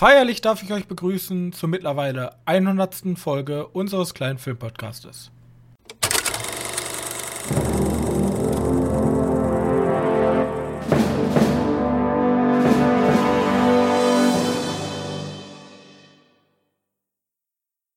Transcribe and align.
Feierlich 0.00 0.40
darf 0.40 0.62
ich 0.62 0.72
euch 0.72 0.86
begrüßen 0.86 1.52
zur 1.52 1.68
mittlerweile 1.68 2.34
100. 2.46 3.18
Folge 3.18 3.66
unseres 3.66 4.14
kleinen 4.14 4.38
Filmpodcastes. 4.38 5.30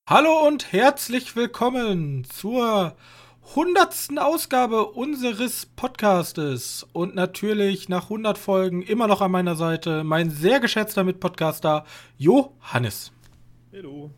Hallo 0.06 0.46
und 0.46 0.74
herzlich 0.74 1.38
willkommen 1.38 2.26
zur 2.26 2.98
hundertsten 3.56 4.18
Ausgabe 4.18 4.86
unseres 4.86 5.66
Podcastes 5.66 6.88
und 6.94 7.14
natürlich 7.14 7.90
nach 7.90 8.04
100 8.04 8.38
Folgen 8.38 8.82
immer 8.82 9.08
noch 9.08 9.22
an 9.22 9.32
meiner 9.32 9.56
Seite 9.56 10.04
mein 10.04 10.32
sehr 10.32 10.60
geschätzter 10.60 11.04
Mitpodcaster 11.04 11.86
Johannes. 12.18 13.12
Hallo. 13.72 14.12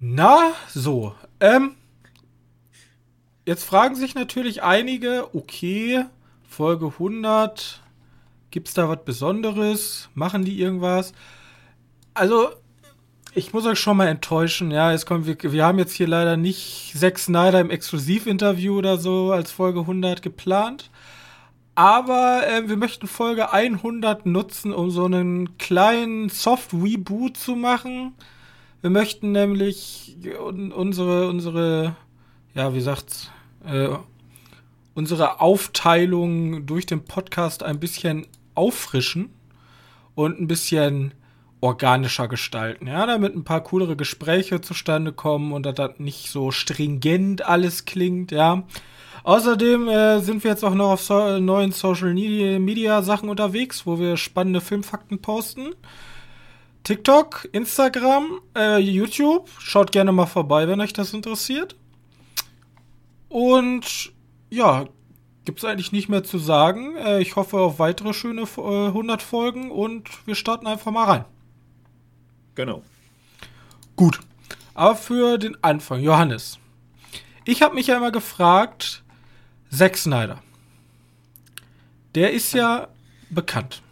Na, 0.00 0.52
so. 0.68 1.14
Ähm, 1.38 1.76
jetzt 3.46 3.64
fragen 3.64 3.94
sich 3.94 4.14
natürlich 4.14 4.62
einige, 4.62 5.34
okay, 5.34 6.06
Folge 6.48 6.86
100, 6.86 7.80
gibt's 8.50 8.74
da 8.74 8.88
was 8.88 9.04
Besonderes? 9.04 10.08
Machen 10.14 10.44
die 10.44 10.60
irgendwas? 10.60 11.12
Also, 12.14 12.50
ich 13.34 13.52
muss 13.52 13.66
euch 13.66 13.78
schon 13.78 13.96
mal 13.96 14.08
enttäuschen, 14.08 14.70
ja, 14.70 14.92
es 14.92 15.06
kommt, 15.06 15.26
wir, 15.26 15.36
wir 15.52 15.64
haben 15.64 15.78
jetzt 15.78 15.94
hier 15.94 16.06
leider 16.06 16.36
nicht 16.36 16.92
Zack 16.94 17.18
Snyder 17.18 17.60
im 17.60 17.70
Exklusivinterview 17.70 18.76
oder 18.76 18.98
so 18.98 19.32
als 19.32 19.50
Folge 19.50 19.80
100 19.80 20.20
geplant. 20.22 20.90
Aber 21.74 22.46
äh, 22.46 22.68
wir 22.68 22.76
möchten 22.76 23.06
Folge 23.06 23.50
100 23.52 24.26
nutzen, 24.26 24.74
um 24.74 24.90
so 24.90 25.06
einen 25.06 25.56
kleinen 25.56 26.28
Soft-Reboot 26.28 27.38
zu 27.38 27.56
machen. 27.56 28.12
Wir 28.82 28.90
möchten 28.90 29.32
nämlich 29.32 30.18
unsere, 30.38 31.28
unsere, 31.28 31.96
ja, 32.54 32.74
wie 32.74 32.80
sagt's, 32.82 33.30
äh, 33.64 33.88
unsere 34.94 35.40
Aufteilung 35.40 36.66
durch 36.66 36.84
den 36.84 37.04
Podcast 37.04 37.62
ein 37.62 37.80
bisschen 37.80 38.26
auffrischen 38.54 39.30
und 40.14 40.38
ein 40.38 40.48
bisschen 40.48 41.14
organischer 41.62 42.26
gestalten, 42.26 42.88
ja, 42.88 43.06
damit 43.06 43.34
ein 43.34 43.44
paar 43.44 43.62
coolere 43.62 43.96
Gespräche 43.96 44.60
zustande 44.60 45.12
kommen 45.12 45.52
und 45.52 45.64
dass 45.64 45.76
das 45.76 45.98
nicht 45.98 46.28
so 46.28 46.50
stringent 46.50 47.46
alles 47.46 47.84
klingt, 47.84 48.32
ja. 48.32 48.64
Außerdem 49.24 49.88
äh, 49.88 50.20
sind 50.20 50.42
wir 50.42 50.50
jetzt 50.50 50.64
auch 50.64 50.74
noch 50.74 50.90
auf 50.90 51.02
so 51.02 51.38
neuen 51.38 51.70
Social 51.70 52.12
Media 52.12 53.02
Sachen 53.02 53.28
unterwegs, 53.28 53.86
wo 53.86 54.00
wir 54.00 54.16
spannende 54.16 54.60
Filmfakten 54.60 55.20
posten. 55.20 55.70
TikTok, 56.82 57.48
Instagram, 57.52 58.40
äh, 58.56 58.78
YouTube. 58.78 59.48
Schaut 59.60 59.92
gerne 59.92 60.10
mal 60.10 60.26
vorbei, 60.26 60.66
wenn 60.66 60.80
euch 60.80 60.92
das 60.92 61.14
interessiert. 61.14 61.76
Und 63.28 64.12
ja, 64.50 64.86
gibt's 65.44 65.64
eigentlich 65.64 65.92
nicht 65.92 66.08
mehr 66.08 66.24
zu 66.24 66.38
sagen. 66.38 66.96
Äh, 66.96 67.22
ich 67.22 67.36
hoffe 67.36 67.58
auf 67.58 67.78
weitere 67.78 68.12
schöne 68.12 68.42
äh, 68.42 68.86
100 68.88 69.22
Folgen 69.22 69.70
und 69.70 70.08
wir 70.26 70.34
starten 70.34 70.66
einfach 70.66 70.90
mal 70.90 71.04
rein. 71.04 71.24
Genau. 72.54 72.82
Gut. 73.96 74.20
Aber 74.74 74.96
für 74.96 75.38
den 75.38 75.62
Anfang, 75.62 76.00
Johannes. 76.00 76.58
Ich 77.44 77.62
habe 77.62 77.74
mich 77.74 77.88
ja 77.88 77.96
immer 77.96 78.12
gefragt, 78.12 79.02
Zack 79.70 79.96
Snyder. 79.96 80.42
Der 82.14 82.32
ist 82.32 82.52
ja 82.52 82.88
bekannt. 83.30 83.82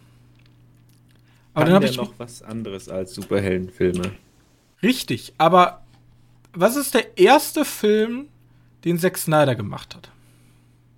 Aber 1.53 1.65
Kann 1.65 1.73
dann 1.73 1.75
habe 1.75 1.85
ich 1.85 1.97
noch 1.97 2.13
was 2.17 2.41
anderes 2.41 2.87
als 2.87 3.13
Superheldenfilme. 3.13 4.11
Richtig, 4.81 5.33
aber 5.37 5.83
was 6.53 6.75
ist 6.75 6.93
der 6.93 7.17
erste 7.17 7.65
Film, 7.65 8.27
den 8.85 8.97
Zack 8.99 9.17
Snyder 9.17 9.55
gemacht 9.55 9.95
hat? 9.95 10.09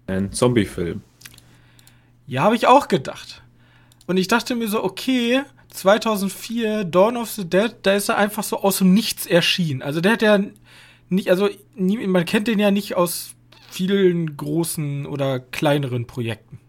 Ein 0.07 0.31
Zombie-Film. 0.31 1.01
Ja, 2.27 2.43
habe 2.43 2.55
ich 2.55 2.67
auch 2.67 2.87
gedacht. 2.87 3.41
Und 4.05 4.17
ich 4.17 4.27
dachte 4.27 4.55
mir 4.55 4.67
so, 4.67 4.83
okay, 4.83 5.43
2004 5.73 6.85
Dawn 6.85 7.17
of 7.17 7.29
the 7.31 7.49
Dead, 7.49 7.75
da 7.81 7.93
ist 7.93 8.09
er 8.09 8.17
einfach 8.17 8.43
so 8.43 8.61
aus 8.61 8.77
dem 8.77 8.93
Nichts 8.93 9.25
erschienen. 9.25 9.81
Also 9.81 10.01
der 10.01 10.13
hat 10.13 10.21
ja 10.21 10.39
nicht, 11.09 11.29
also 11.29 11.49
nie, 11.75 12.05
man 12.07 12.25
kennt 12.25 12.47
den 12.47 12.59
ja 12.59 12.71
nicht 12.71 12.95
aus 12.95 13.35
vielen 13.69 14.37
großen 14.37 15.05
oder 15.05 15.39
kleineren 15.39 16.05
Projekten. 16.05 16.59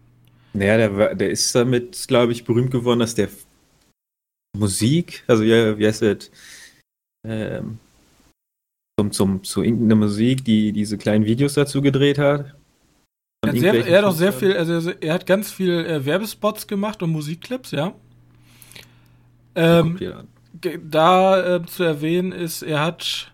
Naja, 0.53 0.77
der, 0.77 1.15
der 1.15 1.29
ist 1.29 1.53
damit, 1.53 2.05
glaube 2.07 2.31
ich, 2.31 2.45
berühmt 2.45 2.71
geworden, 2.71 2.99
dass 2.99 3.13
der 3.13 3.29
Musik, 4.57 5.23
also 5.27 5.43
ja, 5.43 5.77
wie 5.77 5.85
heißt 5.85 6.01
das, 6.01 6.31
ähm, 7.27 7.79
zum, 8.99 9.11
zum, 9.11 9.43
zu 9.43 9.61
irgendeiner 9.61 9.95
Musik, 9.95 10.45
die 10.45 10.71
diese 10.71 10.97
kleinen 10.97 11.25
Videos 11.25 11.53
dazu 11.53 11.81
gedreht 11.81 12.17
hat. 12.17 12.55
Er 13.43 13.51
hat, 13.51 13.59
sehr, 13.59 13.87
er 13.87 13.97
hat 13.99 14.05
auch 14.05 14.15
sehr 14.15 14.33
viel, 14.33 14.57
also 14.57 14.91
er 14.91 15.13
hat 15.13 15.27
ganz 15.27 15.51
viel 15.51 15.85
äh, 15.85 16.05
Werbespots 16.05 16.65
gemacht 16.65 17.03
und 17.03 17.11
Musikclips, 17.11 17.71
ja. 17.71 17.93
Ähm, 19.55 19.97
da 20.89 21.55
äh, 21.55 21.65
zu 21.65 21.83
erwähnen 21.83 22.31
ist, 22.31 22.61
er 22.61 22.81
hat 22.81 23.31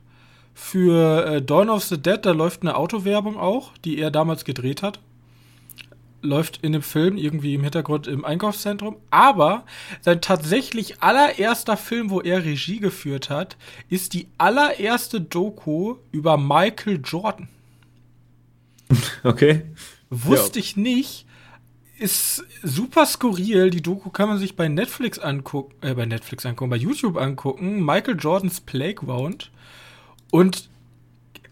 für 0.53 1.25
äh, 1.25 1.41
Dawn 1.41 1.69
of 1.69 1.83
the 1.83 2.01
Dead, 2.01 2.19
da 2.21 2.31
läuft 2.31 2.61
eine 2.61 2.75
Autowerbung 2.75 3.37
auch, 3.37 3.71
die 3.83 3.97
er 3.97 4.11
damals 4.11 4.45
gedreht 4.45 4.83
hat. 4.83 4.99
Läuft 6.21 6.59
in 6.61 6.71
dem 6.71 6.83
Film 6.83 7.17
irgendwie 7.17 7.55
im 7.55 7.63
Hintergrund 7.63 8.05
im 8.05 8.23
Einkaufszentrum. 8.23 8.97
Aber 9.09 9.65
sein 10.01 10.21
tatsächlich 10.21 11.01
allererster 11.01 11.77
Film, 11.77 12.11
wo 12.11 12.21
er 12.21 12.45
Regie 12.45 12.79
geführt 12.79 13.31
hat, 13.31 13.57
ist 13.89 14.13
die 14.13 14.27
allererste 14.37 15.19
Doku 15.19 15.95
über 16.11 16.37
Michael 16.37 17.01
Jordan. 17.03 17.47
Okay. 19.23 19.63
Wusste 20.09 20.59
ja. 20.59 20.65
ich 20.65 20.75
nicht 20.75 21.25
ist 22.01 22.43
super 22.63 23.05
skurril. 23.05 23.69
Die 23.69 23.81
Doku 23.81 24.09
kann 24.09 24.27
man 24.27 24.39
sich 24.39 24.55
bei 24.55 24.67
Netflix 24.67 25.19
angucken, 25.19 25.73
äh, 25.81 25.93
bei 25.93 26.05
Netflix 26.05 26.45
angucken, 26.45 26.71
bei 26.71 26.77
YouTube 26.77 27.17
angucken. 27.17 27.85
Michael 27.85 28.17
Jordans 28.19 28.59
Playground. 28.59 29.51
Und 30.31 30.69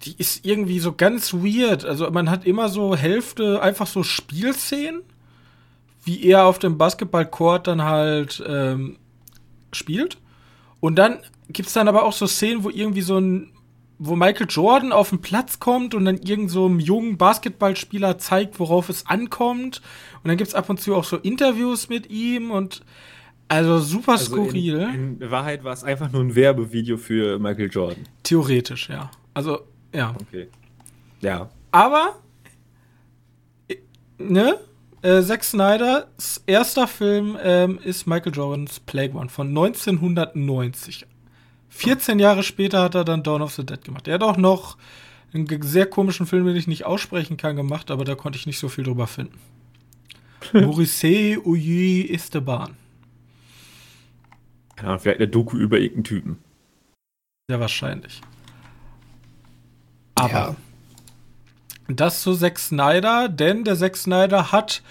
die 0.04 0.16
ist 0.18 0.46
irgendwie 0.46 0.80
so 0.80 0.94
ganz 0.94 1.34
weird. 1.34 1.86
Also 1.86 2.10
man 2.10 2.30
hat 2.30 2.46
immer 2.46 2.70
so 2.70 2.96
Hälfte 2.96 3.62
einfach 3.62 3.86
so 3.86 4.04
Spielszenen, 4.04 5.02
wie 6.04 6.24
er 6.24 6.46
auf 6.46 6.58
dem 6.58 6.78
Basketballcourt 6.78 7.68
dann 7.68 7.84
halt 7.84 8.44
ähm, 8.48 8.98
spielt. 9.72 10.18
Und 10.80 10.96
dann 10.96 11.20
gibt's 11.50 11.74
dann 11.74 11.88
aber 11.88 12.06
auch 12.06 12.14
so 12.14 12.26
Szenen, 12.26 12.64
wo 12.64 12.70
irgendwie 12.70 13.02
so 13.02 13.20
ein 13.20 13.52
wo 14.00 14.16
Michael 14.16 14.48
Jordan 14.50 14.94
auf 14.94 15.10
den 15.10 15.20
Platz 15.20 15.60
kommt 15.60 15.94
und 15.94 16.06
dann 16.06 16.18
irgend 16.18 16.50
so 16.50 16.66
einem 16.66 16.80
jungen 16.80 17.18
Basketballspieler 17.18 18.18
zeigt, 18.18 18.60
worauf 18.60 18.88
es 18.88 19.06
ankommt. 19.06 19.82
Und 20.24 20.30
dann 20.30 20.38
gibt's 20.38 20.56
ab 20.56 20.70
und 20.70 20.80
zu 20.80 20.96
auch 20.96 21.04
so 21.04 21.18
Interviews 21.18 21.90
mit 21.90 22.10
ihm 22.10 22.50
und 22.50 22.82
also 23.50 23.80
super 23.80 24.14
also 24.14 24.26
skurril. 24.26 24.80
In, 24.80 25.22
in 25.22 25.32
Wahrheit 25.32 25.66
war 25.66 25.74
es 25.74 25.84
einfach 25.84 26.12
nur 26.12 26.22
ein 26.22 26.34
Werbevideo 26.34 26.98
für 26.98 27.40
Michael 27.40 27.70
Jordan. 27.70 28.04
Theoretisch, 28.24 28.90
ja. 28.90 29.12
Also, 29.34 29.62
ja. 29.94 30.16
Okay. 30.22 30.48
Ja. 31.20 31.50
Aber, 31.72 32.16
ne? 34.18 34.58
Äh, 35.02 35.22
Zack 35.24 35.44
Snyders 35.44 36.44
erster 36.46 36.88
Film 36.88 37.38
ähm, 37.42 37.80
ist 37.84 38.06
Michael 38.06 38.34
Jordans 38.34 38.82
Plague 38.82 39.18
One 39.18 39.30
von 39.30 39.48
1990. 39.48 41.06
14 41.70 42.20
Jahre 42.20 42.44
später 42.44 42.82
hat 42.82 42.96
er 42.96 43.06
dann 43.06 43.24
Dawn 43.24 43.42
of 43.42 43.54
the 43.54 43.66
Dead 43.66 43.84
gemacht. 43.84 44.08
Er 44.08 44.16
hat 44.16 44.24
auch 44.24 44.38
noch 44.38 44.78
einen 45.34 45.62
sehr 45.62 45.86
komischen 45.86 46.26
Film, 46.26 46.46
den 46.46 46.56
ich 46.56 46.68
nicht 46.68 46.86
aussprechen 46.86 47.38
kann, 47.38 47.56
gemacht, 47.56 47.92
aber 47.92 48.04
da 48.04 48.16
konnte 48.16 48.38
ich 48.38 48.48
nicht 48.48 48.60
so 48.60 48.70
viel 48.70 48.84
drüber 48.84 49.08
finden. 49.08 49.40
Maurice 50.54 51.42
Oye 51.46 52.10
Esteban. 52.10 52.76
Ja, 54.82 54.98
vielleicht 54.98 55.20
eine 55.20 55.28
Doku 55.28 55.58
über 55.58 55.78
irgendeinen 55.78 56.04
Typen. 56.06 56.38
Sehr 57.50 57.60
wahrscheinlich. 57.60 58.22
Aber 60.16 60.32
ja. 60.32 60.56
das 61.88 62.22
zu 62.22 62.36
Zack 62.36 62.60
Snyder, 62.60 63.28
denn 63.30 63.64
der 63.64 63.76
Zack 63.76 63.98
Snyder 63.98 64.52
hat, 64.52 64.82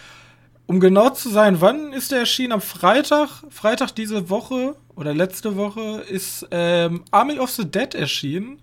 um 0.69 0.81
genau 0.81 1.09
zu 1.11 1.31
sein, 1.31 1.63
wann 1.63 1.95
ist 1.95 2.13
er 2.13 2.21
erschienen? 2.21 2.53
Am 2.53 2.61
Freitag, 2.61 3.43
Freitag 3.49 3.93
diese 3.93 4.29
Woche 4.29 4.77
oder 4.95 5.15
letzte 5.15 5.57
Woche 5.57 6.05
ist 6.11 6.47
ähm, 6.51 7.05
Army 7.11 7.39
of 7.39 7.51
the 7.51 7.65
Dead 7.65 7.95
erschienen. 7.95 8.61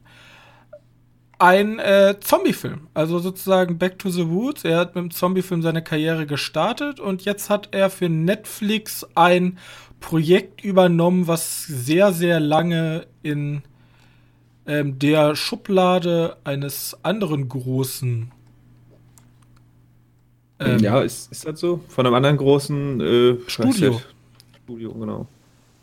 Ein 1.40 1.80
äh, 1.80 2.16
Zombie-Film, 2.19 2.88
also 2.94 3.18
sozusagen 3.18 3.80
Back 3.80 3.98
to 3.98 4.10
the 4.10 4.30
Woods. 4.30 4.63
Er 4.63 4.78
hat 4.78 4.96
mit 4.96 5.04
dem 5.04 5.12
Zombie-Film 5.12 5.63
seine 5.63 5.84
Karriere 5.84 6.28
gestartet 6.28 7.00
und 7.00 7.25
jetzt 7.25 7.50
hat 7.50 7.69
er 7.72 7.90
für 7.90 8.07
Netflix 8.07 9.06
ein 9.16 9.57
Projekt 10.00 10.63
übernommen, 10.63 11.28
was 11.28 11.66
sehr, 11.66 12.13
sehr 12.13 12.40
lange 12.40 13.07
in 13.24 13.63
ähm, 14.68 15.00
der 15.00 15.36
Schublade 15.36 16.38
eines 16.44 16.96
anderen 17.04 17.50
großen 17.50 18.31
ähm, 20.60 20.80
ja, 20.80 21.02
ist, 21.02 21.31
ist 21.31 21.46
das 21.46 21.60
so? 21.60 21.81
Von 21.90 22.06
einem 22.06 22.16
anderen 22.16 22.38
großen 22.38 23.02
äh, 23.02 23.38
Studio. 23.48 24.02
Studio, 24.63 24.94
genau. 24.94 25.28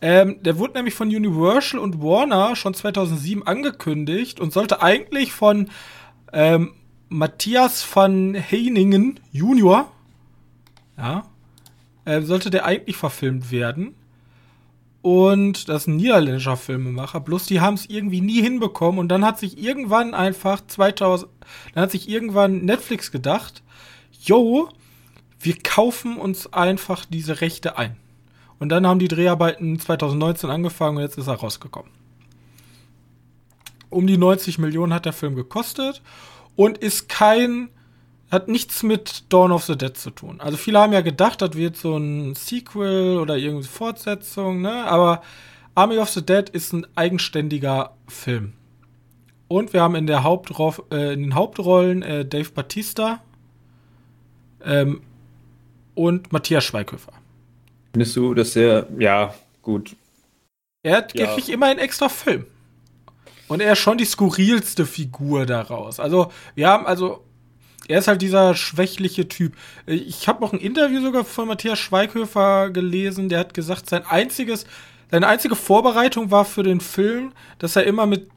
Ähm, 0.01 0.43
der 0.43 0.59
wurde 0.59 0.75
nämlich 0.75 0.95
von 0.95 1.09
Universal 1.09 1.79
und 1.79 2.03
Warner 2.03 2.57
schon 2.57 2.75
2007 2.75 3.47
angekündigt 3.47 4.41
und 4.41 4.53
sollte 4.53 4.83
eigentlich 4.83 5.33
von 5.33 5.71
ähm, 6.33 6.75
Matthias 7.09 7.87
van 7.95 8.35
Heiningen 8.35 9.21
Junior, 9.31 9.93
ja, 10.97 11.25
äh, 12.05 12.23
sollte 12.23 12.51
der 12.51 12.65
eigentlich 12.65 12.97
verfilmt 12.97 13.53
werden. 13.53 13.95
Und 15.03 15.69
das 15.69 15.83
ist 15.83 15.89
ein 15.89 15.97
niederländischer 15.97 16.57
Filmemacher. 16.57 17.21
Bloß 17.21 17.47
die 17.47 17.61
haben 17.61 17.75
es 17.75 17.87
irgendwie 17.87 18.21
nie 18.21 18.41
hinbekommen. 18.41 19.01
Und 19.01 19.09
dann 19.09 19.25
hat 19.25 19.39
sich 19.39 19.59
irgendwann 19.59 20.15
einfach 20.15 20.65
2000, 20.67 21.31
dann 21.75 21.83
hat 21.83 21.91
sich 21.91 22.09
irgendwann 22.09 22.65
Netflix 22.65 23.11
gedacht, 23.11 23.63
yo, 24.25 24.69
wir 25.41 25.59
kaufen 25.63 26.17
uns 26.17 26.53
einfach 26.53 27.05
diese 27.05 27.41
Rechte 27.41 27.77
ein. 27.77 27.97
Und 28.59 28.69
dann 28.69 28.87
haben 28.87 29.01
die 29.01 29.09
Dreharbeiten 29.09 29.79
2019 29.79 30.49
angefangen 30.49 30.99
und 30.99 31.03
jetzt 31.03 31.19
ist 31.19 31.27
er 31.27 31.35
rausgekommen. 31.35 31.91
Um 33.91 34.07
die 34.07 34.17
90 34.17 34.59
Millionen 34.59 34.95
hat 34.95 35.05
der 35.05 35.13
Film 35.13 35.35
gekostet 35.35 36.01
und 36.55 36.79
ist 36.79 37.09
kein 37.09 37.71
hat 38.31 38.49
nichts 38.49 38.83
mit 38.83 39.25
Dawn 39.31 39.53
of 39.53 39.65
the 39.65 39.77
Dead 39.77 39.95
zu 39.95 40.11
tun. 40.11 40.41
Also 40.41 40.57
viele 40.57 40.79
haben 40.79 40.95
ja 40.95 41.03
gedacht, 41.03 41.43
das 41.43 41.55
wird 41.55 41.77
so 41.77 41.99
ein 41.99 42.35
Sequel 42.35 43.19
oder 43.19 43.37
irgendwie 43.37 43.69
Fortsetzung, 43.69 44.63
ne? 44.63 44.87
Aber 44.87 45.21
Army 45.75 45.99
of 45.99 46.09
the 46.09 46.25
Dead 46.25 46.49
ist 46.49 46.73
ein 46.73 46.87
eigenständiger 46.95 47.95
Film. 48.09 48.55
Und 49.49 49.75
wir 49.75 49.83
haben 49.83 49.97
in, 49.97 50.07
der 50.07 50.23
Hauptro 50.23 50.75
äh, 50.91 51.13
in 51.13 51.23
den 51.23 51.35
Hauptrollen 51.35 52.01
äh, 52.01 52.25
Dave 52.25 52.51
Batista 52.53 53.21
ähm, 54.65 55.03
und 55.95 56.33
Matthias 56.33 56.65
Schweighöfer. 56.65 57.13
Findest 57.93 58.17
du, 58.17 58.35
dass 58.35 58.57
er, 58.57 58.87
ja, 58.99 59.35
gut. 59.61 59.97
Er 60.83 60.97
hat 60.97 61.15
ja. 61.15 61.33
kriegt 61.35 61.49
immer 61.49 61.67
einen 61.67 61.79
extra 61.79 62.09
Film. 62.09 62.47
Und 63.49 63.61
er 63.61 63.73
ist 63.73 63.81
schon 63.81 63.99
die 63.99 64.05
skurrilste 64.05 64.87
Figur 64.87 65.45
daraus. 65.45 66.01
Also, 66.01 66.33
wir 66.55 66.69
haben, 66.69 66.87
also, 66.87 67.23
er 67.89 67.99
ist 67.99 68.09
halt 68.09 68.23
dieser 68.23 68.55
schwächliche 68.55 69.29
Typ. 69.29 69.55
Ich 69.87 70.27
habe 70.29 70.41
noch 70.41 70.53
ein 70.53 70.59
Interview 70.61 71.03
sogar 71.03 71.25
von 71.25 71.49
Matthias 71.49 71.79
Schweighöfer 71.79 72.71
gelesen, 72.71 73.29
der 73.29 73.41
hat 73.41 73.55
gesagt, 73.55 73.91
sein 73.91 74.07
einziges, 74.07 74.65
seine 75.11 75.27
einzige 75.27 75.57
Vorbereitung 75.57 76.31
war 76.31 76.47
für 76.47 76.63
den 76.63 76.81
Film, 76.81 77.33
dass 77.59 77.77
er 77.77 77.85
immer 77.85 78.07
mit 78.07 78.31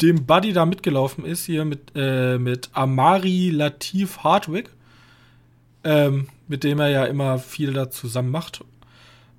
dem 0.00 0.26
Buddy 0.26 0.52
da 0.52 0.64
mitgelaufen 0.64 1.24
ist, 1.24 1.44
hier 1.44 1.64
mit, 1.64 1.92
äh, 1.94 2.38
mit 2.38 2.70
Amari 2.72 3.50
Latif 3.50 4.18
Hardwick, 4.18 4.70
ähm, 5.84 6.28
mit 6.48 6.64
dem 6.64 6.80
er 6.80 6.88
ja 6.88 7.04
immer 7.04 7.38
viel 7.38 7.72
da 7.72 7.90
zusammen 7.90 8.30
macht 8.30 8.64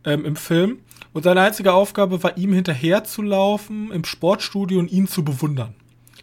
ähm, 0.05 0.25
im 0.25 0.35
Film. 0.35 0.79
Und 1.13 1.23
seine 1.23 1.41
einzige 1.41 1.73
Aufgabe 1.73 2.23
war, 2.23 2.37
ihm 2.37 2.53
hinterher 2.53 3.03
zu 3.03 3.21
laufen 3.21 3.91
im 3.91 4.05
Sportstudio 4.05 4.79
und 4.79 4.91
ihn 4.91 5.07
zu 5.07 5.23
bewundern, 5.23 5.75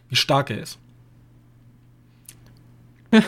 wie 0.08 0.16
stark 0.16 0.50
er 0.50 0.60
ist. 0.60 0.78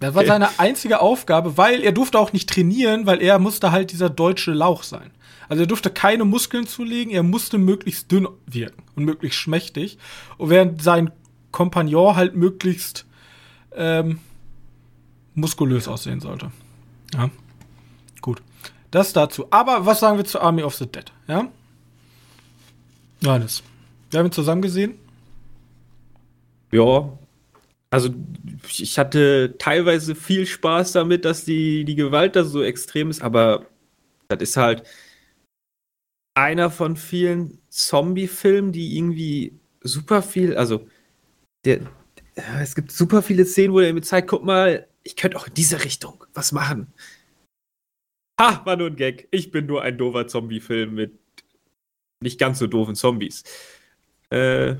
das 0.00 0.14
war 0.14 0.24
seine 0.24 0.58
einzige 0.58 1.00
Aufgabe, 1.00 1.56
weil 1.56 1.82
er 1.82 1.92
durfte 1.92 2.18
auch 2.18 2.32
nicht 2.32 2.48
trainieren, 2.48 3.06
weil 3.06 3.20
er 3.20 3.38
musste 3.38 3.72
halt 3.72 3.90
dieser 3.90 4.10
deutsche 4.10 4.52
Lauch 4.52 4.82
sein. 4.82 5.10
Also 5.48 5.62
er 5.62 5.66
durfte 5.66 5.90
keine 5.90 6.24
Muskeln 6.24 6.66
zulegen, 6.66 7.12
er 7.12 7.22
musste 7.22 7.58
möglichst 7.58 8.12
dünn 8.12 8.28
wirken 8.46 8.82
und 8.96 9.04
möglichst 9.04 9.38
schmächtig. 9.38 9.98
Und 10.36 10.50
während 10.50 10.82
sein 10.82 11.10
Kompagnon 11.52 12.16
halt 12.16 12.36
möglichst 12.36 13.06
ähm, 13.74 14.20
muskulös 15.38 15.88
aussehen 15.88 16.20
sollte. 16.20 16.50
Ja. 17.14 17.30
Gut. 18.20 18.42
Das 18.90 19.12
dazu. 19.12 19.46
Aber 19.50 19.86
was 19.86 20.00
sagen 20.00 20.18
wir 20.18 20.24
zu 20.24 20.40
Army 20.40 20.62
of 20.62 20.74
the 20.74 20.86
Dead? 20.86 21.12
Ja? 21.26 21.50
Johannes. 23.20 23.62
Wir 24.10 24.18
haben 24.18 24.26
ihn 24.26 24.32
zusammen 24.32 24.62
gesehen. 24.62 24.94
Ja, 26.70 27.18
also 27.90 28.10
ich 28.66 28.98
hatte 28.98 29.54
teilweise 29.58 30.14
viel 30.14 30.46
Spaß 30.46 30.92
damit, 30.92 31.24
dass 31.24 31.44
die, 31.44 31.84
die 31.84 31.94
Gewalt 31.94 32.36
da 32.36 32.44
so 32.44 32.62
extrem 32.62 33.10
ist, 33.10 33.22
aber 33.22 33.66
das 34.28 34.40
ist 34.42 34.56
halt 34.56 34.82
einer 36.34 36.70
von 36.70 36.96
vielen 36.96 37.58
Zombie-Filmen, 37.70 38.72
die 38.72 38.96
irgendwie 38.96 39.58
super 39.82 40.22
viel, 40.22 40.56
also 40.56 40.86
der, 41.64 41.80
es 42.60 42.74
gibt 42.74 42.92
super 42.92 43.22
viele 43.22 43.44
Szenen, 43.46 43.72
wo 43.72 43.80
er 43.80 43.92
mir 43.92 44.02
zeigt, 44.02 44.28
guck 44.28 44.44
mal, 44.44 44.86
ich 45.08 45.16
könnte 45.16 45.38
auch 45.38 45.46
in 45.46 45.54
diese 45.54 45.84
Richtung 45.84 46.22
was 46.34 46.52
machen. 46.52 46.92
Ha, 48.38 48.60
war 48.66 48.76
nur 48.76 48.88
ein 48.88 48.96
Gag. 48.96 49.26
Ich 49.30 49.50
bin 49.50 49.64
nur 49.64 49.82
ein 49.82 49.96
doofer 49.96 50.28
Zombie-Film 50.28 50.94
mit 50.94 51.18
nicht 52.22 52.38
ganz 52.38 52.58
so 52.58 52.66
doofen 52.66 52.94
Zombies. 52.94 53.42
Äh, 54.28 54.76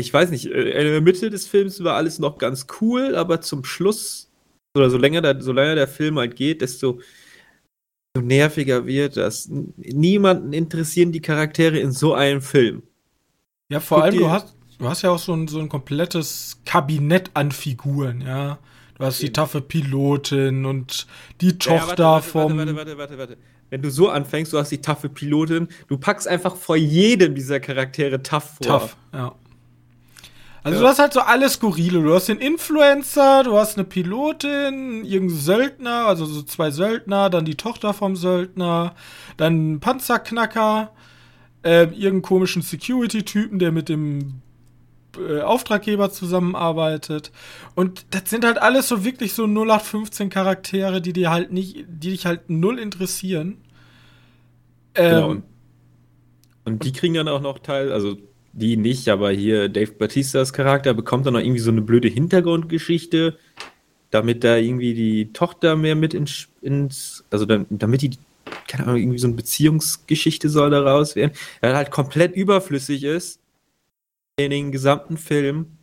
ich 0.00 0.14
weiß 0.14 0.30
nicht, 0.30 0.46
äh, 0.46 0.70
in 0.70 0.92
der 0.92 1.00
Mitte 1.00 1.30
des 1.30 1.48
Films 1.48 1.82
war 1.82 1.96
alles 1.96 2.20
noch 2.20 2.38
ganz 2.38 2.68
cool, 2.80 3.16
aber 3.16 3.40
zum 3.40 3.64
Schluss, 3.64 4.30
oder 4.76 4.88
so 4.88 4.98
länger 4.98 5.20
der, 5.20 5.42
so 5.42 5.52
länger 5.52 5.74
der 5.74 5.88
Film 5.88 6.18
halt 6.18 6.36
geht, 6.36 6.62
desto 6.62 7.00
so 8.16 8.22
nerviger 8.22 8.86
wird 8.86 9.16
das. 9.16 9.48
Niemanden 9.48 10.52
interessieren 10.52 11.10
die 11.10 11.20
Charaktere 11.20 11.78
in 11.80 11.90
so 11.90 12.14
einem 12.14 12.40
Film. 12.40 12.84
Ja, 13.68 13.80
vor 13.80 13.98
Guck 13.98 14.04
allem, 14.04 14.18
du 14.18 14.30
hast, 14.30 14.56
du 14.80 14.88
hast 14.88 15.02
ja 15.02 15.10
auch 15.10 15.18
so 15.18 15.32
ein, 15.34 15.46
so 15.46 15.60
ein 15.60 15.68
komplettes 15.68 16.58
Kabinett 16.64 17.30
an 17.34 17.52
Figuren, 17.52 18.22
ja. 18.22 18.58
Du 18.98 19.06
hast 19.06 19.22
die 19.22 19.32
taffe 19.32 19.62
Pilotin 19.62 20.66
und 20.66 21.06
die 21.40 21.56
Tochter 21.56 21.74
ja, 21.74 21.86
warte, 21.86 22.02
warte, 22.02 22.28
vom. 22.28 22.58
Warte, 22.58 22.76
warte, 22.76 22.98
warte, 22.98 23.18
warte, 23.18 23.36
Wenn 23.70 23.80
du 23.80 23.90
so 23.90 24.10
anfängst, 24.10 24.52
du 24.52 24.58
hast 24.58 24.70
die 24.70 24.82
taffe 24.82 25.08
Pilotin, 25.08 25.68
du 25.88 25.96
packst 25.96 26.28
einfach 26.28 26.54
vor 26.54 26.76
jedem 26.76 27.34
dieser 27.34 27.60
Charaktere 27.60 28.22
tough 28.22 28.56
vor. 28.62 28.80
Tough, 28.80 28.96
ja. 29.14 29.34
Also 30.62 30.80
du 30.80 30.86
hast 30.86 30.98
halt 30.98 31.14
so 31.14 31.20
alles 31.20 31.54
skurrile. 31.54 32.02
Du 32.02 32.12
hast 32.12 32.28
den 32.28 32.38
Influencer, 32.38 33.44
du 33.44 33.56
hast 33.56 33.78
eine 33.78 33.84
Pilotin, 33.84 35.04
irgendeinen 35.04 35.40
Söldner, 35.40 36.06
also 36.06 36.26
so 36.26 36.42
zwei 36.42 36.70
Söldner, 36.70 37.30
dann 37.30 37.46
die 37.46 37.54
Tochter 37.54 37.94
vom 37.94 38.16
Söldner, 38.16 38.94
dann 39.38 39.54
einen 39.54 39.80
Panzerknacker, 39.80 40.92
äh, 41.62 41.84
irgendeinen 41.84 42.20
komischen 42.20 42.60
Security-Typen, 42.60 43.58
der 43.58 43.72
mit 43.72 43.88
dem 43.88 44.42
äh, 45.18 45.40
Auftraggeber 45.40 46.10
zusammenarbeitet. 46.10 47.32
Und 47.74 48.06
das 48.10 48.30
sind 48.30 48.44
halt 48.44 48.58
alles 48.58 48.88
so 48.88 49.04
wirklich 49.04 49.32
so 49.32 49.44
0815 49.44 50.30
Charaktere, 50.30 51.00
die 51.00 51.12
dir 51.12 51.30
halt 51.30 51.52
nicht, 51.52 51.84
die 51.88 52.10
dich 52.10 52.26
halt 52.26 52.48
null 52.48 52.78
interessieren. 52.78 53.58
Genau. 54.94 55.32
Ähm, 55.32 55.42
und 56.64 56.84
die 56.84 56.92
kriegen 56.92 57.14
dann 57.14 57.28
auch 57.28 57.40
noch 57.40 57.58
Teil, 57.58 57.92
also 57.92 58.16
die 58.52 58.76
nicht, 58.76 59.08
aber 59.08 59.30
hier 59.30 59.68
Dave 59.68 59.92
Batistas 59.92 60.52
Charakter 60.52 60.94
bekommt 60.94 61.26
dann 61.26 61.34
noch 61.34 61.40
irgendwie 61.40 61.60
so 61.60 61.70
eine 61.70 61.82
blöde 61.82 62.08
Hintergrundgeschichte, 62.08 63.38
damit 64.10 64.44
da 64.44 64.56
irgendwie 64.56 64.94
die 64.94 65.32
Tochter 65.32 65.76
mehr 65.76 65.94
mit 65.94 66.14
ins, 66.14 66.48
ins 66.60 67.24
also 67.30 67.46
dann, 67.46 67.66
damit 67.70 68.02
die, 68.02 68.10
keine 68.66 68.84
Ahnung, 68.84 69.00
irgendwie 69.00 69.18
so 69.18 69.28
eine 69.28 69.36
Beziehungsgeschichte 69.36 70.48
soll 70.48 70.70
daraus 70.70 71.16
werden, 71.16 71.32
der 71.62 71.76
halt 71.76 71.90
komplett 71.90 72.34
überflüssig 72.34 73.04
ist 73.04 73.39
in 74.44 74.50
den 74.50 74.72
gesamten 74.72 75.16
Film 75.16 75.78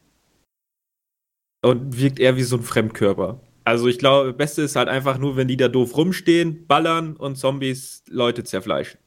und 1.64 2.00
wirkt 2.00 2.20
eher 2.20 2.36
wie 2.38 2.44
so 2.44 2.58
ein 2.58 2.64
Fremdkörper. 2.64 3.42
Also 3.64 3.88
ich 3.88 4.00
glaube, 4.00 4.30
das 4.30 4.38
Beste 4.38 4.62
ist 4.62 4.76
halt 4.76 4.88
einfach 4.88 5.18
nur, 5.18 5.36
wenn 5.36 5.48
die 5.48 5.58
da 5.58 5.68
doof 5.68 5.98
rumstehen, 5.98 6.68
ballern 6.68 7.16
und 7.18 7.36
Zombies 7.38 8.04
Leute 8.08 8.44
zerfleischen. 8.44 9.00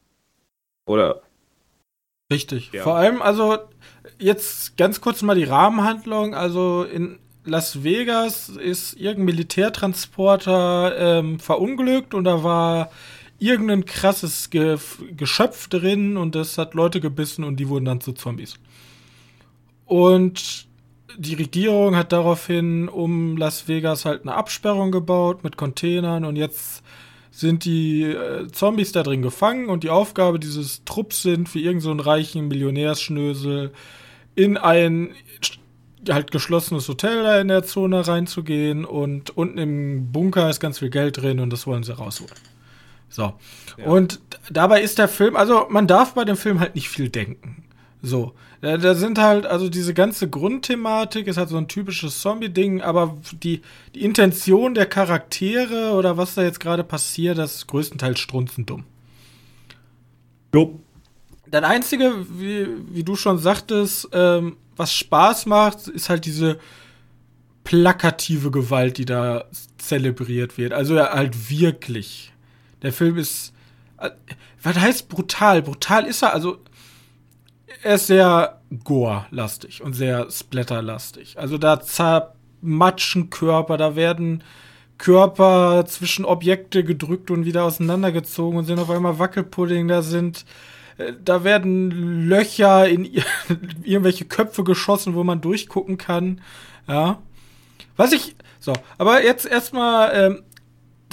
Oder 0.85 1.23
Richtig. 2.31 2.71
Ja. 2.71 2.83
Vor 2.83 2.95
allem, 2.95 3.21
also 3.21 3.57
jetzt 4.17 4.77
ganz 4.77 5.01
kurz 5.01 5.21
mal 5.21 5.35
die 5.35 5.43
Rahmenhandlung. 5.43 6.33
Also 6.33 6.83
in 6.83 7.19
Las 7.43 7.83
Vegas 7.83 8.49
ist 8.49 8.93
irgendein 8.93 9.25
Militärtransporter 9.25 10.95
ähm, 10.97 11.39
verunglückt 11.39 12.13
und 12.13 12.23
da 12.23 12.43
war 12.43 12.89
irgendein 13.39 13.85
krasses 13.85 14.49
Ge 14.49 14.77
Geschöpf 15.17 15.67
drin 15.67 16.15
und 16.15 16.35
das 16.35 16.57
hat 16.57 16.73
Leute 16.73 17.01
gebissen 17.01 17.43
und 17.43 17.57
die 17.57 17.67
wurden 17.67 17.85
dann 17.85 17.99
zu 17.99 18.13
Zombies. 18.13 18.57
Und 19.91 20.67
die 21.17 21.33
Regierung 21.33 21.97
hat 21.97 22.13
daraufhin 22.13 22.87
um 22.87 23.35
Las 23.35 23.67
Vegas 23.67 24.05
halt 24.05 24.21
eine 24.21 24.33
Absperrung 24.35 24.89
gebaut 24.89 25.43
mit 25.43 25.57
Containern 25.57 26.23
und 26.23 26.37
jetzt 26.37 26.81
sind 27.29 27.65
die 27.65 28.03
äh, 28.03 28.47
Zombies 28.53 28.93
da 28.93 29.03
drin 29.03 29.21
gefangen 29.21 29.67
und 29.67 29.83
die 29.83 29.89
Aufgabe 29.89 30.39
dieses 30.39 30.85
Trupps 30.85 31.23
sind, 31.23 31.49
für 31.49 31.59
irgendeinen 31.59 31.99
so 31.99 32.05
reichen 32.05 32.47
Millionärsschnösel 32.47 33.73
in 34.33 34.55
ein 34.55 35.13
halt 36.07 36.31
geschlossenes 36.31 36.87
Hotel 36.87 37.23
da 37.23 37.41
in 37.41 37.49
der 37.49 37.63
Zone 37.63 38.07
reinzugehen 38.07 38.85
und 38.85 39.35
unten 39.35 39.57
im 39.57 40.13
Bunker 40.13 40.49
ist 40.49 40.61
ganz 40.61 40.79
viel 40.79 40.89
Geld 40.89 41.17
drin 41.17 41.41
und 41.41 41.51
das 41.51 41.67
wollen 41.67 41.83
sie 41.83 41.97
rausholen. 41.97 42.31
So. 43.09 43.33
Ja. 43.77 43.87
Und 43.87 44.21
dabei 44.49 44.83
ist 44.83 44.99
der 44.99 45.09
Film, 45.09 45.35
also 45.35 45.67
man 45.69 45.85
darf 45.85 46.13
bei 46.13 46.23
dem 46.23 46.37
Film 46.37 46.61
halt 46.61 46.75
nicht 46.75 46.87
viel 46.87 47.09
denken. 47.09 47.65
So. 48.01 48.33
Da, 48.61 48.77
da, 48.77 48.95
sind 48.95 49.17
halt, 49.17 49.45
also 49.45 49.69
diese 49.69 49.93
ganze 49.93 50.29
Grundthematik 50.29 51.27
ist 51.27 51.37
halt 51.37 51.49
so 51.49 51.57
ein 51.57 51.67
typisches 51.67 52.19
Zombie-Ding, 52.21 52.81
aber 52.81 53.17
die, 53.31 53.61
die 53.95 54.03
Intention 54.03 54.73
der 54.73 54.85
Charaktere 54.85 55.93
oder 55.93 56.17
was 56.17 56.35
da 56.35 56.43
jetzt 56.43 56.59
gerade 56.59 56.83
passiert, 56.83 57.37
das 57.37 57.55
ist 57.55 57.67
größtenteils 57.67 58.19
strunzendumm. 58.19 58.83
Jo. 60.53 60.79
Das 61.49 61.63
Einzige, 61.63 62.25
wie, 62.29 62.67
wie 62.89 63.03
du 63.03 63.15
schon 63.15 63.37
sagtest, 63.37 64.09
ähm, 64.13 64.57
was 64.75 64.93
Spaß 64.93 65.45
macht, 65.47 65.87
ist 65.87 66.09
halt 66.09 66.25
diese 66.25 66.59
plakative 67.63 68.51
Gewalt, 68.51 68.97
die 68.97 69.05
da 69.05 69.45
zelebriert 69.77 70.57
wird. 70.57 70.73
Also 70.73 70.95
ja, 70.95 71.11
halt 71.11 71.49
wirklich. 71.49 72.33
Der 72.81 72.93
Film 72.93 73.17
ist. 73.17 73.53
Äh, 73.97 74.11
was 74.63 74.77
heißt 74.77 75.09
brutal? 75.09 75.61
Brutal 75.61 76.05
ist 76.05 76.23
er, 76.23 76.33
also. 76.33 76.59
Er 77.83 77.95
ist 77.95 78.07
sehr 78.07 78.61
gore-lastig 78.83 79.81
und 79.81 79.93
sehr 79.93 80.29
splatter-lastig. 80.29 81.37
Also 81.37 81.57
da 81.57 81.81
zermatschen 81.81 83.29
Körper, 83.29 83.77
da 83.77 83.95
werden 83.95 84.43
Körper 84.97 85.85
zwischen 85.87 86.25
Objekte 86.25 86.83
gedrückt 86.83 87.31
und 87.31 87.45
wieder 87.45 87.63
auseinandergezogen 87.63 88.59
und 88.59 88.65
sind 88.65 88.79
auf 88.79 88.89
einmal 88.89 89.17
Wackelpudding, 89.19 89.87
da 89.87 90.01
sind 90.03 90.45
äh, 90.97 91.13
da 91.23 91.43
werden 91.43 92.27
Löcher 92.27 92.87
in 92.87 93.05
irgendwelche 93.83 94.25
Köpfe 94.25 94.63
geschossen, 94.63 95.15
wo 95.15 95.23
man 95.23 95.41
durchgucken 95.41 95.97
kann. 95.97 96.41
Ja. 96.87 97.19
Was 97.97 98.13
ich. 98.13 98.35
So, 98.59 98.73
aber 98.97 99.23
jetzt 99.23 99.45
erstmal, 99.45 100.11
ähm, 100.13 100.43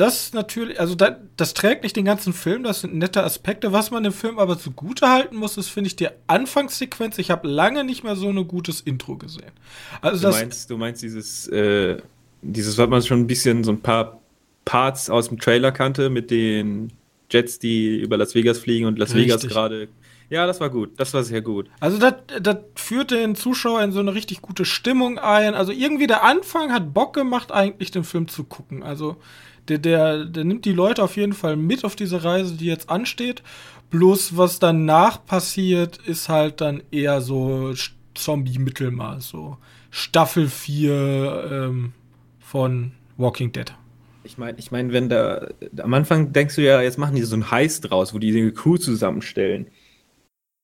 das 0.00 0.33
natürlich, 0.33 0.78
also 0.78 0.95
das, 0.95 1.14
das, 1.37 1.55
trägt 1.55 1.83
nicht 1.83 1.97
den 1.97 2.05
ganzen 2.05 2.33
Film, 2.33 2.62
das 2.62 2.83
sind 2.83 2.95
nette 2.95 3.25
Aspekte. 3.25 3.73
Was 3.73 3.90
man 3.90 4.05
dem 4.05 4.12
Film 4.12 4.38
aber 4.38 4.59
zugute 4.59 5.09
halten 5.09 5.37
muss, 5.37 5.57
ist, 5.57 5.69
finde 5.69 5.88
ich, 5.88 5.97
die 5.97 6.09
Anfangssequenz. 6.28 7.19
Ich 7.19 7.31
habe 7.31 7.49
lange 7.49 7.85
nicht 7.85 8.05
mehr 8.05 8.14
so 8.14 8.28
ein 8.28 8.49
gutes 8.49 8.81
Intro 8.81 9.17
gesehen. 9.17 9.50
Also 10.00 10.19
du, 10.19 10.26
das, 10.28 10.40
meinst, 10.40 10.71
du 10.71 10.78
meinst 10.78 11.02
dieses, 11.02 11.49
äh, 11.49 11.99
dieses, 12.43 12.78
was 12.78 12.88
man 12.88 13.02
schon 13.02 13.21
ein 13.21 13.26
bisschen 13.26 13.64
so 13.64 13.73
ein 13.73 13.81
paar 13.81 14.21
Parts 14.64 15.11
aus 15.11 15.28
dem 15.28 15.40
Trailer 15.40 15.73
kannte, 15.73 16.11
mit 16.11 16.31
den 16.31 16.93
Jets, 17.31 17.59
die 17.59 17.99
über 17.99 18.17
Las 18.17 18.35
Vegas 18.35 18.59
fliegen 18.59 18.87
und 18.87 18.99
Las 18.99 19.14
Richtig. 19.14 19.33
Vegas 19.33 19.49
gerade. 19.49 19.88
Ja, 20.31 20.47
das 20.47 20.61
war 20.61 20.71
gut. 20.71 20.90
Das 20.99 21.12
war 21.14 21.25
sehr 21.25 21.40
gut. 21.40 21.71
Also, 21.81 21.99
das, 21.99 22.14
das 22.40 22.59
führt 22.75 23.11
den 23.11 23.35
Zuschauer 23.35 23.83
in 23.83 23.93
so 23.93 24.00
eine 24.00 24.14
richtig 24.14 24.43
gute 24.43 24.64
Stimmung 24.64 25.19
ein. 25.19 25.55
Also, 25.55 25.73
irgendwie 25.73 26.07
der 26.07 26.23
Anfang 26.23 26.71
hat 26.71 26.93
Bock 26.93 27.14
gemacht, 27.14 27.50
eigentlich 27.50 27.90
den 27.90 28.05
Film 28.05 28.28
zu 28.28 28.45
gucken. 28.45 28.83
Also, 28.83 29.17
der, 29.69 29.79
der, 29.79 30.25
der 30.25 30.45
nimmt 30.45 30.65
die 30.65 30.73
Leute 30.73 31.03
auf 31.03 31.17
jeden 31.17 31.33
Fall 31.33 31.57
mit 31.57 31.85
auf 31.85 31.97
diese 31.97 32.25
Reise, 32.25 32.57
die 32.57 32.67
jetzt 32.67 32.91
ansteht. 32.91 33.43
Bloß, 33.91 34.37
was 34.37 34.59
danach 34.59 35.25
passiert, 35.25 35.99
ist 35.99 36.29
halt 36.29 36.61
dann 36.61 36.83
eher 36.91 37.21
so 37.21 37.73
Zombie-Mittelmaß. 38.15 39.29
So 39.29 39.59
Staffel 39.91 40.49
4 40.49 41.51
ähm, 41.51 41.93
von 42.39 42.93
Walking 43.17 43.53
Dead. 43.53 43.73
Ich 44.25 44.37
meine, 44.37 44.59
ich 44.59 44.71
mein, 44.71 44.93
wenn 44.93 45.09
da 45.09 45.49
am 45.79 45.95
Anfang 45.95 46.33
denkst 46.33 46.57
du 46.57 46.63
ja, 46.63 46.83
jetzt 46.83 46.99
machen 46.99 47.17
die 47.17 47.23
so 47.23 47.37
ein 47.37 47.51
Heist 47.51 47.91
draus, 47.91 48.13
wo 48.13 48.19
die 48.19 48.37
eine 48.37 48.53
Crew 48.53 48.77
zusammenstellen. 48.77 49.69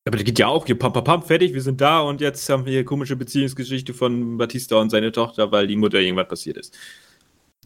Aber 0.07 0.19
das 0.19 0.25
geht 0.25 0.39
ja 0.39 0.49
auch 0.49 0.67
hier, 0.67 0.79
pam, 0.79 0.93
pam, 0.93 1.05
pam, 1.05 1.23
fertig, 1.23 1.55
wir 1.55 1.63
sind 1.63 1.81
da 1.81 2.01
und 2.01 2.21
jetzt 2.21 2.47
haben 2.51 2.67
wir 2.67 2.73
hier 2.73 2.85
komische 2.85 3.17
Beziehungsgeschichte 3.17 3.95
von 3.95 4.37
Batista 4.37 4.77
und 4.77 4.91
seine 4.91 5.13
Tochter, 5.13 5.51
weil 5.51 5.67
die 5.67 5.77
Mutter 5.77 5.99
irgendwas 5.99 6.29
passiert 6.29 6.59
ist. 6.59 6.77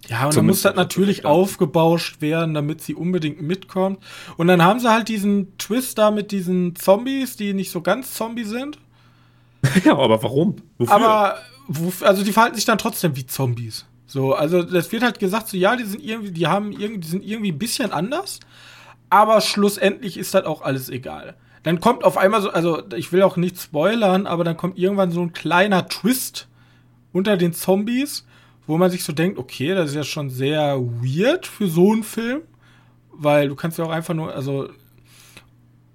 Ja, 0.08 0.26
und 0.26 0.36
dann 0.36 0.46
muss 0.46 0.62
das 0.62 0.74
natürlich 0.74 1.26
aufgebauscht 1.26 2.22
werden, 2.22 2.54
damit 2.54 2.80
sie 2.80 2.94
unbedingt 2.94 3.42
mitkommt. 3.42 3.98
Und 4.38 4.46
dann 4.48 4.62
haben 4.62 4.80
sie 4.80 4.90
halt 4.90 5.08
diesen 5.08 5.56
Twist 5.58 5.98
da 5.98 6.10
mit 6.10 6.32
diesen 6.32 6.74
Zombies, 6.76 7.36
die 7.36 7.52
nicht 7.52 7.70
so 7.70 7.82
ganz 7.82 8.14
Zombie 8.14 8.44
sind. 8.44 8.78
ja, 9.84 9.92
aber 9.92 10.22
warum? 10.22 10.56
Wofür? 10.78 10.94
Aber, 10.94 11.38
also 12.00 12.24
die 12.24 12.32
verhalten 12.32 12.56
sich 12.56 12.64
dann 12.64 12.78
trotzdem 12.78 13.16
wie 13.16 13.26
Zombies. 13.26 13.84
So, 14.06 14.32
also 14.32 14.62
das 14.62 14.90
wird 14.90 15.02
halt 15.02 15.18
gesagt, 15.18 15.48
so 15.48 15.58
ja, 15.58 15.76
die 15.76 15.84
sind 15.84 16.02
irgendwie, 16.02 16.30
die 16.30 16.46
haben 16.46 16.72
irgendwie, 16.72 17.00
die 17.00 17.08
sind 17.08 17.24
irgendwie 17.24 17.52
ein 17.52 17.58
bisschen 17.58 17.92
anders, 17.92 18.40
aber 19.10 19.42
schlussendlich 19.42 20.16
ist 20.16 20.32
das 20.32 20.46
auch 20.46 20.62
alles 20.62 20.88
egal. 20.88 21.36
Dann 21.64 21.80
kommt 21.80 22.04
auf 22.04 22.16
einmal 22.16 22.40
so, 22.40 22.50
also 22.50 22.82
ich 22.96 23.12
will 23.12 23.22
auch 23.22 23.36
nicht 23.36 23.60
spoilern, 23.60 24.26
aber 24.26 24.44
dann 24.44 24.56
kommt 24.56 24.78
irgendwann 24.78 25.10
so 25.10 25.20
ein 25.20 25.34
kleiner 25.34 25.86
Twist 25.88 26.48
unter 27.12 27.36
den 27.36 27.52
Zombies, 27.52 28.24
wo 28.68 28.76
man 28.78 28.90
sich 28.90 29.02
so 29.02 29.12
denkt, 29.12 29.38
okay, 29.38 29.74
das 29.74 29.90
ist 29.90 29.96
ja 29.96 30.04
schon 30.04 30.30
sehr 30.30 30.78
weird 30.78 31.46
für 31.46 31.66
so 31.66 31.90
einen 31.90 32.04
Film, 32.04 32.42
weil 33.10 33.48
du 33.48 33.56
kannst 33.56 33.78
ja 33.78 33.84
auch 33.84 33.90
einfach 33.90 34.14
nur, 34.14 34.32
also 34.32 34.68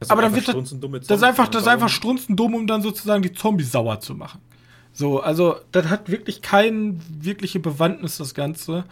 aber 0.09 0.23
dann 0.23 0.35
wird 0.35 0.49
das, 0.49 1.07
das 1.07 1.17
ist 1.19 1.23
einfach, 1.23 1.47
das 1.47 1.61
ist 1.61 1.67
einfach 1.69 1.87
strunzendumm, 1.87 2.55
um 2.55 2.67
dann 2.67 2.81
sozusagen 2.81 3.21
die 3.21 3.31
Zombies 3.31 3.71
sauer 3.71 4.01
zu 4.01 4.15
machen. 4.15 4.41
So, 4.91 5.21
also 5.21 5.55
das 5.71 5.85
hat 5.85 6.09
wirklich 6.09 6.41
keine 6.41 6.95
wirkliche 7.09 7.59
Bewandtnis, 7.59 8.17
das 8.17 8.33
Ganze. 8.33 8.83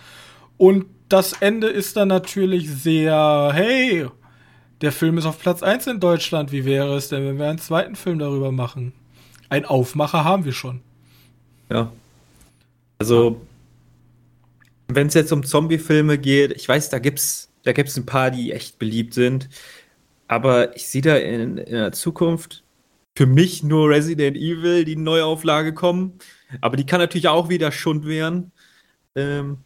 Und 0.58 0.86
das 1.10 1.34
Ende 1.34 1.68
ist 1.68 1.98
dann 1.98 2.08
natürlich 2.08 2.70
sehr, 2.70 3.50
hey, 3.54 4.08
der 4.80 4.92
Film 4.92 5.18
ist 5.18 5.26
auf 5.26 5.40
Platz 5.40 5.64
1 5.64 5.88
in 5.88 6.00
Deutschland. 6.00 6.52
Wie 6.52 6.64
wäre 6.64 6.96
es 6.96 7.10
denn, 7.10 7.26
wenn 7.26 7.38
wir 7.38 7.50
einen 7.50 7.60
zweiten 7.60 7.96
Film 7.96 8.20
darüber 8.20 8.52
machen? 8.52 8.94
Ein 9.50 9.66
Aufmacher 9.66 10.24
haben 10.24 10.46
wir 10.46 10.54
schon. 10.54 10.82
Ja. 11.70 11.92
Also, 13.00 13.42
wenn 14.96 15.08
es 15.08 15.14
jetzt 15.14 15.32
um 15.32 15.44
Zombie-Filme 15.44 16.18
geht, 16.18 16.52
ich 16.52 16.68
weiß, 16.68 16.90
da 16.90 17.00
gibt's, 17.00 17.52
da 17.64 17.74
gibt's 17.74 17.98
ein 17.98 18.06
paar, 18.06 18.32
die 18.32 18.52
echt 18.52 18.80
beliebt 18.80 19.14
sind. 19.14 19.50
Aber 20.28 20.76
ich 20.76 20.88
sehe 20.88 21.02
da 21.02 21.18
in, 21.18 21.58
in 21.58 21.74
der 21.74 21.92
Zukunft 21.92 22.64
für 23.18 23.26
mich 23.26 23.64
nur 23.64 23.90
Resident 23.90 24.38
Evil, 24.38 24.86
die 24.86 24.96
Neuauflage 24.96 25.74
kommen. 25.74 26.14
Aber 26.62 26.78
die 26.78 26.86
kann 26.86 27.00
natürlich 27.00 27.28
auch 27.28 27.50
wieder 27.50 27.72
Schund 27.72 28.06
werden. 28.06 28.52
Ähm, 29.16 29.58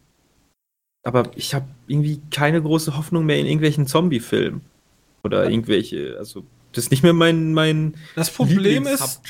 aber 1.04 1.30
ich 1.36 1.54
habe 1.54 1.66
irgendwie 1.86 2.20
keine 2.32 2.60
große 2.60 2.96
Hoffnung 2.96 3.26
mehr 3.26 3.38
in 3.38 3.46
irgendwelchen 3.46 3.86
Zombie-Filmen. 3.86 4.62
Oder 5.22 5.48
irgendwelche, 5.48 6.16
also 6.18 6.44
das 6.72 6.84
ist 6.84 6.90
nicht 6.90 7.02
mehr 7.02 7.12
mein 7.12 7.54
mein 7.54 7.94
Das 8.14 8.30
Problem 8.30 8.86
ist, 8.86 9.22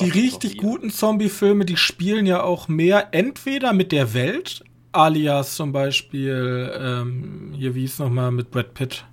die 0.00 0.10
richtig 0.10 0.58
guten 0.58 0.90
Zombie-Filme, 0.90 1.64
die 1.64 1.76
spielen 1.76 2.26
ja 2.26 2.42
auch 2.42 2.68
mehr 2.68 3.08
entweder 3.12 3.72
mit 3.72 3.92
der 3.92 4.14
Welt, 4.14 4.64
alias 4.98 5.54
zum 5.54 5.72
Beispiel 5.72 6.72
ähm, 6.78 7.52
hier 7.56 7.74
wie 7.74 7.84
es 7.84 7.98
nochmal 7.98 8.30
mit 8.30 8.50
Brad 8.50 8.74
Pitt. 8.74 9.04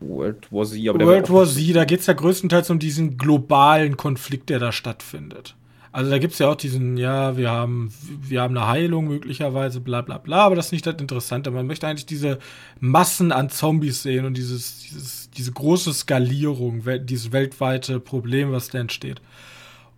World 0.00 0.50
War 0.50 0.64
Z. 0.64 0.88
Aber 0.88 1.04
World 1.06 1.30
War 1.30 1.46
Z, 1.46 1.76
da 1.76 1.84
geht 1.84 2.00
es 2.00 2.06
ja 2.06 2.14
größtenteils 2.14 2.70
um 2.70 2.78
diesen 2.78 3.16
globalen 3.16 3.96
Konflikt, 3.96 4.50
der 4.50 4.58
da 4.58 4.72
stattfindet. 4.72 5.54
Also 5.92 6.10
da 6.10 6.18
gibt 6.18 6.32
es 6.32 6.38
ja 6.38 6.48
auch 6.48 6.56
diesen, 6.56 6.96
ja, 6.96 7.36
wir 7.36 7.50
haben, 7.50 7.92
wir 8.22 8.40
haben 8.40 8.56
eine 8.56 8.66
Heilung 8.66 9.08
möglicherweise, 9.08 9.80
bla 9.80 10.00
bla 10.00 10.16
bla, 10.16 10.38
aber 10.38 10.56
das 10.56 10.66
ist 10.66 10.72
nicht 10.72 10.86
das 10.86 10.94
Interessante. 10.96 11.50
Man 11.50 11.66
möchte 11.66 11.86
eigentlich 11.86 12.06
diese 12.06 12.38
Massen 12.80 13.30
an 13.30 13.50
Zombies 13.50 14.02
sehen 14.02 14.24
und 14.24 14.34
dieses, 14.38 14.78
dieses, 14.80 15.30
diese 15.30 15.52
große 15.52 15.92
Skalierung, 15.92 16.82
dieses 17.04 17.30
weltweite 17.30 18.00
Problem, 18.00 18.52
was 18.52 18.70
da 18.70 18.78
entsteht. 18.78 19.20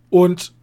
Und 0.09 0.53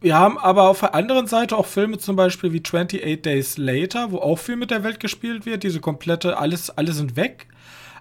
wir 0.00 0.16
haben 0.16 0.38
aber 0.38 0.68
auf 0.68 0.80
der 0.80 0.94
anderen 0.94 1.26
Seite 1.26 1.56
auch 1.56 1.66
Filme 1.66 1.98
zum 1.98 2.16
Beispiel 2.16 2.52
wie 2.52 2.62
28 2.64 3.22
Days 3.22 3.58
Later, 3.58 4.12
wo 4.12 4.18
auch 4.18 4.38
viel 4.38 4.56
mit 4.56 4.70
der 4.70 4.84
Welt 4.84 5.00
gespielt 5.00 5.44
wird, 5.44 5.62
diese 5.62 5.80
komplette, 5.80 6.38
alles, 6.38 6.70
alle 6.70 6.92
sind 6.92 7.16
weg. 7.16 7.46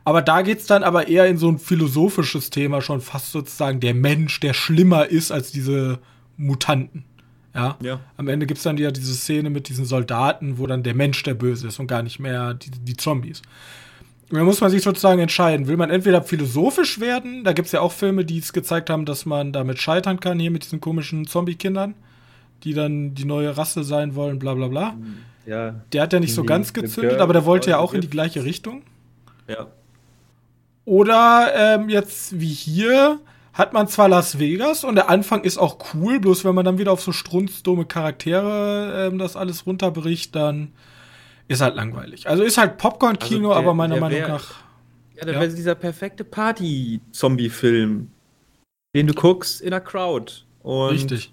Aber 0.03 0.21
da 0.21 0.41
geht 0.41 0.59
es 0.59 0.67
dann 0.67 0.83
aber 0.83 1.07
eher 1.07 1.27
in 1.27 1.37
so 1.37 1.49
ein 1.49 1.59
philosophisches 1.59 2.49
Thema, 2.49 2.81
schon 2.81 3.01
fast 3.01 3.31
sozusagen 3.31 3.79
der 3.79 3.93
Mensch, 3.93 4.39
der 4.39 4.53
schlimmer 4.53 5.07
ist 5.07 5.31
als 5.31 5.51
diese 5.51 5.99
Mutanten. 6.37 7.03
Ja. 7.53 7.75
ja. 7.81 7.99
Am 8.15 8.27
Ende 8.27 8.45
gibt 8.45 8.59
es 8.59 8.63
dann 8.63 8.77
ja 8.77 8.91
diese 8.91 9.15
Szene 9.15 9.49
mit 9.49 9.67
diesen 9.67 9.85
Soldaten, 9.85 10.59
wo 10.59 10.67
dann 10.67 10.83
der 10.83 10.93
Mensch 10.93 11.23
der 11.23 11.33
Böse 11.33 11.67
ist 11.67 11.79
und 11.79 11.87
gar 11.87 12.03
nicht 12.03 12.19
mehr 12.19 12.53
die, 12.53 12.69
die 12.69 12.95
Zombies. 12.95 13.41
Da 14.29 14.43
muss 14.43 14.59
man 14.59 14.69
sich 14.69 14.83
sozusagen 14.83 15.21
entscheiden. 15.21 15.67
Will 15.67 15.77
man 15.77 15.89
entweder 15.89 16.21
philosophisch 16.21 16.99
werden, 16.99 17.43
da 17.43 17.53
gibt 17.53 17.67
es 17.67 17.71
ja 17.71 17.81
auch 17.81 17.93
Filme, 17.93 18.25
die 18.25 18.39
es 18.39 18.51
gezeigt 18.51 18.89
haben, 18.89 19.05
dass 19.05 19.25
man 19.25 19.53
damit 19.53 19.79
scheitern 19.79 20.19
kann, 20.19 20.37
hier 20.39 20.51
mit 20.51 20.65
diesen 20.65 20.81
komischen 20.81 21.27
Zombie-Kindern, 21.27 21.95
die 22.63 22.73
dann 22.73 23.13
die 23.15 23.25
neue 23.25 23.55
Rasse 23.55 23.83
sein 23.83 24.15
wollen, 24.15 24.37
bla 24.37 24.53
bla 24.53 24.67
bla. 24.67 24.95
Ja. 25.45 25.75
Der 25.93 26.01
hat 26.01 26.11
ja 26.11 26.19
nicht 26.19 26.33
so 26.33 26.43
ganz 26.43 26.73
gezündet, 26.73 27.21
aber 27.21 27.31
der 27.31 27.45
wollte 27.45 27.69
ja 27.69 27.77
auch 27.77 27.93
in 27.93 28.01
die 28.01 28.09
gleiche 28.09 28.43
Richtung. 28.43 28.81
Ja. 29.47 29.67
Oder 30.83 31.51
ähm, 31.55 31.89
jetzt 31.89 32.39
wie 32.39 32.53
hier 32.53 33.19
hat 33.53 33.73
man 33.73 33.87
zwar 33.87 34.07
Las 34.07 34.39
Vegas 34.39 34.83
und 34.83 34.95
der 34.95 35.09
Anfang 35.09 35.43
ist 35.43 35.57
auch 35.57 35.77
cool, 35.93 36.19
bloß 36.19 36.45
wenn 36.45 36.53
man 36.53 36.63
dann 36.63 36.77
wieder 36.77 36.91
auf 36.91 37.01
so 37.01 37.11
strunzdome 37.11 37.85
Charaktere 37.85 39.07
ähm, 39.07 39.17
das 39.17 39.35
alles 39.35 39.65
runterbricht, 39.65 40.35
dann 40.35 40.73
ist 41.47 41.61
halt 41.61 41.75
langweilig. 41.75 42.27
Also 42.27 42.43
ist 42.43 42.57
halt 42.57 42.77
Popcorn-Kino, 42.77 43.49
also 43.49 43.59
aber 43.59 43.73
meiner 43.73 43.99
Meinung 43.99 44.19
wär, 44.19 44.27
nach. 44.27 44.55
Ja, 45.15 45.25
das 45.25 45.33
ja. 45.33 45.41
wäre 45.41 45.53
dieser 45.53 45.75
perfekte 45.75 46.23
Party-Zombie-Film, 46.23 48.11
den 48.95 49.07
du 49.07 49.13
guckst 49.13 49.61
in 49.61 49.71
der 49.71 49.81
Crowd. 49.81 50.33
Und, 50.63 50.89
Richtig. 50.89 51.31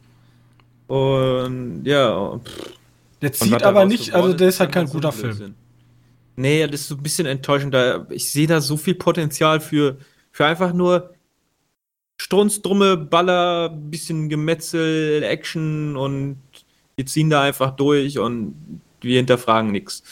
Und 0.87 1.85
ja. 1.85 2.39
Pff. 2.39 2.75
Der 3.23 3.33
zieht 3.33 3.63
aber 3.63 3.87
nicht, 3.87 4.13
also 4.15 4.35
der 4.35 4.49
ist 4.49 4.61
halt 4.61 4.71
kein 4.73 4.87
guter 4.87 5.11
Film. 5.11 5.55
Nee, 6.37 6.67
das 6.67 6.83
ist 6.83 6.89
so 6.89 6.97
ein 6.97 7.03
bisschen 7.03 7.27
enttäuschend. 7.27 7.73
Da, 7.73 8.07
ich 8.11 8.31
sehe 8.31 8.47
da 8.47 8.61
so 8.61 8.77
viel 8.77 8.95
Potenzial 8.95 9.61
für, 9.61 9.97
für 10.31 10.45
einfach 10.45 10.75
nur 10.75 11.15
Strunzdrumme, 12.21 12.99
Baller, 12.99 13.71
bisschen 13.71 14.29
Gemetzel, 14.29 15.23
Action 15.23 15.97
und 15.97 16.37
wir 16.97 17.07
ziehen 17.07 17.31
da 17.31 17.43
einfach 17.43 17.75
durch 17.77 18.19
und 18.19 18.81
wir 19.05 19.17
hinterfragen 19.17 19.71
nichts. 19.71 20.03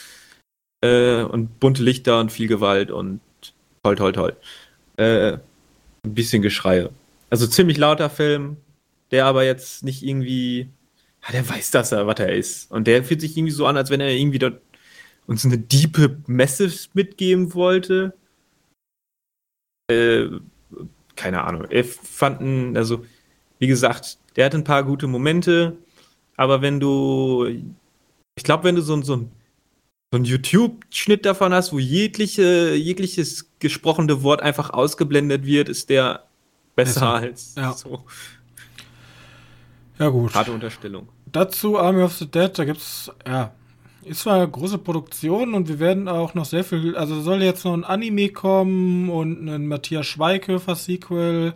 Äh, 0.83 1.23
und 1.23 1.61
bunte 1.61 1.83
Lichter 1.83 2.21
und 2.21 2.33
viel 2.33 2.49
Gewalt 2.49 2.91
und 2.91 3.21
toll, 3.83 3.97
toll, 3.97 4.13
toll. 4.13 4.37
Äh, 4.97 5.39
ein 6.05 6.15
bisschen 6.15 6.43
Geschreie. 6.43 6.91
Also 7.31 7.47
ziemlich 7.47 7.79
lauter 7.79 8.11
Film, 8.11 8.57
der 9.11 9.27
aber 9.27 9.45
jetzt 9.45 9.85
nicht 9.85 10.03
irgendwie, 10.03 10.69
ja, 11.25 11.33
der 11.33 11.49
weiß, 11.49 11.71
dass 11.71 11.93
er, 11.93 12.07
was 12.07 12.19
er 12.19 12.35
ist. 12.35 12.71
Und 12.71 12.87
der 12.87 13.05
fühlt 13.05 13.21
sich 13.21 13.37
irgendwie 13.37 13.53
so 13.53 13.67
an, 13.67 13.77
als 13.77 13.91
wenn 13.91 14.01
er 14.01 14.11
irgendwie 14.11 14.39
dort 14.39 14.61
uns 15.27 15.45
eine 15.45 15.59
diepe 15.59 16.19
Message 16.27 16.91
mitgeben 16.95 17.55
wollte. 17.55 18.15
Äh, 19.91 20.27
keine 21.17 21.45
Ahnung. 21.45 21.67
Er 21.71 21.85
fanden, 21.85 22.77
also, 22.77 23.05
wie 23.59 23.67
gesagt, 23.67 24.19
der 24.37 24.47
hat 24.47 24.55
ein 24.55 24.65
paar 24.65 24.83
gute 24.85 25.07
Momente, 25.07 25.77
aber 26.37 26.63
wenn 26.63 26.81
du, 26.81 27.47
ich 28.35 28.45
glaube, 28.45 28.65
wenn 28.65 28.75
du 28.75 28.83
so, 28.83 29.01
so, 29.03 29.17
so 29.17 29.29
einen 30.13 30.25
YouTube-Schnitt 30.25 31.25
davon 31.25 31.53
hast, 31.53 31.73
wo 31.73 31.79
jegliche, 31.79 32.75
jegliches 32.75 33.51
gesprochene 33.59 34.23
Wort 34.23 34.43
einfach 34.43 34.71
ausgeblendet 34.71 35.45
wird, 35.45 35.69
ist 35.69 35.91
der 35.91 36.25
besser, 36.75 37.01
besser. 37.01 37.15
als 37.15 37.55
ja. 37.57 37.73
so. 37.73 38.05
Ja, 39.99 40.09
gut. 40.09 40.35
Harte 40.35 40.53
Unterstellung. 40.53 41.09
Dazu 41.31 41.79
Army 41.79 42.03
of 42.03 42.15
the 42.15 42.27
Dead, 42.27 42.51
da 42.59 42.65
gibt's, 42.65 43.11
ja, 43.27 43.53
ist 44.05 44.21
zwar 44.21 44.37
eine 44.37 44.49
große 44.49 44.79
Produktion 44.79 45.55
und 45.55 45.69
wir 45.69 45.79
werden 45.79 46.09
auch 46.09 46.35
noch 46.35 46.45
sehr 46.45 46.65
viel, 46.65 46.97
also 46.97 47.21
soll 47.21 47.43
jetzt 47.43 47.65
noch 47.65 47.73
ein 47.73 47.85
Anime 47.85 48.31
kommen 48.31 49.09
und 49.09 49.49
ein 49.49 49.69
Matthias 49.69 50.07
Schweighöfer 50.07 50.75
Sequel 50.75 51.55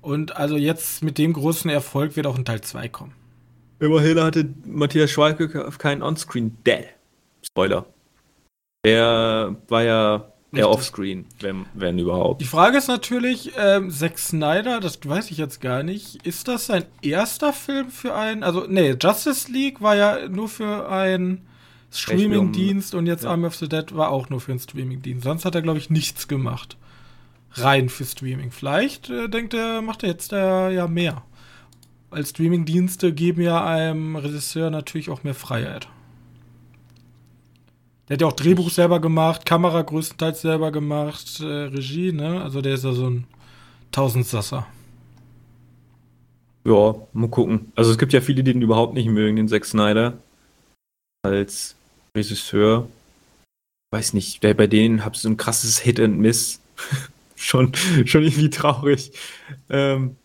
und 0.00 0.36
also 0.36 0.56
jetzt 0.56 1.02
mit 1.02 1.18
dem 1.18 1.32
großen 1.32 1.68
Erfolg 1.70 2.16
wird 2.16 2.26
auch 2.26 2.38
ein 2.38 2.44
Teil 2.44 2.60
2 2.60 2.88
kommen. 2.88 3.17
Immerhin 3.80 4.20
hatte 4.20 4.48
Matthias 4.66 5.10
Schweighöfer 5.10 5.70
keinen 5.78 6.02
Onscreen 6.02 6.56
Dead. 6.66 6.86
Spoiler. 7.42 7.86
Der 8.84 9.56
war 9.68 9.82
ja 9.82 10.32
eher 10.52 10.70
Offscreen, 10.70 11.26
wenn, 11.40 11.66
wenn 11.74 11.98
überhaupt. 11.98 12.40
Die 12.40 12.46
Frage 12.46 12.78
ist 12.78 12.88
natürlich, 12.88 13.52
ähm, 13.58 13.90
Zack 13.90 14.18
Snyder, 14.18 14.80
das 14.80 14.98
weiß 15.04 15.30
ich 15.30 15.38
jetzt 15.38 15.60
gar 15.60 15.82
nicht, 15.82 16.26
ist 16.26 16.48
das 16.48 16.66
sein 16.66 16.84
erster 17.02 17.52
Film 17.52 17.90
für 17.90 18.14
einen, 18.14 18.42
also 18.42 18.66
nee, 18.68 18.96
Justice 19.00 19.50
League 19.50 19.80
war 19.80 19.96
ja 19.96 20.28
nur 20.28 20.48
für 20.48 20.88
einen 20.88 21.46
Streaming-Dienst 21.90 22.94
und 22.94 23.06
jetzt 23.06 23.24
ja. 23.24 23.30
Army 23.30 23.46
of 23.46 23.56
the 23.56 23.68
Dead 23.68 23.94
war 23.94 24.10
auch 24.10 24.28
nur 24.28 24.40
für 24.40 24.52
einen 24.52 24.60
Streaming-Dienst. 24.60 25.24
Sonst 25.24 25.44
hat 25.44 25.54
er, 25.54 25.62
glaube 25.62 25.78
ich, 25.78 25.90
nichts 25.90 26.28
gemacht. 26.28 26.76
Rein 27.52 27.88
für 27.88 28.04
Streaming. 28.04 28.50
Vielleicht 28.50 29.08
äh, 29.08 29.28
denkt 29.28 29.54
er, 29.54 29.80
macht 29.80 30.02
er 30.02 30.10
jetzt 30.10 30.32
äh, 30.32 30.70
ja 30.70 30.86
mehr. 30.86 31.24
Weil 32.10 32.24
Streaming-Dienste 32.24 33.12
geben 33.12 33.42
ja 33.42 33.64
einem 33.64 34.16
Regisseur 34.16 34.70
natürlich 34.70 35.10
auch 35.10 35.24
mehr 35.24 35.34
Freiheit. 35.34 35.88
Der 38.08 38.14
hat 38.14 38.22
ja 38.22 38.26
auch 38.26 38.32
Drehbuch 38.32 38.70
selber 38.70 39.00
gemacht, 39.00 39.44
Kamera 39.44 39.82
größtenteils 39.82 40.40
selber 40.40 40.72
gemacht, 40.72 41.40
äh, 41.40 41.44
Regie, 41.44 42.12
ne? 42.12 42.42
Also 42.42 42.62
der 42.62 42.74
ist 42.74 42.84
ja 42.84 42.92
so 42.92 43.10
ein 43.10 43.26
Tausendsasser. 43.92 44.66
Ja, 46.64 46.94
mal 47.12 47.28
gucken. 47.28 47.72
Also 47.74 47.90
es 47.90 47.98
gibt 47.98 48.12
ja 48.12 48.20
viele, 48.20 48.42
die 48.42 48.52
den 48.52 48.62
überhaupt 48.62 48.94
nicht 48.94 49.08
mögen, 49.08 49.36
den 49.36 49.48
Zack 49.48 49.66
Snyder. 49.66 50.14
Als 51.22 51.76
Regisseur. 52.16 52.88
Weiß 53.90 54.12
nicht, 54.12 54.40
bei 54.40 54.66
denen 54.66 55.04
hab 55.04 55.16
so 55.16 55.28
ein 55.28 55.36
krasses 55.36 55.78
Hit 55.78 56.00
and 56.00 56.18
Miss. 56.18 56.60
schon, 57.36 57.74
schon 58.04 58.22
irgendwie 58.22 58.50
traurig. 58.50 59.12
Ähm, 59.68 60.16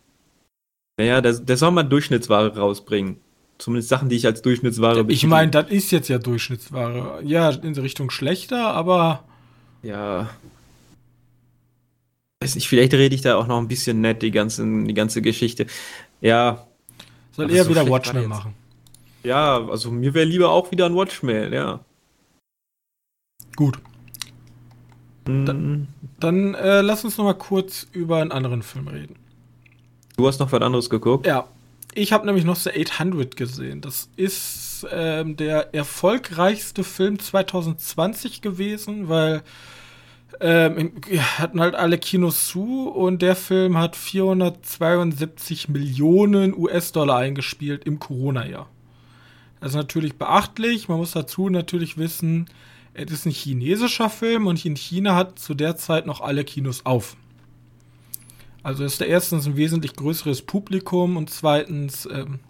naja, 0.96 1.20
der, 1.20 1.34
der 1.34 1.56
soll 1.56 1.70
mal 1.70 1.82
Durchschnittsware 1.82 2.56
rausbringen. 2.56 3.16
Zumindest 3.58 3.88
Sachen, 3.88 4.08
die 4.08 4.16
ich 4.16 4.26
als 4.26 4.42
Durchschnittsware 4.42 5.04
Ich 5.08 5.26
meine, 5.26 5.50
das 5.50 5.70
ist 5.70 5.90
jetzt 5.90 6.08
ja 6.08 6.18
Durchschnittsware. 6.18 7.22
Ja, 7.24 7.50
in 7.50 7.74
Richtung 7.74 8.10
schlechter, 8.10 8.68
aber. 8.74 9.24
Ja. 9.82 10.28
Weiß 12.42 12.56
nicht, 12.56 12.68
vielleicht 12.68 12.94
rede 12.94 13.14
ich 13.14 13.22
da 13.22 13.36
auch 13.36 13.46
noch 13.46 13.58
ein 13.58 13.68
bisschen 13.68 14.00
nett, 14.00 14.22
die, 14.22 14.30
ganzen, 14.30 14.86
die 14.86 14.94
ganze 14.94 15.22
Geschichte. 15.22 15.66
Ja. 16.20 16.66
Soll 17.32 17.50
eher 17.50 17.64
so 17.64 17.70
wieder 17.70 17.88
Watchmen 17.88 18.28
machen. 18.28 18.54
Ja, 19.22 19.66
also 19.66 19.90
mir 19.90 20.14
wäre 20.14 20.26
lieber 20.26 20.50
auch 20.50 20.70
wieder 20.70 20.86
ein 20.86 20.94
Watchmen, 20.94 21.52
ja. 21.52 21.80
Gut. 23.56 23.78
Mhm. 25.26 25.46
Dann, 25.46 25.88
dann 26.20 26.54
äh, 26.54 26.80
lass 26.82 27.04
uns 27.04 27.16
noch 27.16 27.24
mal 27.24 27.34
kurz 27.34 27.86
über 27.92 28.18
einen 28.18 28.32
anderen 28.32 28.62
Film 28.62 28.88
reden. 28.88 29.16
Du 30.16 30.26
hast 30.26 30.38
noch 30.38 30.52
was 30.52 30.62
anderes 30.62 30.90
geguckt? 30.90 31.26
Ja, 31.26 31.48
ich 31.94 32.12
habe 32.12 32.26
nämlich 32.26 32.44
noch 32.44 32.56
The 32.56 32.70
800 32.70 33.36
gesehen. 33.36 33.80
Das 33.80 34.08
ist 34.16 34.86
ähm, 34.90 35.36
der 35.36 35.74
erfolgreichste 35.74 36.84
Film 36.84 37.18
2020 37.18 38.42
gewesen, 38.42 39.08
weil 39.08 39.42
ähm, 40.40 40.92
hatten 41.38 41.60
halt 41.60 41.74
alle 41.74 41.98
Kinos 41.98 42.48
zu 42.48 42.88
und 42.88 43.22
der 43.22 43.36
Film 43.36 43.78
hat 43.78 43.94
472 43.94 45.68
Millionen 45.68 46.56
US-Dollar 46.56 47.18
eingespielt 47.18 47.84
im 47.84 48.00
Corona-Jahr. 48.00 48.68
Das 49.60 49.70
ist 49.70 49.76
natürlich 49.76 50.16
beachtlich. 50.16 50.88
Man 50.88 50.98
muss 50.98 51.12
dazu 51.12 51.48
natürlich 51.48 51.96
wissen, 51.96 52.46
es 52.92 53.10
ist 53.10 53.26
ein 53.26 53.32
chinesischer 53.32 54.10
Film 54.10 54.46
und 54.46 54.64
in 54.64 54.76
China 54.76 55.14
hat 55.14 55.38
zu 55.38 55.54
der 55.54 55.76
Zeit 55.76 56.06
noch 56.06 56.20
alle 56.20 56.44
Kinos 56.44 56.84
auf. 56.84 57.16
Also 58.64 58.82
ist 58.82 59.00
da 59.00 59.04
erstens 59.04 59.46
ein 59.46 59.56
wesentlich 59.56 59.94
größeres 59.94 60.42
Publikum 60.42 61.18
und 61.18 61.28
zweitens 61.28 62.08
ähm, 62.10 62.40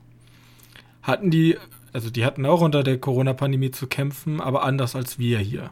hatten 1.03 1.31
die, 1.31 1.59
also 1.93 2.09
die 2.09 2.25
hatten 2.25 2.47
auch 2.47 2.61
unter 2.61 2.85
der 2.85 2.99
Corona-Pandemie 2.99 3.73
zu 3.73 3.89
kämpfen, 3.89 4.41
aber 4.41 4.63
anders 4.63 4.95
als 4.95 5.19
wir 5.19 5.41
hier. 5.41 5.71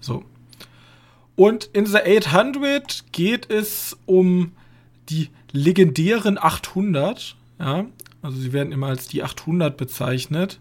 So. 0.00 0.24
Und 1.34 1.64
in 1.72 1.84
The 1.86 1.98
800 1.98 3.06
geht 3.10 3.50
es 3.50 3.98
um 4.06 4.52
die 5.08 5.30
legendären 5.50 6.38
800, 6.38 7.34
ja, 7.58 7.86
also 8.22 8.38
sie 8.38 8.52
werden 8.52 8.72
immer 8.72 8.86
als 8.86 9.08
die 9.08 9.24
800 9.24 9.76
bezeichnet, 9.76 10.60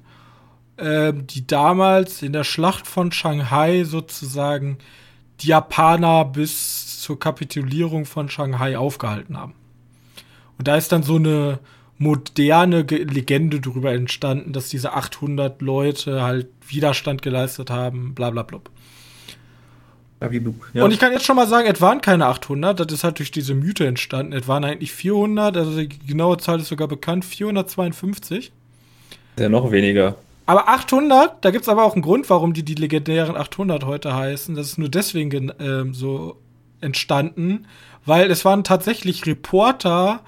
äh, 0.77 1.13
die 1.13 1.45
damals 1.45 2.23
in 2.23 2.33
der 2.33 2.43
Schlacht 2.43 2.87
von 2.87 3.11
Shanghai 3.11 3.83
sozusagen 3.83 4.79
die 5.41 5.47
Japaner 5.47 6.25
bis 6.25 7.01
zur 7.01 7.19
Kapitulierung 7.19 8.05
von 8.05 8.29
Shanghai 8.29 8.77
aufgehalten 8.77 9.37
haben. 9.37 9.53
Und 10.57 10.67
da 10.67 10.75
ist 10.75 10.91
dann 10.91 11.03
so 11.03 11.15
eine 11.15 11.59
moderne 11.97 12.81
Legende 12.81 13.59
darüber 13.59 13.93
entstanden, 13.93 14.53
dass 14.53 14.69
diese 14.69 14.93
800 14.93 15.61
Leute 15.61 16.21
halt 16.23 16.47
Widerstand 16.67 17.21
geleistet 17.21 17.69
haben, 17.69 18.13
bla 18.15 18.29
bla 18.31 18.43
bla. 18.43 18.59
Ja. 20.73 20.83
Und 20.83 20.91
ich 20.91 20.99
kann 20.99 21.11
jetzt 21.11 21.25
schon 21.25 21.35
mal 21.35 21.47
sagen, 21.47 21.67
es 21.67 21.81
waren 21.81 21.99
keine 22.01 22.27
800, 22.27 22.79
das 22.79 22.91
ist 22.91 23.03
halt 23.03 23.17
durch 23.17 23.31
diese 23.31 23.55
Mythe 23.55 23.87
entstanden. 23.87 24.33
Es 24.33 24.47
waren 24.47 24.63
eigentlich 24.63 24.91
400, 24.91 25.57
also 25.57 25.79
die 25.79 25.89
genaue 25.89 26.37
Zahl 26.37 26.59
ist 26.59 26.67
sogar 26.67 26.87
bekannt, 26.87 27.25
452. 27.25 28.51
Ja, 29.39 29.49
noch 29.49 29.71
weniger. 29.71 30.15
Aber 30.51 30.67
800, 30.67 31.45
da 31.45 31.49
gibt 31.49 31.61
es 31.61 31.69
aber 31.69 31.85
auch 31.85 31.93
einen 31.93 32.01
Grund, 32.01 32.29
warum 32.29 32.51
die 32.51 32.63
die 32.63 32.75
legendären 32.75 33.37
800 33.37 33.85
heute 33.85 34.13
heißen. 34.13 34.53
Das 34.53 34.67
ist 34.67 34.77
nur 34.77 34.89
deswegen 34.89 35.49
ähm, 35.61 35.93
so 35.93 36.41
entstanden, 36.81 37.67
weil 38.05 38.29
es 38.29 38.43
waren 38.43 38.65
tatsächlich 38.65 39.25
Reporter 39.25 40.19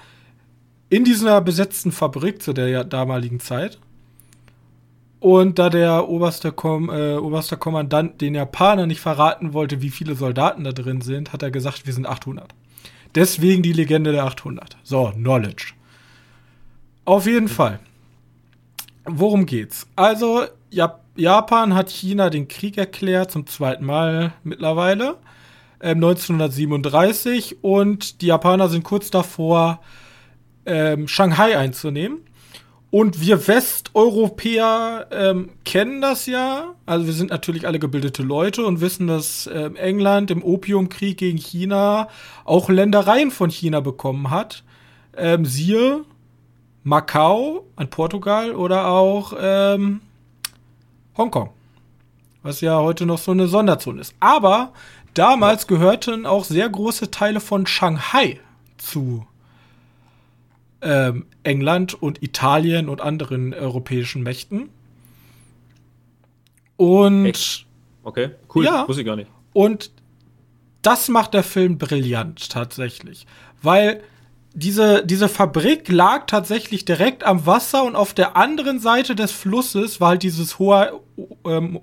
in 0.88 1.04
dieser 1.04 1.42
besetzten 1.42 1.92
Fabrik 1.92 2.40
zu 2.40 2.54
der 2.54 2.84
damaligen 2.84 3.38
Zeit. 3.38 3.78
Und 5.20 5.58
da 5.58 5.68
der 5.68 6.08
oberste, 6.08 6.52
Kom 6.52 6.88
äh, 6.88 7.16
oberste 7.16 7.58
Kommandant 7.58 8.22
den 8.22 8.34
Japanern 8.34 8.88
nicht 8.88 9.02
verraten 9.02 9.52
wollte, 9.52 9.82
wie 9.82 9.90
viele 9.90 10.14
Soldaten 10.14 10.64
da 10.64 10.72
drin 10.72 11.02
sind, 11.02 11.34
hat 11.34 11.42
er 11.42 11.50
gesagt, 11.50 11.84
wir 11.84 11.92
sind 11.92 12.06
800. 12.06 12.54
Deswegen 13.14 13.62
die 13.62 13.74
Legende 13.74 14.12
der 14.12 14.24
800. 14.24 14.78
So, 14.84 15.12
Knowledge. 15.14 15.74
Auf 17.04 17.26
jeden 17.26 17.48
Fall. 17.48 17.78
Worum 19.06 19.46
geht's? 19.46 19.86
Also, 19.96 20.44
Japan 21.16 21.74
hat 21.74 21.90
China 21.90 22.30
den 22.30 22.48
Krieg 22.48 22.78
erklärt, 22.78 23.30
zum 23.30 23.46
zweiten 23.46 23.84
Mal 23.84 24.32
mittlerweile. 24.42 25.18
1937 25.80 27.52
ähm, 27.52 27.58
und 27.60 28.22
die 28.22 28.26
Japaner 28.26 28.68
sind 28.68 28.84
kurz 28.84 29.10
davor, 29.10 29.80
ähm, 30.64 31.08
Shanghai 31.08 31.58
einzunehmen. 31.58 32.20
Und 32.90 33.20
wir 33.20 33.48
Westeuropäer 33.48 35.08
ähm, 35.10 35.50
kennen 35.64 36.00
das 36.00 36.26
ja. 36.26 36.74
Also 36.86 37.06
wir 37.06 37.12
sind 37.12 37.30
natürlich 37.30 37.66
alle 37.66 37.80
gebildete 37.80 38.22
Leute 38.22 38.64
und 38.64 38.80
wissen, 38.80 39.08
dass 39.08 39.50
ähm, 39.52 39.74
England 39.74 40.30
im 40.30 40.44
Opiumkrieg 40.44 41.18
gegen 41.18 41.38
China 41.38 42.08
auch 42.44 42.68
Ländereien 42.68 43.32
von 43.32 43.50
China 43.50 43.80
bekommen 43.80 44.30
hat. 44.30 44.62
Ähm, 45.16 45.44
siehe 45.44 46.04
Macau 46.84 47.66
an 47.76 47.90
Portugal 47.90 48.54
oder 48.54 48.86
auch 48.86 49.32
ähm, 49.38 50.00
Hongkong. 51.16 51.50
Was 52.42 52.60
ja 52.60 52.78
heute 52.78 53.06
noch 53.06 53.18
so 53.18 53.32
eine 53.32 53.48
Sonderzone 53.48 54.00
ist. 54.00 54.14
Aber 54.20 54.72
Damals 55.14 55.68
gehörten 55.68 56.26
auch 56.26 56.44
sehr 56.44 56.68
große 56.68 57.12
Teile 57.12 57.38
von 57.38 57.66
Shanghai 57.66 58.40
zu 58.78 59.26
ähm, 60.82 61.26
England 61.44 61.94
und 61.94 62.22
Italien 62.22 62.88
und 62.88 63.00
anderen 63.00 63.54
europäischen 63.54 64.24
Mächten. 64.24 64.70
Und 66.76 67.26
Echt? 67.26 67.66
okay, 68.02 68.30
cool, 68.54 68.64
ja, 68.64 68.86
wusste 68.88 69.02
ich 69.02 69.06
gar 69.06 69.14
nicht. 69.14 69.30
Und 69.52 69.92
das 70.82 71.08
macht 71.08 71.32
der 71.32 71.44
Film 71.44 71.78
brillant 71.78 72.50
tatsächlich. 72.50 73.26
Weil 73.62 74.02
diese, 74.54 75.04
diese 75.04 75.28
Fabrik 75.28 75.88
lag 75.88 76.26
tatsächlich 76.26 76.84
direkt 76.84 77.24
am 77.24 77.44
Wasser 77.44 77.84
und 77.84 77.96
auf 77.96 78.14
der 78.14 78.36
anderen 78.36 78.78
Seite 78.78 79.16
des 79.16 79.32
Flusses 79.32 80.00
war 80.00 80.10
halt 80.10 80.22
dieses 80.22 80.58
hohe, 80.60 81.00
ähm, 81.44 81.80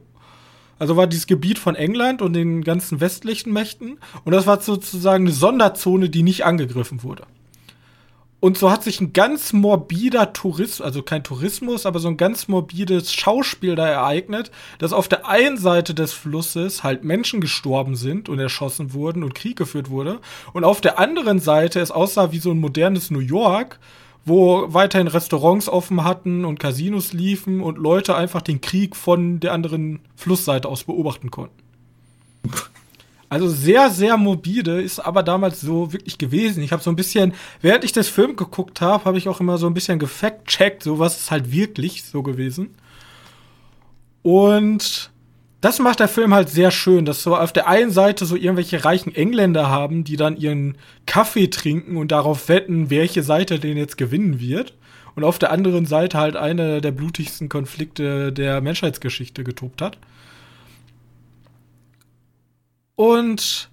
also 0.80 0.96
war 0.96 1.06
dieses 1.06 1.28
Gebiet 1.28 1.60
von 1.60 1.76
England 1.76 2.22
und 2.22 2.34
den 2.34 2.64
ganzen 2.64 3.02
westlichen 3.02 3.52
Mächten. 3.52 4.00
Und 4.24 4.32
das 4.32 4.48
war 4.48 4.62
sozusagen 4.62 5.26
eine 5.26 5.34
Sonderzone, 5.34 6.10
die 6.10 6.24
nicht 6.24 6.46
angegriffen 6.46 7.04
wurde. 7.04 7.24
Und 8.42 8.58
so 8.58 8.72
hat 8.72 8.84
sich 8.84 9.00
ein 9.00 9.14
ganz 9.14 9.54
morbider 9.54 10.34
Tourismus, 10.34 10.82
also 10.82 11.04
kein 11.04 11.24
Tourismus, 11.24 11.86
aber 11.86 12.00
so 12.00 12.08
ein 12.08 12.18
ganz 12.18 12.48
morbides 12.48 13.14
Schauspiel 13.14 13.76
da 13.76 13.88
ereignet, 13.88 14.50
dass 14.80 14.94
auf 14.94 15.08
der 15.08 15.28
einen 15.28 15.60
Seite 15.60 15.94
des 15.94 16.12
Flusses 16.12 16.84
halt 16.84 17.04
Menschen 17.04 17.40
gestorben 17.40 17.96
sind 17.96 18.30
und 18.30 18.40
erschossen 18.40 18.94
wurden 18.94 19.24
und 19.24 19.36
Krieg 19.36 19.58
geführt 19.58 19.92
wurde. 19.92 20.20
Und 20.54 20.64
auf 20.64 20.82
der 20.82 20.98
anderen 20.98 21.40
Seite 21.40 21.80
es 21.80 21.92
aussah 21.92 22.32
wie 22.32 22.40
so 22.40 22.50
ein 22.50 22.60
modernes 22.60 23.12
New 23.12 23.20
York, 23.20 23.80
wo 24.26 24.74
weiterhin 24.74 25.08
Restaurants 25.08 25.70
offen 25.70 26.04
hatten 26.04 26.44
und 26.44 26.60
Casinos 26.60 27.14
liefen 27.14 27.62
und 27.62 27.78
Leute 27.78 28.16
einfach 28.16 28.42
den 28.42 28.60
Krieg 28.60 28.96
von 28.96 29.40
der 29.40 29.54
anderen 29.54 30.00
Flussseite 30.16 30.68
aus 30.68 30.86
beobachten 30.86 31.30
konnten. 31.30 31.62
Also 33.32 33.48
sehr, 33.48 33.90
sehr 33.90 34.18
morbide, 34.18 34.82
ist 34.82 35.00
aber 35.00 35.24
damals 35.24 35.62
so 35.62 35.94
wirklich 35.94 36.18
gewesen. 36.18 36.62
Ich 36.64 36.74
habe 36.74 36.84
so 36.84 36.90
ein 36.90 36.98
bisschen, 36.98 37.34
während 37.62 37.86
ich 37.86 37.94
das 37.94 38.10
Film 38.10 38.36
geguckt 38.36 38.82
habe, 38.82 39.06
habe 39.06 39.18
ich 39.18 39.30
auch 39.30 39.40
immer 39.40 39.58
so 39.58 39.68
ein 39.68 39.74
bisschen 39.74 40.00
gefact-checkt, 40.00 40.84
so 40.84 41.00
was 41.00 41.18
ist 41.18 41.32
halt 41.32 41.50
wirklich 41.50 42.04
so 42.04 42.24
gewesen. 42.24 42.76
Und 44.22 45.12
das 45.62 45.80
macht 45.80 46.02
der 46.02 46.10
Film 46.10 46.34
halt 46.34 46.50
sehr 46.50 46.72
schön, 46.72 47.06
dass 47.06 47.24
so 47.24 47.38
auf 47.38 47.54
der 47.54 47.70
einen 47.70 47.92
Seite 47.92 48.26
so 48.26 48.36
irgendwelche 48.36 48.84
reichen 48.84 49.16
Engländer 49.16 49.70
haben, 49.70 50.04
die 50.04 50.18
dann 50.18 50.36
ihren 50.36 50.78
Kaffee 51.06 51.48
trinken 51.48 51.96
und 51.96 52.12
darauf 52.12 52.50
wetten, 52.50 52.90
welche 52.90 53.24
Seite 53.24 53.60
den 53.60 53.78
jetzt 53.78 53.98
gewinnen 53.98 54.42
wird. 54.42 54.74
Und 55.16 55.24
auf 55.24 55.40
der 55.40 55.54
anderen 55.54 55.86
Seite 55.86 56.18
halt 56.18 56.36
einer 56.36 56.82
der 56.82 56.92
blutigsten 56.92 57.48
Konflikte 57.48 58.34
der 58.34 58.60
Menschheitsgeschichte 58.60 59.46
getobt 59.46 59.82
hat. 59.82 59.98
Und 63.02 63.68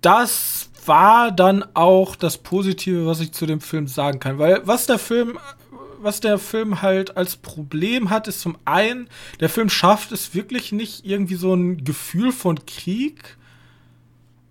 das 0.00 0.68
war 0.84 1.30
dann 1.30 1.64
auch 1.74 2.16
das 2.16 2.38
Positive, 2.38 3.06
was 3.06 3.20
ich 3.20 3.30
zu 3.30 3.46
dem 3.46 3.60
Film 3.60 3.86
sagen 3.86 4.18
kann. 4.18 4.40
Weil 4.40 4.66
was 4.66 4.86
der 4.86 4.98
Film, 4.98 5.38
was 6.00 6.18
der 6.18 6.40
Film 6.40 6.82
halt 6.82 7.16
als 7.16 7.36
Problem 7.36 8.10
hat, 8.10 8.26
ist 8.26 8.40
zum 8.40 8.58
einen, 8.64 9.08
der 9.38 9.48
Film 9.48 9.68
schafft 9.68 10.10
es 10.10 10.34
wirklich 10.34 10.72
nicht, 10.72 11.06
irgendwie 11.06 11.36
so 11.36 11.54
ein 11.54 11.84
Gefühl 11.84 12.32
von 12.32 12.66
Krieg 12.66 13.36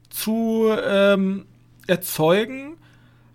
zu 0.10 0.70
ähm, 0.82 1.46
erzeugen. 1.86 2.78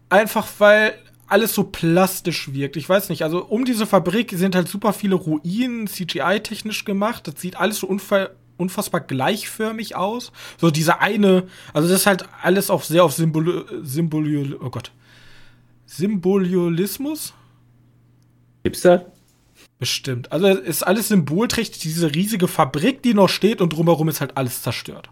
Einfach 0.09 0.49
weil 0.57 0.95
alles 1.27 1.55
so 1.55 1.65
plastisch 1.65 2.55
wirkt. 2.55 2.79
Ich 2.79 2.89
weiß 2.89 3.11
nicht, 3.11 3.25
also 3.25 3.45
um 3.45 3.67
diese 3.67 3.87
Fabrik 3.87 4.33
sind 4.35 4.55
halt 4.55 4.69
super 4.69 4.95
viele 4.95 5.17
Ruinen 5.17 5.87
CGI-technisch 5.87 6.87
gemacht. 6.87 7.29
Das 7.29 7.39
sieht 7.43 7.61
alles 7.61 7.81
so 7.81 7.87
unfall 7.87 8.35
unfassbar 8.61 9.01
gleichförmig 9.01 9.97
aus. 9.97 10.33
So 10.59 10.71
diese 10.71 11.01
eine, 11.01 11.49
also 11.73 11.89
das 11.89 12.01
ist 12.01 12.07
halt 12.07 12.25
alles 12.43 12.71
auch 12.71 12.83
sehr 12.83 13.05
auf 13.05 13.13
Symbol, 13.13 13.67
Symbol, 13.83 14.59
oh 14.63 14.71
Gott, 14.71 14.93
Symbolismus. 15.87 17.35
Gibt's 18.63 18.83
da? 18.83 19.07
Bestimmt. 19.79 20.31
Also 20.31 20.47
ist 20.47 20.87
alles 20.87 21.09
symbolträchtig, 21.09 21.81
diese 21.81 22.15
riesige 22.15 22.49
Fabrik, 22.49 23.03
die 23.03 23.15
noch 23.15 23.29
steht 23.29 23.61
und 23.63 23.73
drumherum 23.73 24.09
ist 24.09 24.21
halt 24.21 24.37
alles 24.37 24.63
zerstört. 24.63 25.11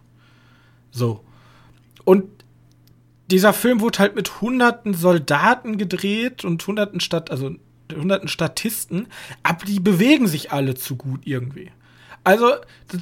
So. 0.91 1.25
Und 2.05 2.25
dieser 3.31 3.53
Film 3.53 3.81
wurde 3.81 3.99
halt 3.99 4.15
mit 4.15 4.41
hunderten 4.41 4.95
Soldaten 4.95 5.79
gedreht 5.79 6.45
und 6.45 6.67
hunderten 6.67 7.01
Stadt, 7.01 7.31
also 7.31 7.55
hunderten 7.95 8.29
Statisten, 8.29 9.09
aber 9.43 9.65
die 9.65 9.81
bewegen 9.81 10.27
sich 10.27 10.53
alle 10.53 10.75
zu 10.75 10.97
gut 10.97 11.23
irgendwie. 11.25 11.71
Also, 12.25 12.53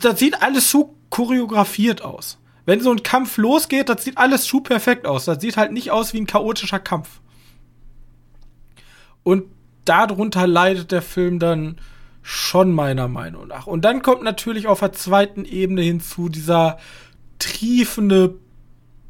das 0.01 0.19
sieht 0.19 0.43
alles 0.43 0.71
zu 0.71 0.97
choreografiert 1.11 2.03
aus. 2.03 2.39
Wenn 2.65 2.81
so 2.81 2.91
ein 2.91 3.03
Kampf 3.03 3.37
losgeht, 3.37 3.89
das 3.89 4.05
sieht 4.05 4.19
alles 4.19 4.45
zu 4.45 4.61
perfekt 4.61 5.07
aus. 5.07 5.25
Das 5.25 5.41
sieht 5.41 5.57
halt 5.57 5.73
nicht 5.73 5.91
aus 5.91 6.13
wie 6.13 6.21
ein 6.21 6.27
chaotischer 6.27 6.81
Kampf. 6.81 7.21
Und 9.23 9.45
darunter 9.85 10.47
leidet 10.47 10.93
der 10.93 11.03
Film 11.03 11.39
dann 11.39 11.77
schon 12.23 12.73
meiner 12.73 13.07
Meinung 13.07 13.47
nach. 13.47 13.69
Und 13.69 13.85
dann 13.85 14.03
kommt 14.03 14.23
natürlich 14.23 14.67
auf 14.67 14.81
der 14.81 14.93
zweiten 14.93 15.45
Ebene 15.45 15.83
hinzu 15.83 16.29
dieser 16.29 16.79
triefende 17.39 18.35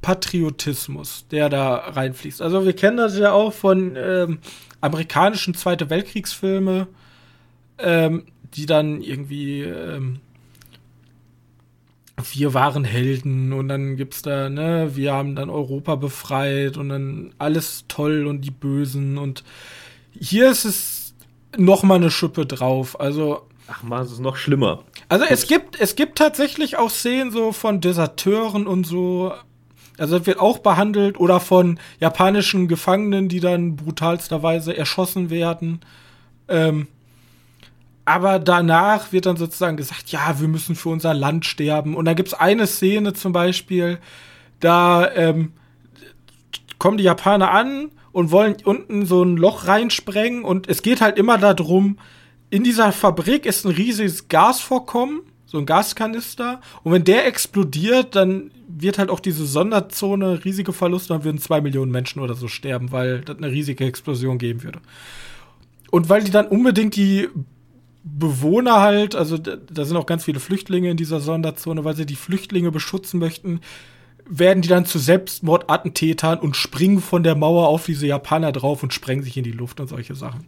Patriotismus, 0.02 1.26
der 1.30 1.48
da 1.48 1.76
reinfließt. 1.76 2.42
Also 2.42 2.66
wir 2.66 2.74
kennen 2.74 2.98
das 2.98 3.18
ja 3.18 3.32
auch 3.32 3.54
von 3.54 3.96
ähm, 3.96 4.38
amerikanischen 4.80 5.54
Zweite 5.54 5.88
Weltkriegsfilme. 5.88 6.88
Ähm, 7.78 8.26
die 8.56 8.66
dann 8.66 9.02
irgendwie 9.02 9.62
ähm, 9.62 10.20
wir 12.32 12.54
waren 12.54 12.84
Helden 12.84 13.52
und 13.52 13.68
dann 13.68 13.96
gibt's 13.96 14.22
da, 14.22 14.48
ne, 14.48 14.92
wir 14.94 15.12
haben 15.12 15.36
dann 15.36 15.50
Europa 15.50 15.96
befreit 15.96 16.78
und 16.78 16.88
dann 16.88 17.34
alles 17.38 17.84
toll 17.88 18.26
und 18.26 18.40
die 18.40 18.50
Bösen 18.50 19.18
und 19.18 19.44
hier 20.18 20.50
ist 20.50 20.64
es 20.64 21.14
noch 21.56 21.82
mal 21.82 21.96
eine 21.96 22.10
Schippe 22.10 22.46
drauf. 22.46 22.98
Also 22.98 23.42
Ach 23.68 23.82
man, 23.82 24.02
es 24.02 24.12
ist 24.12 24.20
noch 24.20 24.36
schlimmer. 24.36 24.84
Also 25.08 25.24
es 25.28 25.46
gibt 25.46 25.78
es 25.78 25.96
gibt 25.96 26.16
tatsächlich 26.18 26.78
auch 26.78 26.90
Szenen 26.90 27.32
so 27.32 27.52
von 27.52 27.80
Deserteuren 27.80 28.66
und 28.66 28.86
so. 28.86 29.32
Also 29.98 30.18
das 30.18 30.26
wird 30.26 30.38
auch 30.38 30.58
behandelt 30.58 31.18
oder 31.18 31.40
von 31.40 31.78
japanischen 32.00 32.68
Gefangenen, 32.68 33.28
die 33.28 33.40
dann 33.40 33.76
brutalsterweise 33.76 34.76
erschossen 34.76 35.30
werden. 35.30 35.80
Ähm, 36.48 36.86
aber 38.06 38.38
danach 38.38 39.12
wird 39.12 39.26
dann 39.26 39.36
sozusagen 39.36 39.76
gesagt, 39.76 40.12
ja, 40.12 40.40
wir 40.40 40.46
müssen 40.46 40.76
für 40.76 40.90
unser 40.90 41.12
Land 41.12 41.44
sterben. 41.44 41.96
Und 41.96 42.04
da 42.04 42.14
gibt's 42.14 42.34
eine 42.34 42.68
Szene 42.68 43.12
zum 43.12 43.32
Beispiel, 43.32 43.98
da 44.60 45.12
ähm, 45.12 45.52
kommen 46.78 46.98
die 46.98 47.04
Japaner 47.04 47.50
an 47.50 47.90
und 48.12 48.30
wollen 48.30 48.56
unten 48.64 49.04
so 49.06 49.24
ein 49.24 49.36
Loch 49.36 49.66
reinsprengen. 49.66 50.44
Und 50.44 50.68
es 50.68 50.82
geht 50.82 51.00
halt 51.00 51.18
immer 51.18 51.36
darum, 51.36 51.98
in 52.48 52.62
dieser 52.62 52.92
Fabrik 52.92 53.44
ist 53.44 53.66
ein 53.66 53.72
riesiges 53.72 54.28
Gasvorkommen, 54.28 55.22
so 55.44 55.58
ein 55.58 55.66
Gaskanister. 55.66 56.60
Und 56.84 56.92
wenn 56.92 57.04
der 57.04 57.26
explodiert, 57.26 58.14
dann 58.14 58.52
wird 58.68 58.98
halt 58.98 59.10
auch 59.10 59.20
diese 59.20 59.44
Sonderzone 59.44 60.44
riesige 60.44 60.72
Verluste, 60.72 61.12
dann 61.12 61.24
würden 61.24 61.38
zwei 61.38 61.60
Millionen 61.60 61.90
Menschen 61.90 62.20
oder 62.20 62.34
so 62.34 62.46
sterben, 62.46 62.92
weil 62.92 63.22
das 63.22 63.36
eine 63.36 63.50
riesige 63.50 63.84
Explosion 63.84 64.38
geben 64.38 64.62
würde. 64.62 64.78
Und 65.90 66.08
weil 66.08 66.22
die 66.22 66.30
dann 66.30 66.46
unbedingt 66.46 66.94
die 66.94 67.28
Bewohner 68.08 68.80
halt, 68.80 69.16
also 69.16 69.36
da 69.36 69.84
sind 69.84 69.96
auch 69.96 70.06
ganz 70.06 70.24
viele 70.24 70.38
Flüchtlinge 70.38 70.90
in 70.90 70.96
dieser 70.96 71.20
Sonderzone, 71.20 71.84
weil 71.84 71.96
sie 71.96 72.06
die 72.06 72.14
Flüchtlinge 72.14 72.70
beschützen 72.70 73.18
möchten, 73.18 73.60
werden 74.28 74.62
die 74.62 74.68
dann 74.68 74.86
zu 74.86 74.98
Selbstmordattentätern 74.98 76.38
und 76.38 76.54
springen 76.56 77.00
von 77.00 77.24
der 77.24 77.34
Mauer 77.34 77.66
auf 77.66 77.84
diese 77.84 78.06
Japaner 78.06 78.52
drauf 78.52 78.84
und 78.84 78.94
sprengen 78.94 79.24
sich 79.24 79.36
in 79.36 79.42
die 79.42 79.52
Luft 79.52 79.80
und 79.80 79.88
solche 79.88 80.14
Sachen. 80.14 80.46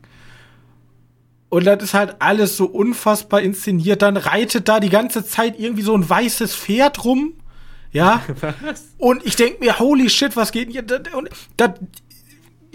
Und 1.48 1.64
das 1.64 1.82
ist 1.82 1.94
halt 1.94 2.16
alles 2.20 2.56
so 2.56 2.66
unfassbar 2.66 3.40
inszeniert. 3.40 4.02
Dann 4.02 4.16
reitet 4.16 4.68
da 4.68 4.78
die 4.78 4.90
ganze 4.90 5.24
Zeit 5.24 5.58
irgendwie 5.58 5.82
so 5.82 5.94
ein 5.94 6.08
weißes 6.08 6.54
Pferd 6.54 7.04
rum. 7.04 7.32
Ja. 7.90 8.22
Was? 8.62 8.94
Und 8.98 9.26
ich 9.26 9.34
denk 9.34 9.58
mir, 9.60 9.78
holy 9.78 10.10
shit, 10.10 10.36
was 10.36 10.52
geht 10.52 10.66
denn 10.66 10.72
hier? 10.72 10.84
Und 11.16 11.30
das, 11.56 11.70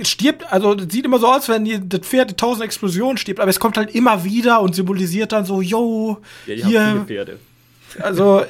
stirbt, 0.01 0.51
also 0.51 0.77
sieht 0.77 1.06
immer 1.06 1.19
so 1.19 1.27
aus, 1.27 1.49
wenn 1.49 1.65
die, 1.65 1.79
das 1.88 2.01
Pferd 2.01 2.32
die 2.32 2.36
tausend 2.36 2.63
Explosionen 2.63 3.17
stirbt, 3.17 3.39
aber 3.39 3.49
es 3.49 3.60
kommt 3.60 3.77
halt 3.77 3.93
immer 3.93 4.23
wieder 4.23 4.62
und 4.62 4.75
symbolisiert 4.75 5.32
dann 5.32 5.45
so, 5.45 5.62
yo, 5.62 6.17
ja, 6.45 6.56
die 6.56 6.63
hier, 6.63 6.86
haben 6.86 7.06
viele 7.08 7.25
Pferde. 7.25 7.39
Also 7.99 8.41
äh, 8.41 8.47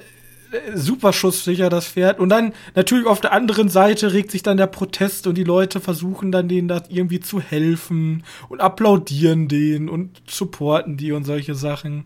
super 0.78 1.12
schusssicher 1.12 1.70
das 1.70 1.88
Pferd 1.88 2.20
und 2.20 2.30
dann 2.30 2.54
natürlich 2.76 3.06
auf 3.06 3.20
der 3.20 3.34
anderen 3.34 3.70
Seite 3.70 4.14
regt 4.14 4.32
sich 4.32 4.44
dann 4.44 4.58
der 4.58 4.68
Protest 4.68 5.28
und 5.28 5.36
die 5.36 5.44
Leute 5.44 5.82
versuchen 5.82 6.32
dann 6.32 6.48
denen 6.48 6.68
da 6.68 6.82
irgendwie 6.90 7.20
zu 7.20 7.42
helfen 7.42 8.24
und 8.48 8.62
applaudieren 8.62 9.48
den 9.48 9.90
und 9.90 10.22
supporten 10.30 10.96
die 10.96 11.12
und 11.12 11.26
solche 11.26 11.56
Sachen. 11.56 12.06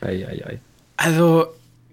Ei, 0.00 0.26
ei, 0.26 0.46
ei. 0.46 0.60
Also 0.96 1.48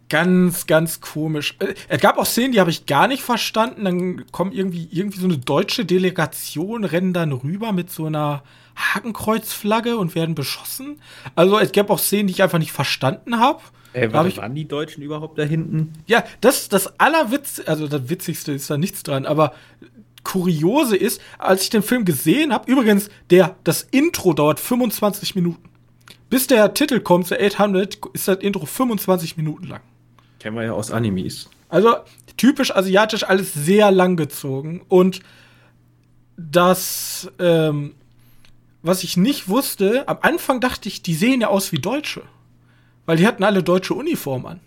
ganz, 0.10 0.67
ganz 0.67 1.02
komisch. 1.02 1.56
Äh, 1.60 1.76
es 1.88 2.02
gab 2.02 2.17
auch 2.17 2.26
Szenen, 2.26 2.52
die 2.52 2.60
habe 2.60 2.72
ich 2.72 2.86
gar 2.86 3.08
nicht 3.08 3.24
verstanden. 3.24 3.86
Dann 3.86 4.32
kommt 4.32 4.54
irgendwie, 4.54 4.88
irgendwie 4.91 5.19
so 5.19 5.28
eine 5.28 5.38
deutsche 5.38 5.86
Delegation, 5.86 6.84
rennen 6.84 7.13
dann 7.13 7.32
rüber 7.32 7.72
mit 7.72 7.91
so 7.91 8.06
einer 8.06 8.43
Hakenkreuzflagge 8.76 9.98
und 9.98 10.15
werden 10.15 10.36
beschossen. 10.36 11.00
Also 11.36 11.60
es 11.60 11.72
gab 11.72 11.89
auch 11.89 12.00
Szenen, 12.00 12.28
die 12.28 12.34
ich 12.34 12.43
einfach 12.43 12.60
nicht 12.60 12.72
verstanden 12.72 13.39
habe. 13.39 13.62
Äh, 13.93 14.12
warte, 14.12 14.38
waren 14.38 14.56
die 14.56 14.67
Deutschen 14.67 15.02
überhaupt 15.04 15.38
da 15.39 15.43
hinten? 15.43 15.93
Ja, 16.06 16.24
das, 16.41 16.69
das 16.69 17.00
Allerwitz, 17.00 17.62
also 17.65 17.88
das 17.88 18.10
Witzigste 18.10 18.52
ist 18.52 18.69
da 18.69 18.78
nichts 18.78 19.04
dran, 19.04 19.26
aber 19.26 19.54
Kuriose 20.24 20.95
ist, 20.95 21.22
als 21.38 21.63
ich 21.63 21.69
den 21.69 21.82
Film 21.82 22.06
gesehen 22.06 22.54
habe, 22.54 22.69
übrigens, 22.72 23.10
der, 23.30 23.56
das 23.63 23.84
Intro 23.84 24.34
dauert 24.34 24.60
25 24.60 25.36
Minuten. 25.36 25.69
Bis 26.30 26.45
der 26.45 26.74
Titel 26.76 27.00
kommt, 27.00 27.32
der 27.32 27.41
800, 27.41 28.00
ist 28.13 28.28
das 28.28 28.38
Intro 28.38 28.65
25 28.65 29.38
Minuten 29.38 29.65
lang. 29.65 29.82
Kennen 30.39 30.56
wir 30.56 30.63
ja 30.63 30.71
aus 30.71 30.91
Animes. 30.91 31.49
Also 31.67 31.95
typisch 32.38 32.75
asiatisch, 32.75 33.23
alles 33.23 33.54
sehr 33.54 33.91
lang 33.91 34.15
gezogen. 34.15 34.82
Und 34.88 35.19
das, 36.38 37.30
ähm, 37.39 37.93
was 38.82 39.04
ich 39.04 39.17
nicht 39.17 39.49
wusste, 39.49 40.08
am 40.08 40.17
Anfang 40.21 40.62
dachte 40.62 40.88
ich, 40.88 41.04
die 41.04 41.13
sehen 41.13 41.41
ja 41.41 41.49
aus 41.49 41.71
wie 41.71 41.80
Deutsche. 41.80 42.23
Weil 43.06 43.17
die 43.17 43.28
hatten 43.28 43.43
alle 43.43 43.63
deutsche 43.63 43.93
Uniformen 43.93 44.45
an. 44.45 44.60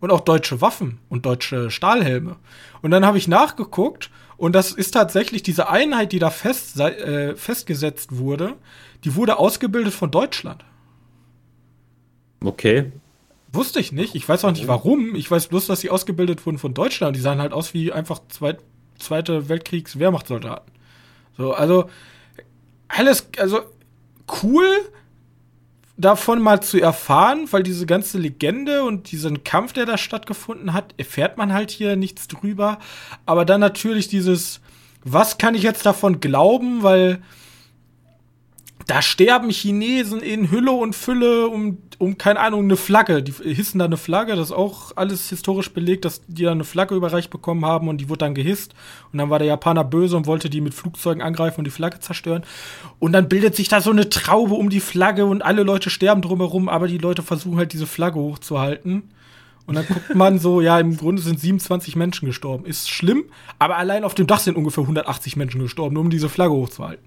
Und 0.00 0.10
auch 0.10 0.20
deutsche 0.20 0.60
Waffen 0.60 0.98
und 1.08 1.26
deutsche 1.26 1.70
Stahlhelme. 1.70 2.36
Und 2.80 2.90
dann 2.90 3.06
habe 3.06 3.18
ich 3.18 3.28
nachgeguckt 3.28 4.10
und 4.36 4.52
das 4.54 4.72
ist 4.72 4.90
tatsächlich 4.90 5.44
diese 5.44 5.68
Einheit, 5.68 6.10
die 6.10 6.18
da 6.18 6.30
fest, 6.30 6.80
äh, 6.80 7.36
festgesetzt 7.36 8.16
wurde, 8.16 8.56
die 9.04 9.14
wurde 9.14 9.38
ausgebildet 9.38 9.94
von 9.94 10.10
Deutschland. 10.10 10.64
Okay. 12.42 12.90
Wusste 13.52 13.80
ich 13.80 13.92
nicht. 13.92 14.14
Ich 14.14 14.28
weiß 14.28 14.44
auch 14.44 14.52
nicht 14.52 14.66
warum. 14.66 15.14
Ich 15.14 15.30
weiß 15.30 15.48
bloß, 15.48 15.66
dass 15.66 15.80
sie 15.80 15.90
ausgebildet 15.90 16.46
wurden 16.46 16.58
von 16.58 16.74
Deutschland. 16.74 17.16
Die 17.16 17.20
sahen 17.20 17.40
halt 17.40 17.52
aus 17.52 17.74
wie 17.74 17.92
einfach 17.92 18.20
Zweit 18.28 18.58
Zweite 19.02 19.48
Weltkriegs-Wehrmachtssoldaten. 19.48 20.72
So, 21.36 21.52
also 21.52 21.90
alles, 22.88 23.28
also 23.38 23.60
cool 24.42 24.66
davon 25.96 26.40
mal 26.40 26.62
zu 26.62 26.80
erfahren, 26.80 27.46
weil 27.50 27.62
diese 27.62 27.86
ganze 27.86 28.18
Legende 28.18 28.84
und 28.84 29.12
diesen 29.12 29.44
Kampf, 29.44 29.72
der 29.72 29.86
da 29.86 29.98
stattgefunden 29.98 30.72
hat, 30.72 30.94
erfährt 30.96 31.36
man 31.36 31.52
halt 31.52 31.70
hier 31.70 31.96
nichts 31.96 32.28
drüber. 32.28 32.78
Aber 33.26 33.44
dann 33.44 33.60
natürlich 33.60 34.08
dieses, 34.08 34.60
was 35.04 35.38
kann 35.38 35.54
ich 35.54 35.62
jetzt 35.62 35.84
davon 35.84 36.20
glauben, 36.20 36.82
weil 36.82 37.22
da 38.86 39.02
sterben 39.02 39.50
Chinesen 39.50 40.20
in 40.20 40.50
Hülle 40.50 40.72
und 40.72 40.94
Fülle 40.94 41.48
um, 41.48 41.78
um, 41.98 42.18
keine 42.18 42.40
Ahnung, 42.40 42.64
eine 42.64 42.76
Flagge. 42.76 43.22
Die 43.22 43.32
hissen 43.32 43.78
da 43.78 43.84
eine 43.84 43.96
Flagge, 43.96 44.34
das 44.34 44.48
ist 44.48 44.52
auch 44.52 44.92
alles 44.96 45.28
historisch 45.28 45.72
belegt, 45.72 46.04
dass 46.04 46.22
die 46.26 46.42
da 46.42 46.52
eine 46.52 46.64
Flagge 46.64 46.94
überreicht 46.94 47.30
bekommen 47.30 47.64
haben 47.64 47.88
und 47.88 47.98
die 47.98 48.08
wurde 48.08 48.18
dann 48.18 48.34
gehisst. 48.34 48.74
Und 49.12 49.18
dann 49.18 49.30
war 49.30 49.38
der 49.38 49.48
Japaner 49.48 49.84
böse 49.84 50.16
und 50.16 50.26
wollte 50.26 50.50
die 50.50 50.60
mit 50.60 50.74
Flugzeugen 50.74 51.22
angreifen 51.22 51.60
und 51.60 51.64
die 51.64 51.70
Flagge 51.70 52.00
zerstören. 52.00 52.42
Und 52.98 53.12
dann 53.12 53.28
bildet 53.28 53.54
sich 53.54 53.68
da 53.68 53.80
so 53.80 53.90
eine 53.90 54.08
Traube 54.08 54.54
um 54.54 54.70
die 54.70 54.80
Flagge 54.80 55.26
und 55.26 55.42
alle 55.42 55.62
Leute 55.62 55.90
sterben 55.90 56.22
drumherum, 56.22 56.68
aber 56.68 56.88
die 56.88 56.98
Leute 56.98 57.22
versuchen 57.22 57.58
halt 57.58 57.72
diese 57.72 57.86
Flagge 57.86 58.18
hochzuhalten. 58.18 59.04
Und 59.66 59.76
dann 59.76 59.86
guckt 59.86 60.14
man 60.14 60.38
so, 60.38 60.60
ja, 60.60 60.78
im 60.80 60.96
Grunde 60.96 61.22
sind 61.22 61.38
27 61.38 61.94
Menschen 61.94 62.26
gestorben. 62.26 62.64
Ist 62.66 62.90
schlimm, 62.90 63.24
aber 63.58 63.76
allein 63.76 64.04
auf 64.04 64.14
dem 64.14 64.26
Dach 64.26 64.40
sind 64.40 64.56
ungefähr 64.56 64.82
180 64.82 65.36
Menschen 65.36 65.60
gestorben, 65.60 65.94
nur 65.94 66.02
um 66.02 66.10
diese 66.10 66.28
Flagge 66.28 66.52
hochzuhalten. 66.52 67.04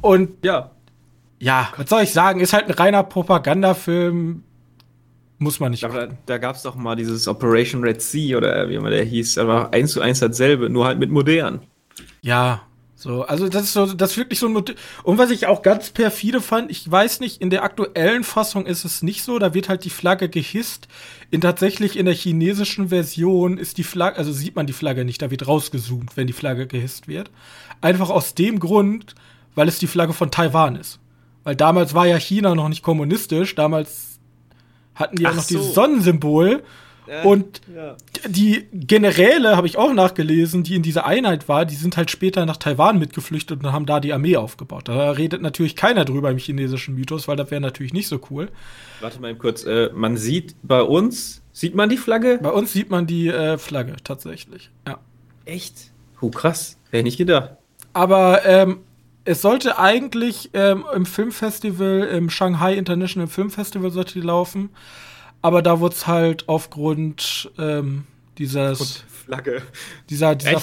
Und 0.00 0.44
ja, 0.44 0.70
ja, 1.40 1.72
was 1.76 1.88
soll 1.88 2.02
ich 2.02 2.12
sagen? 2.12 2.40
Ist 2.40 2.52
halt 2.52 2.66
ein 2.66 2.72
reiner 2.72 3.02
Propagandafilm. 3.02 4.42
Muss 5.38 5.58
man 5.58 5.70
nicht. 5.70 5.84
Aber 5.84 6.06
da, 6.06 6.14
da 6.26 6.38
gab 6.38 6.56
es 6.56 6.62
doch 6.62 6.74
mal 6.74 6.96
dieses 6.96 7.26
Operation 7.26 7.82
Red 7.82 8.02
Sea 8.02 8.36
oder 8.36 8.68
wie 8.68 8.74
immer 8.74 8.90
der 8.90 9.04
hieß. 9.04 9.38
Aber 9.38 9.72
eins 9.72 9.92
zu 9.92 10.02
eins 10.02 10.20
dasselbe, 10.20 10.68
nur 10.68 10.84
halt 10.84 10.98
mit 10.98 11.10
modern. 11.10 11.62
Ja, 12.20 12.60
so, 12.94 13.22
also 13.22 13.48
das 13.48 13.62
ist 13.62 13.72
so, 13.72 13.86
das 13.86 14.10
ist 14.10 14.16
wirklich 14.18 14.38
so 14.38 14.44
ein 14.44 14.52
Motiv. 14.52 14.76
Und 15.04 15.16
was 15.16 15.30
ich 15.30 15.46
auch 15.46 15.62
ganz 15.62 15.88
perfide 15.88 16.42
fand, 16.42 16.70
ich 16.70 16.88
weiß 16.90 17.20
nicht, 17.20 17.40
in 17.40 17.48
der 17.48 17.62
aktuellen 17.62 18.24
Fassung 18.24 18.66
ist 18.66 18.84
es 18.84 19.02
nicht 19.02 19.22
so, 19.22 19.38
da 19.38 19.54
wird 19.54 19.70
halt 19.70 19.86
die 19.86 19.90
Flagge 19.90 20.28
gehisst. 20.28 20.86
In 21.30 21.40
tatsächlich 21.40 21.98
in 21.98 22.04
der 22.04 22.14
chinesischen 22.14 22.90
Version 22.90 23.56
ist 23.56 23.78
die 23.78 23.84
Flagge, 23.84 24.18
also 24.18 24.32
sieht 24.32 24.54
man 24.54 24.66
die 24.66 24.74
Flagge 24.74 25.06
nicht, 25.06 25.22
da 25.22 25.30
wird 25.30 25.48
rausgezoomt, 25.48 26.18
wenn 26.18 26.26
die 26.26 26.34
Flagge 26.34 26.66
gehisst 26.66 27.08
wird. 27.08 27.30
Einfach 27.80 28.10
aus 28.10 28.34
dem 28.34 28.60
Grund, 28.60 29.14
weil 29.54 29.68
es 29.68 29.78
die 29.78 29.86
Flagge 29.86 30.12
von 30.12 30.30
Taiwan 30.30 30.76
ist. 30.76 30.98
Weil 31.44 31.56
damals 31.56 31.94
war 31.94 32.06
ja 32.06 32.18
China 32.18 32.54
noch 32.54 32.68
nicht 32.68 32.82
kommunistisch, 32.82 33.54
damals 33.54 34.18
hatten 34.94 35.16
die 35.16 35.22
ja 35.22 35.32
noch 35.32 35.42
so. 35.42 35.56
dieses 35.56 35.74
Sonnensymbol. 35.74 36.62
Ja, 37.08 37.22
und 37.22 37.60
ja. 37.74 37.96
die 38.28 38.68
Generäle, 38.72 39.56
habe 39.56 39.66
ich 39.66 39.76
auch 39.76 39.92
nachgelesen, 39.92 40.62
die 40.62 40.76
in 40.76 40.82
dieser 40.82 41.06
Einheit 41.06 41.48
war, 41.48 41.64
die 41.64 41.74
sind 41.74 41.96
halt 41.96 42.08
später 42.08 42.46
nach 42.46 42.56
Taiwan 42.56 43.00
mitgeflüchtet 43.00 43.64
und 43.64 43.72
haben 43.72 43.84
da 43.84 43.98
die 43.98 44.12
Armee 44.12 44.36
aufgebaut. 44.36 44.86
Da 44.86 45.10
redet 45.10 45.42
natürlich 45.42 45.74
keiner 45.74 46.04
drüber 46.04 46.30
im 46.30 46.38
chinesischen 46.38 46.94
Mythos, 46.94 47.26
weil 47.26 47.36
das 47.36 47.50
wäre 47.50 47.60
natürlich 47.60 47.92
nicht 47.92 48.06
so 48.06 48.20
cool. 48.30 48.48
Warte 49.00 49.20
mal 49.20 49.34
kurz, 49.34 49.64
äh, 49.64 49.90
man 49.92 50.16
sieht 50.16 50.54
bei 50.62 50.82
uns, 50.82 51.42
sieht 51.52 51.74
man 51.74 51.88
die 51.88 51.96
Flagge? 51.96 52.38
Bei 52.40 52.52
uns 52.52 52.72
sieht 52.72 52.90
man 52.90 53.08
die 53.08 53.26
äh, 53.26 53.58
Flagge, 53.58 53.96
tatsächlich, 54.04 54.70
ja. 54.86 55.00
Echt? 55.46 55.90
Huh, 56.20 56.30
krass. 56.30 56.78
Hätte 56.90 56.98
ich 56.98 57.04
nicht 57.04 57.18
gedacht. 57.18 57.56
Aber 57.92 58.44
ähm, 58.44 58.82
es 59.24 59.42
sollte 59.42 59.78
eigentlich 59.78 60.50
ähm, 60.54 60.84
im 60.94 61.06
Filmfestival, 61.06 62.08
im 62.12 62.30
Shanghai 62.30 62.74
International 62.74 63.28
Film 63.28 63.50
Festival 63.50 63.90
sollte 63.90 64.14
die 64.14 64.26
laufen. 64.26 64.70
Aber 65.42 65.62
da 65.62 65.80
wurde 65.80 65.94
es 65.94 66.06
halt 66.06 66.48
aufgrund 66.48 67.50
ähm, 67.58 68.06
dieses 68.38 69.04
Flagge. 69.08 69.62
Dieser, 70.08 70.34
dieser, 70.34 70.62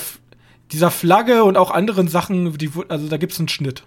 dieser 0.72 0.91
Flagge 0.91 1.43
und 1.43 1.58
auch 1.58 1.72
anderen 1.72 2.08
Sachen, 2.08 2.58
die, 2.58 2.72
also 2.89 3.08
da 3.08 3.17
gibt 3.17 3.34
es 3.34 3.39
einen 3.39 3.48
Schnitt. 3.48 3.84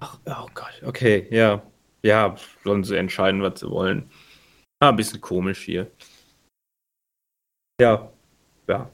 Ach, 0.00 0.18
oh 0.26 0.48
Gott, 0.54 0.82
okay, 0.84 1.26
ja. 1.30 1.62
Ja, 2.02 2.34
sollen 2.64 2.82
sie 2.82 2.96
entscheiden, 2.96 3.42
was 3.42 3.60
sie 3.60 3.70
wollen. 3.70 4.10
Ah, 4.80 4.88
ein 4.88 4.96
bisschen 4.96 5.20
komisch 5.20 5.62
hier. 5.62 5.88
Ja. 7.80 8.10
Ja. 8.68 8.90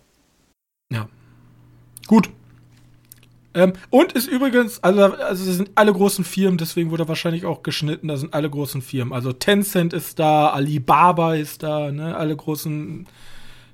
Ja. 0.93 1.09
Gut. 2.07 2.31
Ähm, 3.55 3.73
und 3.91 4.13
ist 4.13 4.29
übrigens, 4.29 4.83
also, 4.85 5.05
also 5.05 5.47
das 5.47 5.57
sind 5.57 5.71
alle 5.75 5.93
großen 5.93 6.25
Firmen, 6.25 6.59
deswegen 6.59 6.91
wurde 6.91 7.09
wahrscheinlich 7.09 7.47
auch 7.47 7.63
geschnitten, 7.63 8.09
da 8.09 8.17
sind 8.17 8.35
alle 8.35 8.51
großen 8.51 8.83
Firmen. 8.83 9.13
Also 9.13 9.33
Tencent 9.33 9.93
ist 9.93 10.19
da, 10.19 10.51
Alibaba 10.51 11.35
ist 11.35 11.63
da, 11.63 11.91
ne? 11.91 12.17
Alle 12.17 12.37
großen 12.37 13.07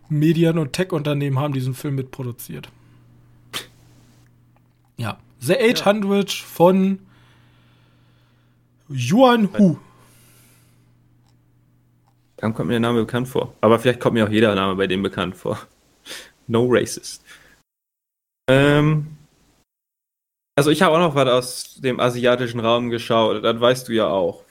Medien- 0.08 0.58
und 0.58 0.72
Tech-Unternehmen 0.72 1.38
haben 1.38 1.52
diesen 1.52 1.74
Film 1.74 1.96
mitproduziert. 1.96 2.68
Ja. 4.96 5.18
The 5.40 5.56
800 5.58 6.30
ja. 6.30 6.44
von 6.46 7.00
Yuan 8.88 9.48
Hu. 9.58 9.76
Dann 12.36 12.54
kommt 12.54 12.68
mir 12.68 12.74
der 12.74 12.80
Name 12.80 13.00
bekannt 13.00 13.28
vor. 13.28 13.54
Aber 13.60 13.78
vielleicht 13.78 14.00
kommt 14.00 14.14
mir 14.14 14.26
auch 14.26 14.30
jeder 14.30 14.54
Name 14.54 14.76
bei 14.76 14.86
dem 14.86 15.02
bekannt 15.02 15.36
vor. 15.36 15.58
No 16.46 16.66
racist. 16.68 17.24
Ähm, 18.50 19.13
also 20.56 20.70
ich 20.70 20.82
habe 20.82 20.94
auch 20.94 21.00
noch 21.00 21.14
was 21.14 21.28
aus 21.28 21.74
dem 21.80 22.00
asiatischen 22.00 22.60
Raum 22.60 22.90
geschaut, 22.90 23.44
das 23.44 23.60
weißt 23.60 23.88
du 23.88 23.92
ja 23.92 24.08
auch. 24.08 24.44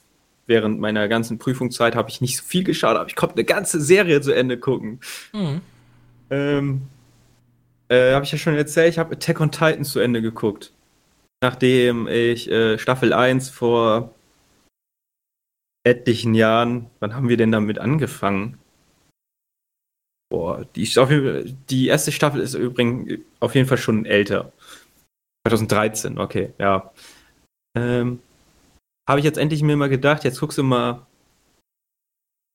Während 0.45 0.79
meiner 0.79 1.07
ganzen 1.07 1.39
Prüfungszeit 1.39 1.95
habe 1.95 2.09
ich 2.09 2.19
nicht 2.19 2.37
so 2.37 2.43
viel 2.43 2.65
geschaut, 2.65 2.97
aber 2.97 3.07
ich 3.07 3.15
konnte 3.15 3.35
eine 3.35 3.45
ganze 3.45 3.79
Serie 3.79 4.19
zu 4.19 4.33
Ende 4.33 4.57
gucken. 4.57 4.99
Mhm. 5.31 5.61
Ähm, 6.29 6.81
äh, 7.87 8.13
habe 8.13 8.25
ich 8.25 8.31
ja 8.31 8.37
schon 8.37 8.55
erzählt, 8.55 8.89
ich 8.89 8.99
habe 8.99 9.15
Attack 9.15 9.39
on 9.39 9.51
Titan 9.51 9.85
zu 9.85 9.99
Ende 9.99 10.21
geguckt. 10.21 10.73
Nachdem 11.41 12.07
ich 12.07 12.49
äh, 12.49 12.77
Staffel 12.77 13.13
1 13.13 13.49
vor 13.49 14.13
etlichen 15.85 16.33
Jahren, 16.33 16.89
wann 16.99 17.15
haben 17.15 17.29
wir 17.29 17.37
denn 17.37 17.51
damit 17.51 17.79
angefangen? 17.79 18.57
Boah, 20.29 20.65
die, 20.75 20.89
die 21.69 21.87
erste 21.87 22.11
Staffel 22.11 22.41
ist 22.41 22.55
übrigens 22.55 23.19
auf 23.39 23.55
jeden 23.55 23.67
Fall 23.67 23.77
schon 23.77 24.05
älter. 24.05 24.51
2013, 25.47 26.17
okay, 26.17 26.53
ja. 26.57 26.91
Ähm, 27.75 28.19
Habe 29.09 29.19
ich 29.19 29.25
jetzt 29.25 29.37
endlich 29.37 29.61
mir 29.61 29.75
mal 29.75 29.89
gedacht, 29.89 30.23
jetzt 30.23 30.39
guckst 30.39 30.57
du 30.57 30.63
mal, 30.63 31.05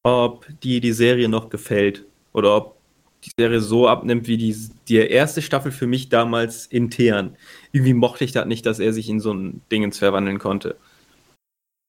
ob 0.05 0.47
dir 0.61 0.81
die 0.81 0.93
Serie 0.93 1.29
noch 1.29 1.51
gefällt. 1.51 2.05
Oder 2.33 2.57
ob 2.57 2.79
die 3.25 3.33
Serie 3.39 3.61
so 3.61 3.89
abnimmt, 3.89 4.27
wie 4.29 4.37
die, 4.37 4.57
die 4.89 4.97
erste 4.97 5.43
Staffel 5.43 5.73
für 5.73 5.87
mich 5.87 6.09
damals 6.09 6.67
intern. 6.67 7.37
Irgendwie 7.73 7.95
mochte 7.95 8.25
ich 8.25 8.33
das 8.33 8.47
nicht, 8.47 8.65
dass 8.65 8.79
er 8.79 8.93
sich 8.93 9.09
in 9.09 9.21
so 9.21 9.33
ein 9.33 9.61
Dingens 9.71 9.99
verwandeln 9.99 10.39
konnte. 10.39 10.77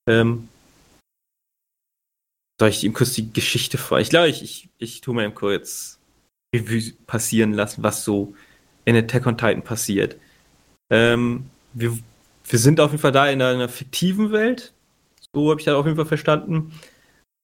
Ähm, 0.09 0.49
soll 2.59 2.69
ich 2.69 2.83
ihm 2.83 2.93
kurz 2.93 3.13
die 3.13 3.31
Geschichte 3.31 3.77
vor? 3.77 3.99
Ich 3.99 4.09
glaube, 4.09 4.27
ich, 4.27 4.43
ich, 4.43 4.69
ich 4.79 5.01
tue 5.01 5.13
mal 5.13 5.23
ihm 5.23 5.35
kurz 5.35 5.99
Revue 6.53 6.93
passieren 7.05 7.53
lassen, 7.53 7.83
was 7.83 8.03
so 8.03 8.35
in 8.85 8.95
Attack 8.95 9.27
on 9.27 9.37
Titan 9.37 9.63
passiert. 9.63 10.17
Ähm, 10.89 11.45
wir, 11.73 11.97
wir 12.47 12.59
sind 12.59 12.79
auf 12.79 12.91
jeden 12.91 13.01
Fall 13.01 13.11
da 13.11 13.27
in 13.27 13.41
einer 13.41 13.69
fiktiven 13.69 14.31
Welt. 14.31 14.73
So 15.33 15.51
habe 15.51 15.59
ich 15.59 15.65
das 15.65 15.75
auf 15.75 15.85
jeden 15.85 15.97
Fall 15.97 16.05
verstanden. 16.05 16.73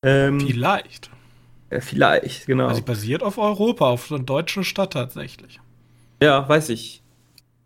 Ähm, 0.03 0.39
vielleicht. 0.39 1.09
Ja, 1.71 1.81
vielleicht, 1.81 2.45
genau. 2.47 2.67
Also 2.67 2.81
basiert 2.81 3.23
auf 3.23 3.37
Europa, 3.37 3.89
auf 3.89 4.07
so 4.07 4.15
einer 4.15 4.23
deutschen 4.23 4.63
Stadt 4.63 4.93
tatsächlich. 4.93 5.59
Ja, 6.21 6.47
weiß 6.47 6.69
ich. 6.69 7.01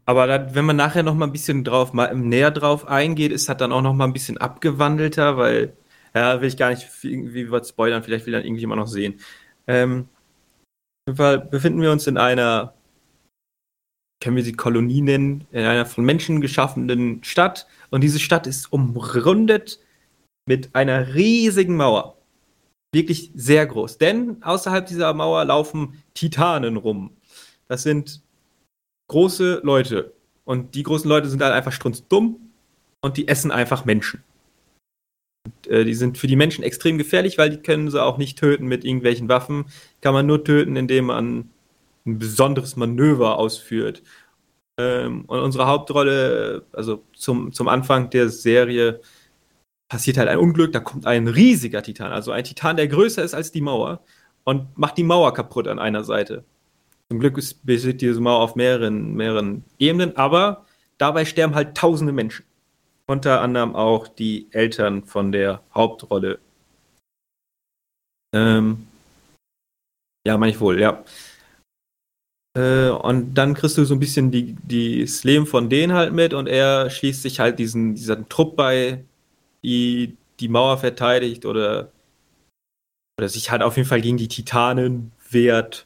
Aber 0.06 0.26
da, 0.26 0.56
wenn 0.56 0.66
man 0.66 0.76
nachher 0.76 1.04
noch 1.04 1.14
mal 1.14 1.28
ein 1.28 1.32
bisschen 1.32 1.64
drauf, 1.64 1.94
mal 1.94 2.16
näher 2.16 2.50
drauf 2.50 2.88
eingeht, 2.88 3.32
ist 3.32 3.48
das 3.48 3.58
dann 3.58 3.72
auch 3.72 3.82
noch 3.82 3.94
mal 3.94 4.06
ein 4.06 4.14
bisschen 4.14 4.38
abgewandelter, 4.38 5.38
weil, 5.38 5.74
ja, 6.16 6.42
will 6.42 6.48
ich 6.48 6.58
gar 6.58 6.72
nicht 6.72 6.88
irgendwie 7.04 7.52
was 7.52 7.70
spoilern, 7.70 8.02
vielleicht 8.02 8.26
will 8.26 8.34
dann 8.34 8.44
irgendjemand 8.44 8.80
noch 8.80 8.88
sehen. 8.88 9.20
Ähm, 9.68 10.10
auf 11.06 11.12
jeden 11.12 11.18
Fall 11.18 11.40
befinden 11.40 11.82
wir 11.82 11.92
uns 11.92 12.08
in 12.08 12.18
einer 12.18 12.74
können 14.22 14.36
wir 14.36 14.44
sie 14.44 14.54
Kolonie 14.54 15.02
nennen, 15.02 15.46
in 15.52 15.64
einer 15.64 15.86
von 15.86 16.04
Menschen 16.04 16.42
geschaffenen 16.42 17.24
Stadt. 17.24 17.68
Und 17.90 18.02
diese 18.02 18.20
Stadt 18.20 18.48
ist 18.48 18.72
umrundet 18.72 19.80
mit 20.48 20.76
einer 20.76 21.14
riesigen 21.14 21.76
Mauer. 21.78 22.16
wirklich 22.94 23.32
sehr 23.36 23.68
groß. 23.68 24.00
Denn 24.00 24.42
außerhalb 24.42 24.86
dieser 24.86 25.14
Mauer 25.14 25.46
laufen 25.46 26.02
Titanen 26.16 26.76
rum. 26.76 27.12
Das 27.68 27.84
sind 27.84 28.24
große 29.10 29.62
Leute. 29.64 30.14
Und 30.44 30.74
die 30.74 30.84
großen 30.84 31.08
Leute 31.08 31.30
sind 31.30 31.42
halt 31.44 31.54
einfach 31.54 31.72
strunzdumm 31.72 32.38
und 33.02 33.18
die 33.18 33.28
essen 33.28 33.52
einfach 33.52 33.86
Menschen. 33.86 34.24
Und, 35.46 35.68
äh, 35.68 35.86
die 35.86 35.94
sind 35.94 36.18
für 36.18 36.26
die 36.26 36.36
Menschen 36.36 36.64
extrem 36.64 36.98
gefährlich, 36.98 37.38
weil 37.38 37.52
die 37.52 37.62
können 37.62 37.92
sie 37.92 38.02
auch 38.04 38.18
nicht 38.18 38.40
töten 38.40 38.66
mit 38.66 38.84
irgendwelchen 38.84 39.30
Waffen. 39.30 39.66
Kann 40.02 40.16
man 40.16 40.26
nur 40.26 40.44
töten, 40.44 40.76
indem 40.76 41.06
man 41.06 41.52
ein 42.06 42.20
besonderes 42.20 42.76
Manöver 42.76 43.38
ausführt. 43.38 44.04
Ähm, 44.80 45.26
und 45.26 45.40
unsere 45.40 45.68
Hauptrolle, 45.68 46.66
also 46.72 47.04
zum, 47.14 47.52
zum 47.54 47.68
Anfang 47.68 48.10
der 48.10 48.30
Serie, 48.30 49.02
passiert 49.90 50.18
halt 50.18 50.30
ein 50.30 50.38
Unglück, 50.38 50.72
da 50.72 50.80
kommt 50.80 51.06
ein 51.06 51.28
riesiger 51.28 51.82
Titan, 51.82 52.12
also 52.12 52.32
ein 52.32 52.44
Titan, 52.44 52.78
der 52.78 52.88
größer 52.88 53.24
ist 53.24 53.34
als 53.34 53.52
die 53.52 53.62
Mauer 53.62 54.04
und 54.44 54.78
macht 54.78 54.98
die 54.98 55.04
Mauer 55.04 55.34
kaputt 55.34 55.68
an 55.68 55.80
einer 55.80 56.04
Seite. 56.04 56.46
Zum 57.10 57.20
Glück 57.20 57.36
besteht 57.64 58.02
diese 58.02 58.22
Mauer 58.22 58.40
auf 58.42 58.56
mehreren, 58.56 59.16
mehreren 59.16 59.66
Ebenen, 59.80 60.16
aber 60.16 60.66
dabei 61.00 61.26
sterben 61.26 61.56
halt 61.56 61.76
tausende 61.76 62.14
Menschen. 62.14 62.46
Unter 63.08 63.42
anderem 63.42 63.76
auch 63.76 64.08
die 64.08 64.48
Eltern 64.52 65.04
von 65.04 65.32
der 65.32 65.64
Hauptrolle. 65.74 66.40
Ähm, 68.36 68.86
ja, 70.28 70.40
wohl, 70.60 70.80
ja. 70.80 71.04
Äh, 72.58 72.90
und 72.90 73.36
dann 73.36 73.54
kriegst 73.54 73.78
du 73.78 73.86
so 73.86 73.94
ein 73.94 74.00
bisschen 74.00 74.32
die, 74.32 74.56
die 74.64 75.06
Slam 75.08 75.46
von 75.46 75.70
denen 75.70 75.94
halt 75.94 76.14
mit 76.14 76.34
und 76.34 76.48
er 76.48 76.90
schließt 76.90 77.22
sich 77.22 77.40
halt 77.40 77.60
diesen, 77.60 77.96
dieser 77.96 78.28
Trupp 78.28 78.56
bei, 78.56 79.04
die 79.64 80.18
die 80.40 80.48
Mauer 80.48 80.78
verteidigt 80.78 81.46
oder, 81.46 81.92
oder 83.20 83.30
sich 83.30 83.52
halt 83.52 83.62
auf 83.62 83.78
jeden 83.78 83.88
Fall 83.88 84.02
gegen 84.02 84.18
die 84.18 84.28
Titanen 84.28 85.12
wehrt 85.30 85.86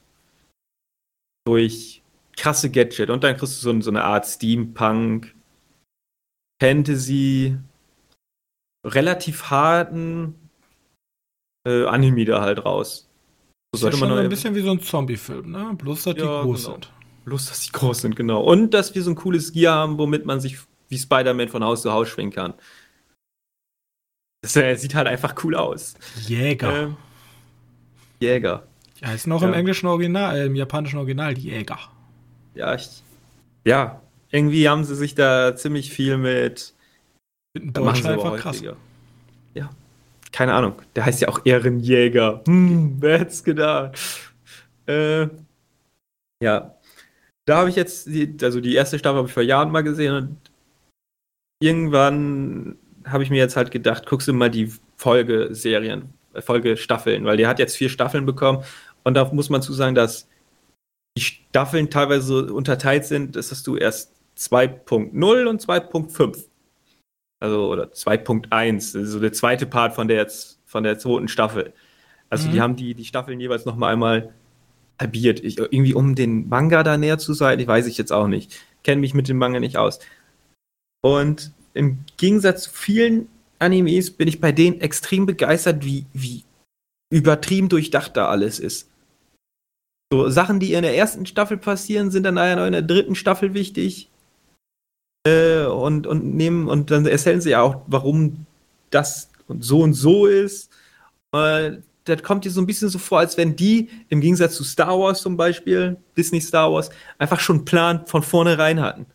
durch 1.45 2.01
krasse 2.37 2.71
Gadget 2.71 3.09
und 3.09 3.23
dann 3.23 3.35
kriegst 3.35 3.63
du 3.63 3.73
so, 3.73 3.81
so 3.81 3.89
eine 3.89 4.03
Art 4.03 4.25
Steampunk, 4.25 5.35
Fantasy, 6.61 7.57
relativ 8.85 9.49
harten 9.49 10.49
äh, 11.67 11.85
Anime 11.85 12.25
da 12.25 12.41
halt 12.41 12.65
raus. 12.65 13.09
Das 13.73 13.81
ist 13.81 13.91
ja 13.91 13.97
schon 13.97 14.11
ein 14.11 14.29
bisschen 14.29 14.53
wie 14.53 14.61
so 14.61 14.69
ein 14.69 14.79
Zombie-Film, 14.79 15.49
ne? 15.49 15.73
Bloß, 15.75 16.03
dass 16.03 16.15
ja, 16.15 16.21
die 16.21 16.43
groß 16.45 16.63
genau. 16.63 16.73
sind. 16.73 16.93
Bloß, 17.25 17.47
dass 17.47 17.59
die 17.61 17.71
groß 17.71 18.01
sind, 18.01 18.15
genau. 18.15 18.43
Und 18.43 18.71
dass 18.71 18.93
wir 18.93 19.01
so 19.01 19.09
ein 19.09 19.15
cooles 19.15 19.51
Gear 19.51 19.73
haben, 19.73 19.97
womit 19.97 20.27
man 20.27 20.39
sich 20.39 20.59
wie 20.89 20.97
Spider-Man 20.99 21.49
von 21.49 21.63
Haus 21.63 21.81
zu 21.81 21.91
Haus 21.91 22.07
schwingen 22.07 22.31
kann. 22.31 22.53
Das 24.43 24.55
äh, 24.57 24.75
sieht 24.75 24.93
halt 24.93 25.07
einfach 25.07 25.33
cool 25.43 25.55
aus. 25.55 25.95
Jäger. 26.27 26.83
Ähm, 26.83 26.97
Jäger. 28.19 28.67
Die 29.01 29.07
heißen 29.07 29.31
auch 29.31 29.41
ja. 29.41 29.47
im 29.47 29.55
englischen 29.55 29.87
Original, 29.87 30.37
äh, 30.37 30.45
im 30.45 30.55
japanischen 30.55 30.99
Original 30.99 31.33
die 31.33 31.49
Jäger. 31.49 31.79
Ja, 32.53 32.75
ich, 32.75 33.01
ja, 33.65 34.03
irgendwie 34.29 34.69
haben 34.69 34.83
sie 34.83 34.95
sich 34.95 35.15
da 35.15 35.55
ziemlich 35.55 35.91
viel 35.91 36.17
mit. 36.17 36.75
Dem 37.57 37.73
Deutschen 37.73 38.05
einfach 38.05 38.37
krass. 38.37 38.61
Keine 40.33 40.53
Ahnung. 40.53 40.81
Der 40.95 41.05
heißt 41.05 41.21
ja 41.21 41.29
auch 41.29 41.39
Ehrenjäger. 41.45 42.41
Hm, 42.45 42.97
wer 42.99 43.19
hätte 43.19 43.43
gedacht? 43.43 43.97
Äh, 44.87 45.27
ja. 46.43 46.75
Da 47.45 47.57
habe 47.57 47.69
ich 47.69 47.75
jetzt, 47.75 48.07
die, 48.07 48.35
also 48.41 48.59
die 48.59 48.73
erste 48.73 48.97
Staffel 48.97 49.19
habe 49.19 49.27
ich 49.27 49.33
vor 49.33 49.43
Jahren 49.43 49.71
mal 49.71 49.83
gesehen 49.83 50.15
und 50.15 50.37
irgendwann 51.61 52.77
habe 53.05 53.23
ich 53.23 53.29
mir 53.29 53.37
jetzt 53.37 53.55
halt 53.55 53.69
gedacht, 53.69 54.05
guckst 54.07 54.27
du 54.27 54.33
mal 54.33 54.49
die 54.49 54.73
Folgeserien, 54.97 56.13
äh, 56.33 56.41
Folgestaffeln, 56.41 57.25
weil 57.25 57.37
die 57.37 57.47
hat 57.47 57.59
jetzt 57.59 57.77
vier 57.77 57.89
Staffeln 57.89 58.25
bekommen 58.25 58.63
und 59.03 59.13
da 59.13 59.31
muss 59.33 59.49
man 59.49 59.61
zu 59.61 59.73
sagen, 59.73 59.93
dass 59.93 60.27
die 61.17 61.21
Staffeln 61.21 61.89
teilweise 61.89 62.51
unterteilt 62.51 63.05
sind, 63.05 63.35
dass 63.35 63.61
du 63.61 63.77
erst 63.77 64.13
2.0 64.37 65.45
und 65.45 65.61
2.5. 65.61 66.45
Also, 67.43 67.69
oder 67.69 67.87
2.1, 67.87 68.97
also 68.97 69.19
der 69.19 69.33
zweite 69.33 69.65
Part 69.65 69.95
von 69.95 70.07
der 70.07 70.15
jetzt, 70.15 70.61
von 70.65 70.81
der 70.81 70.97
zweiten 70.97 71.27
Staffel. 71.27 71.73
Also, 72.29 72.47
mhm. 72.47 72.51
die 72.53 72.61
haben 72.61 72.75
die, 72.77 72.93
die 72.95 73.03
Staffeln 73.03 73.37
jeweils 73.41 73.65
noch 73.65 73.75
mal 73.75 73.91
einmal 73.91 74.33
halbiert. 74.97 75.43
Ich, 75.43 75.57
irgendwie, 75.57 75.93
um 75.93 76.15
den 76.15 76.47
Manga 76.47 76.83
da 76.83 76.95
näher 76.95 77.17
zu 77.17 77.33
sein, 77.33 77.59
ich 77.59 77.67
weiß 77.67 77.85
ich 77.87 77.97
jetzt 77.97 78.13
auch 78.13 78.29
nicht. 78.29 78.57
Kenne 78.85 79.01
mich 79.01 79.13
mit 79.13 79.27
dem 79.27 79.39
Manga 79.39 79.59
nicht 79.59 79.75
aus. 79.75 79.99
Und 81.01 81.51
im 81.73 82.05
Gegensatz 82.15 82.63
zu 82.63 82.69
vielen 82.71 83.27
Animes 83.59 84.11
bin 84.11 84.29
ich 84.29 84.39
bei 84.39 84.53
denen 84.53 84.79
extrem 84.79 85.25
begeistert, 85.25 85.83
wie, 85.83 86.05
wie 86.13 86.45
übertrieben 87.11 87.67
durchdacht 87.67 88.15
da 88.15 88.29
alles 88.29 88.57
ist. 88.57 88.89
So 90.13 90.29
Sachen, 90.29 90.61
die 90.61 90.71
in 90.71 90.83
der 90.83 90.95
ersten 90.95 91.25
Staffel 91.25 91.57
passieren, 91.57 92.09
sind 92.09 92.23
dann 92.23 92.35
nachher 92.35 92.55
noch 92.55 92.67
in 92.67 92.71
der 92.71 92.83
dritten 92.83 93.15
Staffel 93.15 93.53
wichtig. 93.53 94.09
Äh, 95.25 95.65
und, 95.65 96.05
und 96.05 96.35
nehmen, 96.35 96.67
und 96.67 96.91
dann 96.91 97.05
erzählen 97.05 97.41
sie 97.41 97.51
ja 97.51 97.61
auch, 97.61 97.81
warum 97.87 98.45
das 98.89 99.29
und 99.47 99.63
so 99.63 99.81
und 99.81 99.93
so 99.93 100.25
ist. 100.25 100.69
Äh, 101.33 101.77
das 102.05 102.21
kommt 102.23 102.43
dir 102.43 102.51
so 102.51 102.61
ein 102.61 102.67
bisschen 102.67 102.89
so 102.89 102.99
vor, 102.99 103.19
als 103.19 103.37
wenn 103.37 103.55
die 103.55 103.89
im 104.09 104.19
Gegensatz 104.19 104.55
zu 104.55 104.63
Star 104.63 104.99
Wars 104.99 105.21
zum 105.21 105.37
Beispiel, 105.37 105.97
Disney 106.17 106.41
Star 106.41 106.71
Wars, 106.71 106.89
einfach 107.17 107.39
schon 107.39 107.57
einen 107.57 107.65
Plan 107.65 108.05
von 108.07 108.23
vornherein 108.23 108.81
hatten. 108.81 109.05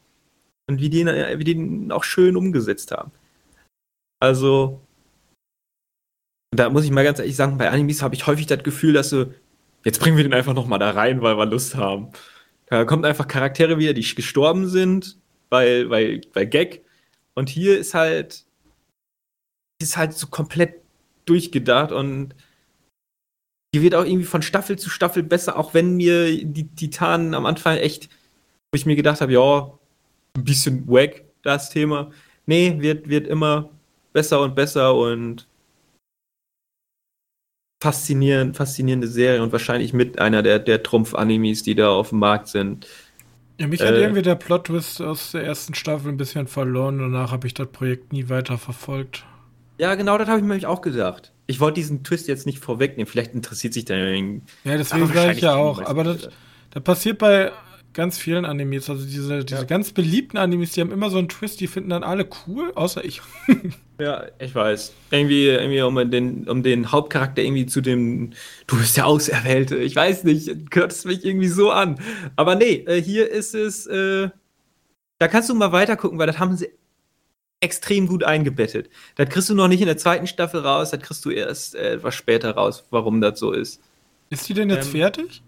Und 0.67 0.81
wie 0.81 0.91
die, 0.91 1.05
wie 1.07 1.45
die 1.45 1.53
ihn 1.53 1.93
auch 1.93 2.05
schön 2.05 2.37
umgesetzt 2.37 2.91
haben. 2.93 3.11
Also, 4.21 4.81
da 6.51 6.71
muss 6.71 6.85
ich 6.85 6.91
mal 6.91 7.05
ganz 7.05 7.19
ehrlich 7.19 7.37
sagen, 7.37 7.59
bei 7.59 7.71
Animes 7.71 8.03
habe 8.03 8.15
ich 8.15 8.27
häufig 8.27 8.47
das 8.47 8.63
Gefühl, 8.63 8.93
dass 8.93 9.11
so, 9.11 9.33
jetzt 9.85 10.01
bringen 10.01 10.17
wir 10.17 10.25
den 10.25 10.35
einfach 10.35 10.55
nochmal 10.55 10.79
da 10.79 10.91
rein, 10.91 11.23
weil 11.23 11.37
wir 11.37 11.47
Lust 11.47 11.77
haben. 11.77 12.09
Da 12.67 12.85
kommen 12.85 13.05
einfach 13.05 13.29
Charaktere 13.29 13.79
wieder, 13.79 13.95
die 13.95 14.15
gestorben 14.15 14.69
sind, 14.69 15.19
weil, 15.51 15.91
weil, 15.91 16.21
weil 16.33 16.47
Gag. 16.47 16.85
Und 17.35 17.49
hier 17.49 17.79
ist 17.79 17.95
halt, 17.95 18.45
ist 19.81 19.97
halt 19.97 20.13
so 20.13 20.27
komplett 20.27 20.83
durchgedacht 21.25 21.93
und 21.93 22.35
die 23.75 23.83
wird 23.83 23.95
auch 23.95 24.05
irgendwie 24.05 24.25
von 24.25 24.43
Staffel 24.43 24.79
zu 24.79 24.91
Staffel 24.91 25.23
besser, 25.23 25.59
auch 25.59 25.75
wenn 25.75 25.97
mir 25.97 26.45
die 26.45 26.69
Titanen 26.69 27.35
am 27.35 27.47
Anfang 27.47 27.77
echt, 27.77 28.09
wo 28.73 28.77
ich 28.77 28.87
mir 28.87 28.97
gedacht 28.97 29.21
habe, 29.21 29.33
ja, 29.33 29.79
ein 30.37 30.45
bisschen 30.45 30.89
wack, 30.89 31.25
das 31.43 31.71
Thema. 31.71 32.11
Nee, 32.47 32.77
wird, 32.81 33.09
wird 33.09 33.27
immer 33.27 33.71
besser 34.13 34.41
und 34.41 34.55
besser 34.55 34.95
und 34.95 35.47
faszinierend, 37.83 38.57
faszinierende 38.57 39.07
Serie 39.07 39.43
und 39.43 39.53
wahrscheinlich 39.53 39.93
mit 39.93 40.19
einer 40.19 40.43
der, 40.43 40.59
der 40.59 40.83
Trumpf-Animes, 40.83 41.63
die 41.63 41.75
da 41.75 41.91
auf 41.91 42.09
dem 42.09 42.19
Markt 42.19 42.49
sind. 42.49 42.87
Ja, 43.59 43.67
mich 43.67 43.81
hat 43.81 43.91
äh, 43.91 44.01
irgendwie 44.01 44.23
der 44.23 44.37
Plot-Twist 44.37 45.03
aus 45.03 45.33
der 45.33 45.45
ersten 45.45 45.75
Staffel 45.75 46.11
ein 46.11 46.17
bisschen 46.17 46.47
verloren. 46.47 46.99
Danach 46.99 47.33
habe 47.33 47.47
ich 47.47 47.55
das 47.55 47.69
Projekt 47.69 48.13
nie 48.13 48.29
weiter 48.29 48.57
verfolgt. 48.57 49.25
Ja, 49.79 49.95
genau, 49.95 50.17
das 50.17 50.29
habe 50.29 50.39
ich 50.39 50.45
mir 50.45 50.69
auch 50.69 50.81
gedacht. 50.81 51.33
Ich 51.47 51.61
wollte 51.61 51.75
diesen 51.75 52.05
Twist 52.05 52.29
jetzt 52.29 52.47
nicht 52.47 52.59
vorwegnehmen. 52.59 53.07
Vielleicht 53.11 53.35
interessiert 53.35 53.75
sich 53.75 53.85
der. 53.85 54.17
Ja, 54.17 54.31
deswegen 54.65 55.07
sage 55.13 55.33
ich 55.33 55.41
ja 55.41 55.55
auch. 55.55 55.83
Aber 55.83 56.05
das, 56.05 56.29
das 56.71 56.83
passiert 56.83 57.19
bei 57.19 57.53
ganz 57.99 58.17
vielen 58.17 58.45
Animes. 58.45 58.89
Also 58.89 59.05
diese, 59.05 59.45
diese 59.45 59.63
ja. 59.63 59.67
ganz 59.67 59.91
beliebten 59.91 60.39
Animes, 60.39 60.71
die 60.71 60.81
haben 60.81 60.93
immer 60.93 61.11
so 61.11 61.19
einen 61.19 61.29
Twist, 61.29 61.59
die 61.59 61.67
finden 61.67 61.91
dann 61.91 62.05
alle 62.05 62.29
cool, 62.47 62.71
außer 62.77 63.05
ich. 63.05 63.21
ja, 64.01 64.27
ich 64.39 64.55
weiß. 64.55 64.95
Irgendwie, 65.11 65.49
irgendwie 65.49 65.83
um, 65.83 66.09
den, 66.09 66.49
um 66.49 66.63
den 66.63 66.93
Hauptcharakter 66.93 67.43
irgendwie 67.43 67.67
zu 67.67 67.81
dem, 67.81 68.35
du 68.69 68.79
bist 68.79 68.97
der 68.97 69.09
Auserwählte, 69.09 69.79
ich 69.79 69.97
weiß 69.97 70.23
nicht, 70.23 70.71
gehört 70.71 70.93
es 70.93 71.07
mich 71.07 71.25
irgendwie 71.25 71.49
so 71.49 71.73
an. 71.73 71.99
Aber 72.37 72.55
nee, 72.55 72.85
äh, 72.87 73.03
hier 73.03 73.29
ist 73.29 73.57
es, 73.57 73.89
äh, 73.89 74.29
da 75.19 75.27
kannst 75.27 75.51
du 75.51 75.57
mal 75.57 75.73
weiter 75.73 75.97
gucken, 75.97 76.21
weil 76.21 76.29
das 76.29 76.39
haben 76.39 76.57
sie 76.57 76.69
extrem 77.59 78.07
gut 78.07 78.23
eingebettet. 78.23 78.91
Das 79.17 79.29
kriegst 79.29 79.51
du 79.51 79.57
noch 79.57 79.67
nicht 79.67 79.81
in 79.81 79.89
der 79.89 79.97
zweiten 79.97 80.29
Staffel 80.29 80.61
raus, 80.61 80.93
das 80.93 81.01
kriegst 81.01 81.25
du 81.25 81.31
erst 81.31 81.75
äh, 81.75 81.95
etwas 81.95 82.15
später 82.15 82.53
raus, 82.53 82.85
warum 82.91 83.21
das 83.21 83.41
so 83.41 83.51
ist. 83.51 83.83
Ist 84.31 84.49
die 84.49 84.55
denn 84.55 84.71
jetzt 84.71 84.87
ähm, 84.87 85.01
fertig? 85.01 85.43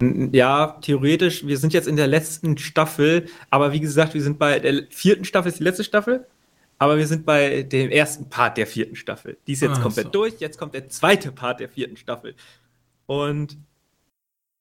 Ja, 0.00 0.78
theoretisch, 0.80 1.46
wir 1.46 1.56
sind 1.56 1.72
jetzt 1.72 1.86
in 1.86 1.96
der 1.96 2.06
letzten 2.06 2.58
Staffel, 2.58 3.26
aber 3.50 3.72
wie 3.72 3.80
gesagt, 3.80 4.14
wir 4.14 4.22
sind 4.22 4.38
bei 4.38 4.58
der 4.58 4.86
vierten 4.90 5.24
Staffel, 5.24 5.48
ist 5.48 5.60
die 5.60 5.64
letzte 5.64 5.84
Staffel, 5.84 6.26
aber 6.78 6.98
wir 6.98 7.06
sind 7.06 7.24
bei 7.24 7.62
dem 7.62 7.90
ersten 7.90 8.28
Part 8.28 8.56
der 8.56 8.66
vierten 8.66 8.96
Staffel. 8.96 9.36
Die 9.46 9.52
ist 9.52 9.62
jetzt 9.62 9.78
ah, 9.78 9.82
komplett 9.82 10.14
durch, 10.14 10.40
jetzt 10.40 10.58
kommt 10.58 10.74
der 10.74 10.88
zweite 10.88 11.30
Part 11.30 11.60
der 11.60 11.68
vierten 11.68 11.96
Staffel. 11.96 12.34
Und, 13.06 13.56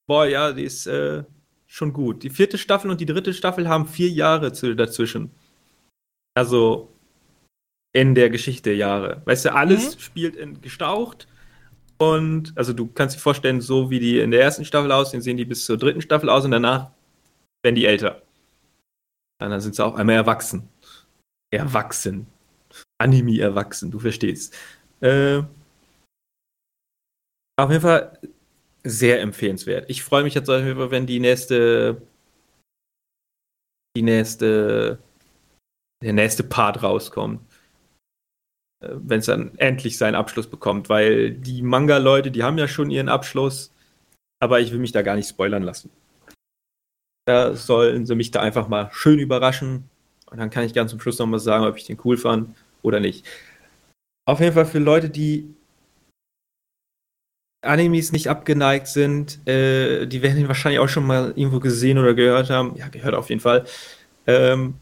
boah, 0.06 0.26
ja, 0.26 0.52
die 0.52 0.64
ist 0.64 0.86
äh, 0.86 1.24
schon 1.66 1.94
gut. 1.94 2.24
Die 2.24 2.30
vierte 2.30 2.58
Staffel 2.58 2.92
und 2.92 3.02
die 3.02 3.06
dritte 3.08 3.34
Staffel 3.34 3.68
haben 3.68 3.88
vier 3.88 4.10
Jahre 4.10 4.52
dazwischen. 4.52 5.32
Also, 6.36 6.94
in 7.92 8.16
der 8.16 8.30
Geschichte 8.30 8.72
Jahre. 8.72 9.22
Weißt 9.26 9.46
du, 9.46 9.54
alles 9.54 9.96
mhm. 9.96 10.00
spielt 10.00 10.36
in 10.36 10.62
gestaucht 10.62 11.28
und 11.98 12.54
also 12.56 12.74
du 12.74 12.88
kannst 12.88 13.16
dir 13.16 13.20
vorstellen, 13.20 13.62
so 13.62 13.90
wie 13.90 14.00
die 14.00 14.20
in 14.20 14.32
der 14.32 14.42
ersten 14.42 14.66
Staffel 14.66 14.92
aussehen, 14.92 15.22
sehen 15.22 15.38
die 15.38 15.46
bis 15.46 15.66
zur 15.66 15.78
dritten 15.78 16.02
Staffel 16.02 16.30
aus 16.30 16.46
und 16.46 16.52
danach 16.52 16.92
werden 17.64 17.76
die 17.76 17.86
älter. 17.86 18.22
Und 19.42 19.50
dann 19.50 19.62
sind 19.62 19.76
sie 19.76 19.86
auch 19.86 19.96
einmal 19.96 20.16
erwachsen. 20.16 20.70
Erwachsen. 21.52 22.28
Anime 22.98 23.40
erwachsen, 23.40 23.92
du 23.92 24.00
verstehst. 24.00 24.56
Äh, 25.02 25.44
Auf 27.58 27.70
jeden 27.70 27.82
Fall 27.82 28.18
sehr 28.84 29.22
empfehlenswert. 29.22 29.90
Ich 29.90 30.04
freue 30.04 30.24
mich 30.24 30.34
jetzt 30.34 30.50
auf 30.50 30.64
jeden 30.64 30.78
Fall, 30.78 30.92
wenn 30.92 31.06
die 31.06 31.20
nächste, 31.20 32.02
die 33.96 34.02
nächste, 34.02 34.98
der 36.04 36.14
nächste 36.14 36.44
Part 36.44 36.82
rauskommt. 36.82 37.42
Äh, 38.84 38.96
wenn 38.96 39.20
es 39.20 39.26
dann 39.26 39.52
endlich 39.58 39.98
seinen 39.98 40.16
Abschluss 40.16 40.48
bekommt, 40.48 40.90
weil 40.90 41.32
die 41.32 41.62
Manga-Leute, 41.62 42.32
die 42.32 42.44
haben 42.44 42.58
ja 42.58 42.68
schon 42.68 42.92
ihren 42.92 43.10
Abschluss, 43.10 43.72
aber 44.40 44.60
ich 44.60 44.72
will 44.72 44.80
mich 44.80 44.92
da 44.92 45.02
gar 45.02 45.16
nicht 45.16 45.30
spoilern 45.30 45.64
lassen. 45.64 45.90
Da 47.26 47.56
sollen 47.56 48.06
sie 48.06 48.16
mich 48.16 48.32
da 48.32 48.42
einfach 48.42 48.68
mal 48.68 48.90
schön 48.92 49.20
überraschen 49.20 49.90
und 50.30 50.40
dann 50.40 50.50
kann 50.50 50.66
ich 50.66 50.74
ganz 50.74 50.92
zum 50.92 51.00
Schluss 51.00 51.20
nochmal 51.20 51.40
sagen, 51.40 51.66
ob 51.66 51.78
ich 51.78 51.86
den 51.86 52.00
cool 52.04 52.18
fand 52.18 52.56
oder 52.82 53.00
nicht. 53.00 53.26
Auf 54.26 54.40
jeden 54.40 54.54
Fall 54.54 54.66
für 54.66 54.80
Leute, 54.80 55.10
die 55.10 55.54
Animes 57.62 58.12
nicht 58.12 58.28
abgeneigt 58.28 58.88
sind, 58.88 59.46
äh, 59.48 60.06
die 60.06 60.22
werden 60.22 60.38
ihn 60.38 60.50
wahrscheinlich 60.50 60.80
auch 60.80 60.90
schon 60.90 61.08
mal 61.08 61.32
irgendwo 61.36 61.62
gesehen 61.62 61.98
oder 61.98 62.14
gehört 62.14 62.50
haben. 62.50 62.76
Ja, 62.76 62.90
gehört 62.90 63.16
auf 63.16 63.30
jeden 63.30 63.40
Fall. 63.40 63.66
Ähm, 64.28 64.76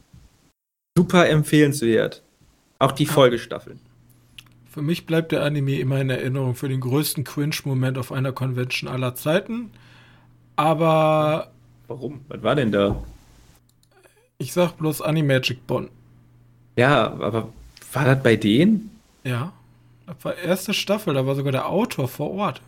super 0.97 1.29
empfehlenswert. 1.29 2.23
Auch 2.79 2.91
die 2.91 3.05
Folgestaffeln. 3.05 3.79
Für 4.71 4.81
mich 4.81 5.05
bleibt 5.05 5.33
der 5.33 5.43
Anime 5.43 5.79
immer 5.79 5.99
in 5.99 6.09
Erinnerung 6.09 6.55
für 6.55 6.69
den 6.69 6.79
größten 6.79 7.25
Cringe-Moment 7.25 7.97
auf 7.97 8.13
einer 8.13 8.31
Convention 8.31 8.89
aller 8.89 9.15
Zeiten. 9.15 9.69
Aber. 10.55 11.51
Warum? 11.89 12.21
Was 12.29 12.41
war 12.41 12.55
denn 12.55 12.71
da? 12.71 13.03
Ich 14.37 14.53
sag 14.53 14.77
bloß 14.77 15.01
Animagic 15.01 15.67
Bonn. 15.67 15.89
Ja, 16.77 17.11
aber 17.11 17.49
war 17.91 18.05
das 18.05 18.23
bei 18.23 18.37
denen? 18.37 18.91
Ja. 19.25 19.51
Das 20.07 20.15
war 20.23 20.37
erste 20.37 20.73
Staffel, 20.73 21.15
da 21.15 21.25
war 21.27 21.35
sogar 21.35 21.51
der 21.51 21.67
Autor 21.67 22.07
vor 22.07 22.31
Ort. 22.31 22.61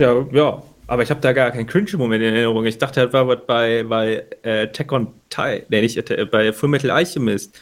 Ja, 0.00 0.26
ja. 0.32 0.60
Aber 0.88 1.04
ich 1.04 1.10
habe 1.10 1.20
da 1.20 1.32
gar 1.32 1.52
keinen 1.52 1.68
Cringe-Moment 1.68 2.20
in 2.20 2.34
Erinnerung. 2.34 2.66
Ich 2.66 2.78
dachte, 2.78 3.04
das 3.04 3.12
war 3.12 3.28
was 3.28 3.46
bei, 3.46 3.84
bei 3.84 4.24
äh, 4.42 4.66
Tech 4.72 4.90
on 4.90 5.06
Titan, 5.28 5.62
nee, 5.68 5.82
nicht 5.82 6.10
äh, 6.10 6.24
bei 6.24 6.52
Full 6.52 6.68
Metal 6.68 6.90
Alchemist. 6.90 7.56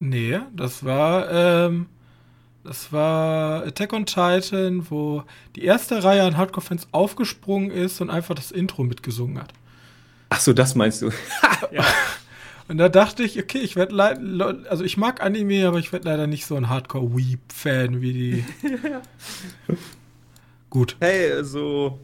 Nee, 0.00 0.40
das 0.56 0.82
war, 0.82 1.30
ähm, 1.30 1.86
das 2.64 2.90
war 2.90 3.64
Attack 3.66 3.92
on 3.92 4.06
Titan, 4.06 4.90
wo 4.90 5.24
die 5.54 5.64
erste 5.64 6.02
Reihe 6.02 6.22
an 6.22 6.38
Hardcore-Fans 6.38 6.88
aufgesprungen 6.90 7.70
ist 7.70 8.00
und 8.00 8.08
einfach 8.08 8.34
das 8.34 8.50
Intro 8.50 8.82
mitgesungen 8.82 9.38
hat. 9.38 9.52
Ach 10.30 10.40
so, 10.40 10.54
das 10.54 10.74
meinst 10.74 11.02
du? 11.02 11.10
ja. 11.70 11.84
Und 12.68 12.78
da 12.78 12.88
dachte 12.88 13.24
ich, 13.24 13.38
okay, 13.38 13.58
ich 13.58 13.76
werde 13.76 13.94
leider, 13.94 14.70
also 14.70 14.84
ich 14.84 14.96
mag 14.96 15.22
Anime, 15.22 15.66
aber 15.66 15.78
ich 15.78 15.92
werde 15.92 16.08
leider 16.08 16.26
nicht 16.26 16.46
so 16.46 16.56
ein 16.56 16.70
Hardcore-Weep-Fan 16.70 18.00
wie 18.00 18.12
die. 18.12 18.44
Gut. 20.70 20.96
Hey, 21.00 21.32
also 21.32 21.98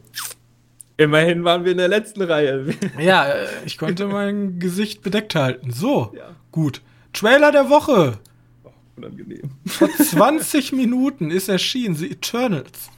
immerhin 0.97 1.43
waren 1.45 1.63
wir 1.63 1.71
in 1.71 1.77
der 1.77 1.87
letzten 1.87 2.21
Reihe. 2.21 2.75
ja, 2.99 3.27
ich 3.65 3.77
konnte 3.79 4.07
mein 4.07 4.59
Gesicht 4.59 5.01
bedeckt 5.01 5.33
halten. 5.33 5.71
So, 5.71 6.13
ja. 6.15 6.35
gut. 6.51 6.81
Trailer 7.17 7.51
der 7.51 7.69
Woche. 7.69 8.19
Oh, 8.63 8.69
unangenehm. 8.95 9.51
Vor 9.65 9.89
20 9.89 10.71
Minuten 10.73 11.31
ist 11.31 11.49
erschienen, 11.49 11.95
The 11.95 12.11
Eternals. 12.11 12.89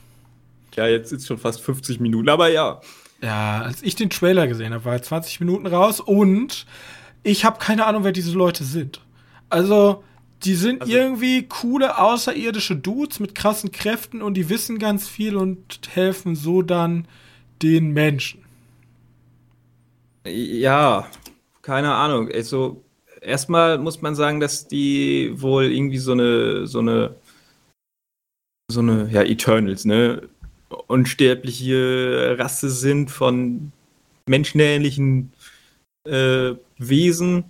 Ja, 0.76 0.86
jetzt 0.86 1.12
ist 1.12 1.26
schon 1.26 1.38
fast 1.38 1.60
50 1.62 2.00
Minuten, 2.00 2.28
aber 2.28 2.48
ja. 2.48 2.80
Ja, 3.22 3.62
als 3.62 3.82
ich 3.82 3.96
den 3.96 4.10
Trailer 4.10 4.46
gesehen 4.46 4.74
habe, 4.74 4.84
war 4.84 5.00
20 5.00 5.40
Minuten 5.40 5.66
raus 5.66 6.00
und 6.00 6.66
ich 7.22 7.44
habe 7.44 7.58
keine 7.58 7.86
Ahnung, 7.86 8.04
wer 8.04 8.12
diese 8.12 8.32
Leute 8.32 8.64
sind. 8.64 9.00
Also, 9.48 10.04
die 10.44 10.54
sind 10.54 10.82
also, 10.82 10.92
irgendwie 10.92 11.46
coole 11.48 11.98
außerirdische 11.98 12.76
Dudes 12.76 13.20
mit 13.20 13.34
krassen 13.34 13.72
Kräften 13.72 14.22
und 14.22 14.34
die 14.34 14.48
wissen 14.48 14.78
ganz 14.78 15.08
viel 15.08 15.36
und 15.36 15.80
helfen 15.92 16.36
so 16.36 16.62
dann 16.62 17.08
den 17.62 17.92
Menschen. 17.92 18.44
Ja, 20.26 21.06
keine 21.62 21.94
Ahnung. 21.94 22.30
Also, 22.30 22.84
erstmal 23.20 23.78
muss 23.78 24.02
man 24.02 24.14
sagen, 24.14 24.40
dass 24.40 24.66
die 24.68 25.32
wohl 25.34 25.64
irgendwie 25.64 25.98
so 25.98 26.12
eine, 26.12 26.66
so 26.66 26.80
eine, 26.80 27.14
so 28.70 28.80
eine, 28.80 29.08
ja, 29.10 29.22
Eternals, 29.22 29.84
ne? 29.84 30.28
Unsterbliche 30.86 32.36
Rasse 32.38 32.70
sind 32.70 33.10
von 33.10 33.72
menschenähnlichen 34.28 35.32
äh, 36.08 36.54
Wesen. 36.78 37.44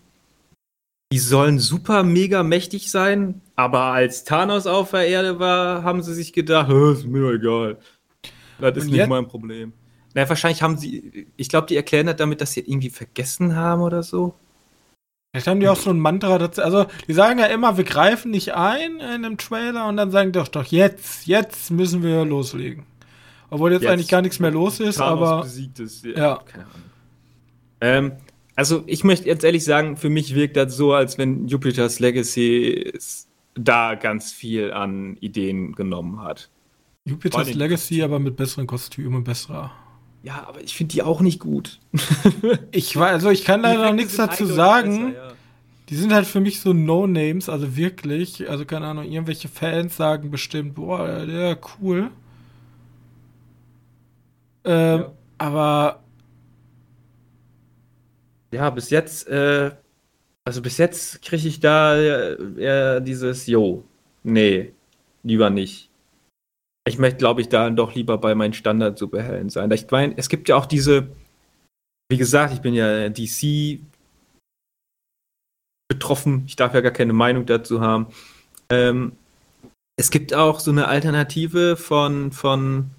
Die 1.13 1.19
sollen 1.19 1.59
super 1.59 2.03
mega 2.03 2.43
mächtig 2.43 2.91
sein, 2.91 3.41
aber 3.57 3.81
als 3.81 4.25
Thanos 4.25 4.67
auf 4.67 4.93
der 4.93 5.09
Erde 5.09 5.39
war, 5.39 5.83
haben 5.83 6.03
sie 6.03 6.15
sich 6.15 6.33
gedacht, 6.33 6.71
ist 6.71 7.07
mir 7.07 7.21
doch 7.21 7.33
egal. 7.33 7.79
Das 8.59 8.77
ist 8.77 8.91
nicht 8.91 9.09
mein 9.09 9.27
Problem. 9.27 9.73
Na, 10.15 10.29
wahrscheinlich 10.29 10.63
haben 10.63 10.77
sie, 10.77 11.27
ich 11.37 11.49
glaube, 11.49 11.67
die 11.67 11.77
erklären 11.77 12.07
das 12.07 12.17
damit, 12.17 12.41
dass 12.41 12.53
sie 12.53 12.61
irgendwie 12.61 12.91
vergessen 12.91 13.55
haben 13.55 13.83
oder 13.83 14.03
so. 14.03 14.35
Vielleicht 15.33 15.47
haben 15.47 15.61
die 15.61 15.69
auch 15.69 15.77
so 15.77 15.91
ein 15.91 16.01
Mantra 16.01 16.39
dazu. 16.39 16.61
Also, 16.61 16.87
die 17.07 17.13
sagen 17.13 17.39
ja 17.39 17.47
immer, 17.47 17.77
wir 17.77 17.85
greifen 17.85 18.33
nicht 18.33 18.55
ein 18.55 18.97
in 18.97 19.25
einem 19.25 19.39
Trailer 19.39 19.87
und 19.87 19.97
dann 19.97 20.11
sagen 20.11 20.33
die 20.33 20.39
doch, 20.39 20.49
doch, 20.49 20.65
jetzt, 20.67 21.27
jetzt 21.27 21.71
müssen 21.71 22.03
wir 22.03 22.25
loslegen. 22.25 22.85
Obwohl 23.49 23.73
jetzt, 23.73 23.83
jetzt 23.83 23.93
eigentlich 23.93 24.09
gar 24.09 24.23
nichts 24.23 24.41
mehr 24.41 24.51
los 24.51 24.81
ist, 24.81 24.97
Thanos 24.97 25.29
aber. 25.29 25.43
Besiegt 25.43 25.79
ist. 25.79 26.05
Ja, 26.05 26.13
ja. 26.17 26.43
Keine 26.45 26.65
Ahnung. 26.65 26.91
Ähm, 27.81 28.13
also 28.57 28.83
ich 28.87 29.05
möchte 29.05 29.27
jetzt 29.27 29.45
ehrlich 29.45 29.65
sagen, 29.65 29.97
für 29.97 30.11
mich 30.11 30.35
wirkt 30.35 30.57
das 30.57 30.77
so, 30.77 30.93
als 30.93 31.17
wenn 31.17 31.47
Jupiter's 31.47 32.01
Legacy 32.01 32.93
da 33.55 33.95
ganz 33.95 34.33
viel 34.33 34.73
an 34.73 35.17
Ideen 35.21 35.75
genommen 35.75 36.23
hat. 36.23 36.51
Jupiter's 37.05 37.55
Legacy 37.55 38.03
aber 38.03 38.19
mit 38.19 38.37
besseren 38.37 38.67
Kostümen 38.67 39.17
und 39.17 39.25
besserer. 39.25 39.73
Ja, 40.23 40.45
aber 40.47 40.61
ich 40.61 40.75
finde 40.75 40.93
die 40.93 41.03
auch 41.03 41.21
nicht 41.21 41.41
gut. 41.41 41.79
ich 42.73 42.97
war, 42.97 43.09
also 43.09 43.31
ich 43.31 43.45
kann 43.45 43.63
leider 43.63 43.87
noch 43.87 43.95
nichts 43.95 44.17
dazu 44.17 44.45
sagen. 44.47 45.13
Besser, 45.13 45.25
ja. 45.29 45.33
Die 45.89 45.97
sind 45.97 46.13
halt 46.13 46.27
für 46.27 46.41
mich 46.41 46.61
so 46.61 46.73
No-Names, 46.73 47.49
also 47.49 47.77
wirklich. 47.77 48.49
Also 48.49 48.65
keine 48.65 48.87
Ahnung, 48.87 49.05
irgendwelche 49.05 49.49
Fans 49.49 49.97
sagen 49.97 50.31
bestimmt, 50.31 50.75
boah, 50.75 51.27
der 51.27 51.59
cool. 51.81 52.11
Ähm, 54.65 55.01
ja. 55.01 55.13
Aber 55.39 56.01
ja, 58.53 58.71
bis 58.71 58.91
jetzt, 58.91 59.27
äh, 59.29 59.73
also 60.45 60.63
bis 60.63 60.79
jetzt 60.79 61.23
kriege 61.23 61.49
ich 61.49 61.61
da 61.61 61.97
eher 61.97 63.01
dieses, 63.01 63.47
Jo, 63.47 63.85
nee, 64.23 64.73
lieber 65.23 65.51
nicht. 65.51 65.90
Ich 66.87 66.99
möchte, 66.99 67.19
glaube 67.19 67.41
ich, 67.41 67.49
da 67.49 67.69
doch 67.71 67.95
lieber 67.95 68.19
bei 68.19 68.35
meinen 68.35 68.55
Standard-Superhelden 68.55 69.51
sein. 69.51 69.71
Ich 69.71 69.91
meine, 69.91 70.17
es 70.17 70.29
gibt 70.29 70.49
ja 70.49 70.57
auch 70.57 70.67
diese, 70.67 71.09
wie 72.09 72.17
gesagt, 72.17 72.55
ich 72.55 72.61
bin 72.61 72.75
ja 72.75 73.09
DC 73.09 73.81
betroffen, 75.89 76.45
ich 76.47 76.57
darf 76.57 76.75
ja 76.75 76.81
gar 76.81 76.93
keine 76.93 77.13
Meinung 77.13 77.47
dazu 77.47 77.81
haben. 77.81 78.07
Ähm, 78.71 79.13
es 79.97 80.11
gibt 80.11 80.33
auch 80.33 80.61
so 80.61 80.71
eine 80.71 80.89
Alternative 80.89 81.77
von, 81.77 82.33
von, 82.33 82.91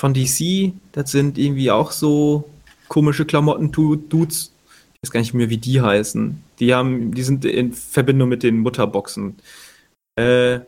von 0.00 0.14
DC, 0.14 0.72
das 0.92 1.10
sind 1.10 1.36
irgendwie 1.36 1.70
auch 1.70 1.90
so 1.90 2.48
komische 2.88 3.24
Klamotten-Dudes. 3.24 4.52
Ich 4.94 5.02
weiß 5.02 5.10
gar 5.10 5.20
nicht 5.20 5.34
mehr, 5.34 5.50
wie 5.50 5.58
die 5.58 5.80
heißen. 5.80 6.42
Die 6.60 6.74
haben, 6.74 7.12
die 7.12 7.22
sind 7.22 7.44
in 7.44 7.72
Verbindung 7.72 8.28
mit 8.28 8.42
den 8.42 8.60
Mutterboxen. 8.60 9.36
Äh, 10.16 10.60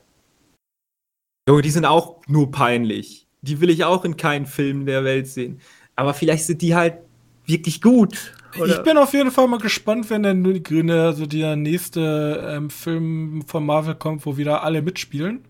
Junge, 1.48 1.62
die 1.62 1.70
sind 1.70 1.84
auch 1.84 2.20
nur 2.26 2.50
peinlich. 2.50 3.26
Die 3.42 3.60
will 3.60 3.70
ich 3.70 3.84
auch 3.84 4.04
in 4.04 4.16
keinen 4.16 4.46
Film 4.46 4.86
der 4.86 5.04
Welt 5.04 5.28
sehen. 5.28 5.60
Aber 5.94 6.14
vielleicht 6.14 6.44
sind 6.44 6.62
die 6.62 6.74
halt 6.74 6.98
wirklich 7.44 7.80
gut. 7.80 8.34
Oder? 8.58 8.76
Ich 8.76 8.82
bin 8.82 8.98
auf 8.98 9.12
jeden 9.12 9.30
Fall 9.30 9.46
mal 9.46 9.58
gespannt, 9.58 10.10
wenn 10.10 10.22
der 10.22 10.34
grüne, 10.60 11.02
also 11.02 11.26
der 11.26 11.56
nächste 11.56 12.44
ähm, 12.48 12.70
Film 12.70 13.44
von 13.46 13.64
Marvel 13.64 13.94
kommt, 13.94 14.26
wo 14.26 14.36
wieder 14.36 14.62
alle 14.62 14.82
mitspielen. 14.82 15.44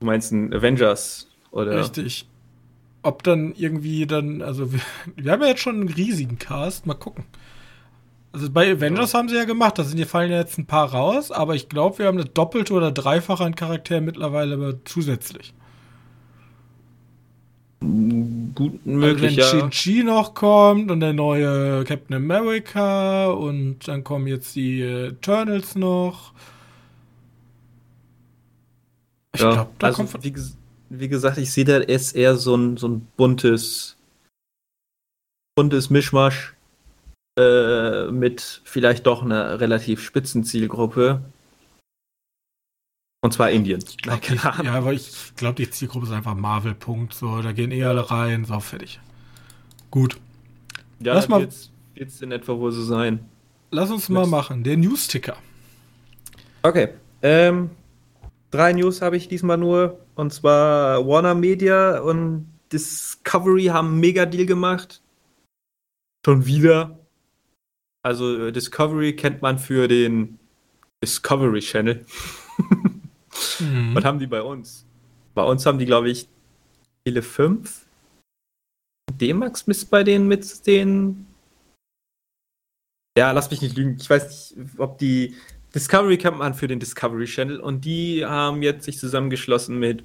Du 0.00 0.06
meinst 0.06 0.32
ein 0.32 0.52
Avengers, 0.52 1.28
oder? 1.50 1.78
Richtig 1.80 2.26
ob 3.02 3.22
dann 3.22 3.54
irgendwie 3.56 4.06
dann, 4.06 4.42
also 4.42 4.72
wir, 4.72 4.80
wir, 5.16 5.32
haben 5.32 5.42
ja 5.42 5.48
jetzt 5.48 5.62
schon 5.62 5.76
einen 5.76 5.88
riesigen 5.88 6.38
Cast, 6.38 6.86
mal 6.86 6.94
gucken. 6.94 7.24
Also 8.32 8.50
bei 8.50 8.70
Avengers 8.70 9.12
ja. 9.12 9.18
haben 9.18 9.28
sie 9.28 9.36
ja 9.36 9.44
gemacht, 9.44 9.78
da 9.78 9.84
sind, 9.84 10.04
fallen 10.04 10.30
ja 10.30 10.38
jetzt 10.38 10.58
ein 10.58 10.66
paar 10.66 10.92
raus, 10.92 11.30
aber 11.32 11.54
ich 11.54 11.68
glaube, 11.68 11.98
wir 11.98 12.06
haben 12.06 12.18
das 12.18 12.32
Doppelte 12.34 12.74
oder 12.74 12.92
Dreifache 12.92 13.44
an 13.44 13.54
Charakteren 13.54 14.04
mittlerweile 14.04 14.80
zusätzlich. 14.84 15.54
Gut 17.80 18.84
möglich, 18.84 19.40
also 19.40 19.52
wenn 19.52 19.60
Shang-Chi 19.60 20.02
noch 20.02 20.34
kommt 20.34 20.90
und 20.90 21.00
der 21.00 21.12
neue 21.12 21.84
Captain 21.84 22.16
America 22.16 23.30
und 23.30 23.86
dann 23.86 24.04
kommen 24.04 24.26
jetzt 24.26 24.56
die 24.56 24.82
Eternals 24.82 25.74
noch. 25.74 26.32
Ich 29.32 29.40
ja, 29.40 29.52
glaube, 29.52 29.70
da 29.78 29.86
also, 29.86 30.04
kommt 30.04 30.24
wie, 30.24 30.34
wie 30.90 31.08
gesagt, 31.08 31.38
ich 31.38 31.52
sehe 31.52 31.64
da 31.64 31.78
jetzt 31.78 32.16
eher 32.16 32.36
so 32.36 32.56
ein, 32.56 32.76
so 32.76 32.88
ein 32.88 33.06
buntes, 33.16 33.96
buntes 35.54 35.88
Mischmasch 35.88 36.57
äh, 37.38 38.10
mit 38.10 38.62
vielleicht 38.64 39.06
doch 39.06 39.22
einer 39.22 39.60
relativ 39.60 40.02
spitzen 40.02 40.44
Zielgruppe. 40.44 41.22
Und 43.20 43.32
zwar 43.32 43.50
Indien. 43.50 43.82
Ich 43.88 43.98
glaub, 43.98 44.20
die, 44.22 44.34
ja, 44.34 44.74
aber 44.74 44.92
ich 44.92 45.34
glaube, 45.36 45.54
die 45.54 45.70
Zielgruppe 45.70 46.06
ist 46.06 46.12
einfach 46.12 46.34
Marvel, 46.34 46.74
Punkt. 46.74 47.14
So, 47.14 47.40
da 47.42 47.52
gehen 47.52 47.70
eh 47.70 47.84
alle 47.84 48.10
rein, 48.10 48.44
so 48.44 48.58
fertig. 48.60 49.00
Gut. 49.90 50.18
Ja, 51.00 51.14
Lass 51.14 51.28
mal. 51.28 51.40
Jetzt, 51.40 51.70
jetzt 51.94 52.22
in 52.22 52.32
etwa 52.32 52.58
wohl 52.58 52.72
so 52.72 52.82
sein. 52.82 53.20
Lass 53.70 53.90
uns 53.90 54.08
mal 54.08 54.26
machen. 54.26 54.64
Der 54.64 54.76
News-Ticker. 54.76 55.36
Okay. 56.62 56.88
Ähm, 57.22 57.70
drei 58.50 58.72
News 58.72 59.02
habe 59.02 59.16
ich 59.16 59.28
diesmal 59.28 59.58
nur. 59.58 60.00
Und 60.14 60.32
zwar 60.32 61.06
Warner 61.06 61.34
Media 61.34 62.00
und 62.00 62.52
Discovery 62.72 63.66
haben 63.66 63.88
einen 63.88 64.00
Mega-Deal 64.00 64.46
gemacht. 64.46 65.02
Schon 66.24 66.46
wieder. 66.46 66.98
Also 68.08 68.46
äh, 68.46 68.52
Discovery 68.52 69.14
kennt 69.14 69.42
man 69.42 69.58
für 69.58 69.86
den 69.86 70.38
Discovery 71.04 71.60
Channel. 71.60 72.06
mhm. 73.60 73.94
Was 73.94 74.02
haben 74.02 74.18
die 74.18 74.26
bei 74.26 74.40
uns? 74.40 74.86
Bei 75.34 75.42
uns 75.42 75.66
haben 75.66 75.78
die, 75.78 75.84
glaube 75.84 76.08
ich, 76.08 76.26
Tele 77.04 77.20
5. 77.20 77.84
D-Max 79.12 79.66
misst 79.66 79.90
bei 79.90 80.04
denen 80.04 80.26
mit 80.26 80.66
den. 80.66 81.26
Ja, 83.18 83.32
lass 83.32 83.50
mich 83.50 83.60
nicht 83.60 83.76
lügen. 83.76 83.98
Ich 84.00 84.08
weiß 84.08 84.56
nicht, 84.56 84.80
ob 84.80 84.96
die 84.96 85.36
Discovery 85.74 86.16
kennt 86.16 86.38
man 86.38 86.54
für 86.54 86.66
den 86.66 86.80
Discovery 86.80 87.26
Channel 87.26 87.60
und 87.60 87.84
die 87.84 88.24
haben 88.24 88.62
jetzt 88.62 88.86
sich 88.86 88.98
zusammengeschlossen 88.98 89.78
mit 89.78 90.02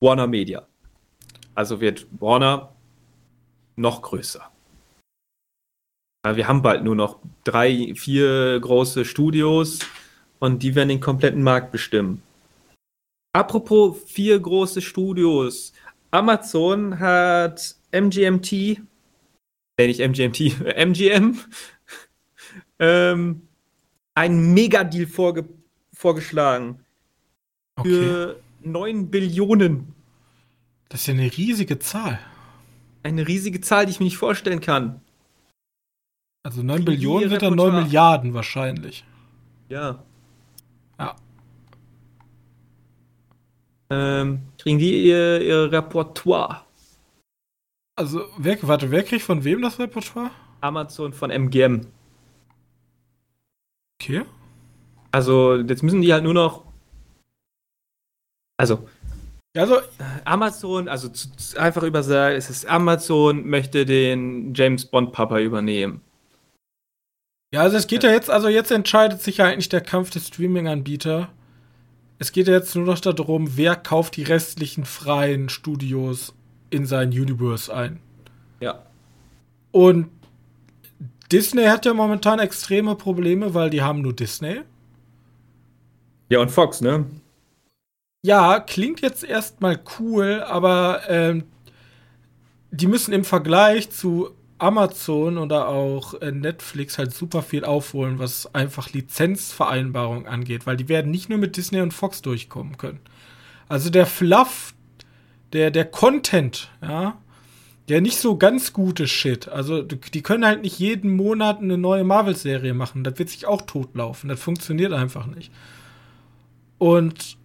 Warner 0.00 0.26
Media. 0.26 0.66
Also 1.54 1.78
wird 1.78 2.06
Warner 2.20 2.74
noch 3.76 4.00
größer. 4.00 4.50
Wir 6.24 6.48
haben 6.48 6.62
bald 6.62 6.84
nur 6.84 6.96
noch 6.96 7.20
drei, 7.44 7.94
vier 7.94 8.58
große 8.60 9.04
Studios 9.04 9.78
und 10.40 10.62
die 10.62 10.74
werden 10.74 10.88
den 10.88 11.00
kompletten 11.00 11.42
Markt 11.42 11.70
bestimmen. 11.70 12.22
Apropos 13.32 14.02
vier 14.06 14.38
große 14.38 14.82
Studios. 14.82 15.72
Amazon 16.10 16.98
hat 16.98 17.76
MGMT, 17.92 18.52
äh, 19.78 19.86
nicht 19.86 20.00
MGMT, 20.00 20.60
MGM, 20.76 21.38
ähm, 22.78 23.42
einen 24.14 24.54
Megadeal 24.54 25.06
vorge 25.06 25.48
vorgeschlagen. 25.92 26.84
Okay. 27.76 27.90
Für 27.90 28.40
9 28.62 29.10
Billionen. 29.10 29.94
Das 30.88 31.02
ist 31.02 31.06
ja 31.08 31.14
eine 31.14 31.36
riesige 31.36 31.78
Zahl. 31.78 32.18
Eine 33.02 33.26
riesige 33.28 33.60
Zahl, 33.60 33.86
die 33.86 33.92
ich 33.92 34.00
mir 34.00 34.04
nicht 34.04 34.16
vorstellen 34.16 34.60
kann. 34.60 35.00
Also 36.42 36.62
9 36.62 36.84
Billionen 36.84 37.28
sind 37.28 37.42
dann 37.42 37.54
9 37.54 37.74
Milliarden 37.84 38.34
wahrscheinlich. 38.34 39.04
Ja. 39.68 40.02
Ja. 40.98 41.16
Ähm, 43.90 44.40
kriegen 44.58 44.78
die 44.78 45.04
ihr, 45.06 45.40
ihr 45.40 45.72
Repertoire? 45.72 46.62
Also, 47.96 48.26
wer, 48.38 48.56
warte, 48.62 48.90
wer 48.90 49.02
kriegt 49.02 49.22
von 49.22 49.42
wem 49.44 49.62
das 49.62 49.78
Repertoire? 49.78 50.30
Amazon 50.60 51.12
von 51.12 51.30
MGM. 51.30 51.86
Okay. 54.00 54.22
Also, 55.10 55.56
jetzt 55.56 55.82
müssen 55.82 56.02
die 56.02 56.12
halt 56.12 56.24
nur 56.24 56.34
noch. 56.34 56.64
Also. 58.56 58.88
Also, 59.56 59.78
Amazon, 60.24 60.88
also 60.88 61.08
einfach 61.56 61.82
übersagt, 61.82 62.36
es 62.36 62.50
ist 62.50 62.66
Amazon 62.66 63.44
möchte 63.48 63.84
den 63.84 64.54
James 64.54 64.84
Bond 64.86 65.12
Papa 65.12 65.40
übernehmen. 65.40 66.02
Ja, 67.52 67.62
also 67.62 67.76
es 67.76 67.86
geht 67.86 68.02
ja 68.02 68.10
jetzt, 68.10 68.30
also 68.30 68.48
jetzt 68.48 68.70
entscheidet 68.70 69.22
sich 69.22 69.38
ja 69.38 69.46
eigentlich 69.46 69.70
der 69.70 69.80
Kampf 69.80 70.10
der 70.10 70.20
Streaming-Anbieter. 70.20 71.30
Es 72.18 72.32
geht 72.32 72.46
ja 72.46 72.54
jetzt 72.54 72.74
nur 72.74 72.84
noch 72.84 73.00
darum, 73.00 73.56
wer 73.56 73.74
kauft 73.76 74.16
die 74.16 74.22
restlichen 74.24 74.84
freien 74.84 75.48
Studios 75.48 76.34
in 76.70 76.84
sein 76.84 77.08
Universe 77.08 77.74
ein. 77.74 78.00
Ja. 78.60 78.82
Und 79.70 80.08
Disney 81.32 81.64
hat 81.64 81.86
ja 81.86 81.94
momentan 81.94 82.38
extreme 82.38 82.96
Probleme, 82.96 83.54
weil 83.54 83.70
die 83.70 83.82
haben 83.82 84.02
nur 84.02 84.14
Disney. 84.14 84.60
Ja, 86.28 86.40
und 86.40 86.50
Fox, 86.50 86.80
ne? 86.80 87.06
Ja, 88.22 88.60
klingt 88.60 89.00
jetzt 89.00 89.24
erstmal 89.24 89.80
cool, 89.98 90.42
aber 90.46 91.02
ähm, 91.08 91.44
die 92.70 92.86
müssen 92.86 93.14
im 93.14 93.24
Vergleich 93.24 93.90
zu 93.90 94.30
Amazon 94.58 95.38
oder 95.38 95.68
auch 95.68 96.14
äh, 96.14 96.32
Netflix 96.32 96.98
halt 96.98 97.14
super 97.14 97.42
viel 97.42 97.64
aufholen, 97.64 98.18
was 98.18 98.54
einfach 98.54 98.92
Lizenzvereinbarungen 98.92 100.26
angeht, 100.26 100.66
weil 100.66 100.76
die 100.76 100.88
werden 100.88 101.10
nicht 101.10 101.28
nur 101.28 101.38
mit 101.38 101.56
Disney 101.56 101.80
und 101.80 101.94
Fox 101.94 102.22
durchkommen 102.22 102.76
können. 102.76 103.00
Also 103.68 103.90
der 103.90 104.06
Fluff, 104.06 104.74
der, 105.52 105.70
der 105.70 105.84
Content, 105.84 106.70
ja, 106.82 107.18
der 107.88 108.00
nicht 108.00 108.18
so 108.18 108.36
ganz 108.36 108.72
gute 108.72 109.06
Shit. 109.06 109.48
Also 109.48 109.82
die 109.82 110.22
können 110.22 110.44
halt 110.44 110.62
nicht 110.62 110.78
jeden 110.78 111.16
Monat 111.16 111.60
eine 111.60 111.78
neue 111.78 112.04
Marvel-Serie 112.04 112.74
machen. 112.74 113.02
Das 113.02 113.18
wird 113.18 113.30
sich 113.30 113.46
auch 113.46 113.62
totlaufen. 113.62 114.28
Das 114.28 114.40
funktioniert 114.40 114.92
einfach 114.92 115.26
nicht. 115.26 115.50
Und 116.76 117.38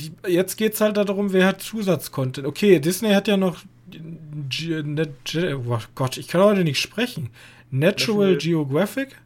die, 0.00 0.12
jetzt 0.26 0.56
geht's 0.56 0.80
halt 0.80 0.96
darum, 0.96 1.32
wer 1.32 1.46
hat 1.46 1.60
Zusatzcontent. 1.60 2.46
Okay, 2.46 2.80
Disney 2.80 3.12
hat 3.12 3.28
ja 3.28 3.36
noch 3.36 3.58
oh 5.68 5.78
Gott, 5.94 6.16
ich 6.16 6.28
kann 6.28 6.42
heute 6.42 6.64
nicht 6.64 6.80
sprechen. 6.80 7.30
Natural, 7.70 8.32
National, 8.32 8.36
Geographic? 8.36 9.16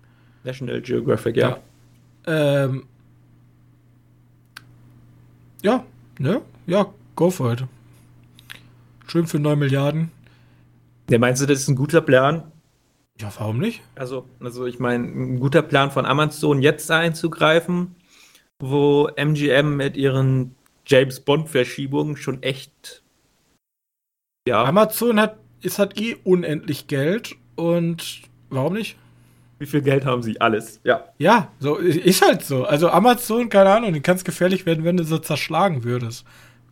National 0.44 0.80
Geographic, 0.80 1.36
ja. 1.36 1.58
Ja, 2.26 2.64
ähm, 2.64 2.86
ja 5.62 5.84
ne? 6.18 6.42
Ja, 6.66 6.92
go 7.16 7.30
for 7.30 7.52
it. 7.52 7.64
Schön 9.06 9.26
für 9.26 9.38
9 9.38 9.58
Milliarden. 9.58 10.10
Ja, 11.10 11.18
meinst 11.18 11.42
du, 11.42 11.46
das 11.46 11.60
ist 11.60 11.68
ein 11.68 11.76
guter 11.76 12.00
Plan? 12.00 12.50
Ja, 13.20 13.32
warum 13.38 13.58
nicht? 13.58 13.82
Also, 13.94 14.26
also 14.40 14.66
ich 14.66 14.78
meine, 14.78 15.04
ein 15.04 15.40
guter 15.40 15.62
Plan 15.62 15.90
von 15.90 16.06
Amazon 16.06 16.62
jetzt 16.62 16.90
einzugreifen, 16.90 17.94
wo 18.58 19.08
MGM 19.14 19.76
mit 19.76 19.96
ihren 19.96 20.54
James 20.86 21.20
Bond-Verschiebungen 21.20 22.16
schon 22.16 22.42
echt 22.42 23.03
ja. 24.47 24.64
Amazon 24.64 25.20
hat, 25.20 25.36
ist 25.62 25.78
halt 25.78 26.01
eh 26.01 26.16
unendlich 26.24 26.86
Geld 26.86 27.36
und 27.57 28.22
warum 28.51 28.74
nicht? 28.74 28.97
Wie 29.59 29.66
viel 29.66 29.82
Geld 29.82 30.05
haben 30.05 30.22
sie? 30.22 30.40
Alles, 30.40 30.80
ja. 30.84 31.05
Ja, 31.18 31.49
so 31.61 31.76
ist 31.76 32.22
halt 32.22 32.45
so. 32.45 32.64
Also 32.64 32.90
Amazon, 32.90 33.49
keine 33.49 33.70
Ahnung, 33.70 33.92
die 33.92 34.01
kann 34.01 34.16
es 34.16 34.24
gefährlich 34.24 34.66
werden, 34.66 34.84
wenn 34.84 34.97
du 34.97 35.05
so 35.05 35.18
zerschlagen 35.18 35.84
würdest. 35.84 36.24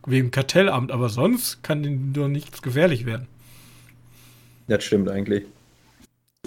Wegen 0.05 0.33
Kartellamt, 0.33 0.91
aber 0.91 1.09
sonst 1.09 1.63
kann 1.63 1.85
ihnen 1.85 2.13
nur 2.13 2.29
nichts 2.29 2.61
gefährlich 2.61 3.07
werden. 3.07 3.29
Das 4.67 4.83
stimmt 4.83 5.09
eigentlich. 5.09 5.45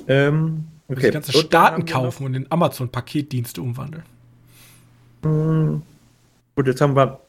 Ähm, 0.07 0.65
okay. 0.89 1.07
Die 1.07 1.11
ganze 1.11 1.32
Staaten 1.32 1.86
kaufen 1.86 2.26
und 2.26 2.34
in 2.34 2.51
Amazon-Paketdienste 2.51 3.61
umwandeln. 3.61 4.03
Hm. 5.23 5.82
Gut, 6.55 6.67
jetzt 6.67 6.82
haben 6.82 6.95
wir 6.95 7.21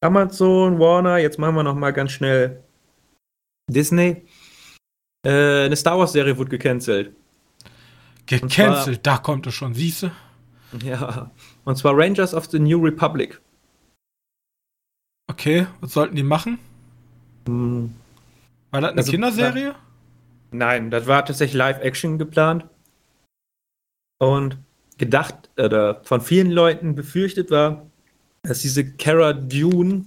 Amazon, 0.00 0.78
Warner, 0.78 1.18
jetzt 1.18 1.38
machen 1.38 1.54
wir 1.54 1.62
noch 1.62 1.74
mal 1.74 1.92
ganz 1.92 2.12
schnell 2.12 2.60
Disney. 3.68 4.24
Äh, 5.24 5.66
eine 5.66 5.76
Star 5.76 5.98
Wars-Serie 5.98 6.36
wurde 6.36 6.50
gecancelt. 6.50 7.14
Gecancelt, 8.26 9.06
da 9.06 9.18
kommt 9.18 9.46
es 9.46 9.54
schon, 9.54 9.74
siehst 9.74 10.02
du? 10.02 10.10
Ja. 10.82 11.30
Und 11.64 11.76
zwar 11.76 11.96
Rangers 11.96 12.34
of 12.34 12.46
the 12.46 12.58
New 12.58 12.78
Republic. 12.82 13.40
Okay, 15.30 15.66
was 15.80 15.92
sollten 15.92 16.16
die 16.16 16.22
machen? 16.22 16.58
Hm. 17.46 17.94
War 18.70 18.80
das 18.80 18.90
eine 18.90 18.98
also, 18.98 19.12
Kinderserie? 19.12 19.74
Nein, 20.50 20.90
das 20.90 21.06
war 21.06 21.24
tatsächlich 21.24 21.56
Live-Action 21.56 22.18
geplant. 22.18 22.66
Und 24.18 24.58
gedacht 24.98 25.50
oder 25.56 26.02
von 26.04 26.20
vielen 26.20 26.50
Leuten 26.50 26.94
befürchtet 26.94 27.50
war, 27.50 27.86
dass 28.42 28.60
diese 28.60 28.92
Cara 28.96 29.32
Dune, 29.32 30.06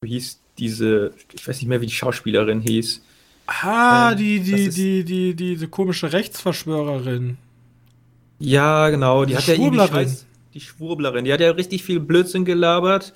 wie 0.00 0.10
hieß 0.10 0.40
diese, 0.58 1.12
ich 1.32 1.46
weiß 1.46 1.56
nicht 1.60 1.68
mehr, 1.68 1.80
wie 1.80 1.86
die 1.86 1.92
Schauspielerin 1.92 2.60
hieß. 2.60 3.02
Ah, 3.46 4.12
ähm, 4.12 4.18
die, 4.18 4.40
die, 4.40 4.68
die, 4.68 5.04
die, 5.04 5.34
diese 5.34 5.68
komische 5.68 6.12
Rechtsverschwörerin. 6.12 7.38
Ja, 8.38 8.90
genau, 8.90 9.24
die, 9.24 9.32
die 9.32 9.38
hat 9.38 9.46
ja 9.46 9.54
irgendwie 9.54 9.86
Scheiß, 9.86 10.26
die 10.54 10.60
Schwurblerin, 10.60 11.24
die 11.24 11.32
hat 11.32 11.40
ja 11.40 11.50
richtig 11.50 11.82
viel 11.82 12.00
Blödsinn 12.00 12.44
gelabert. 12.44 13.12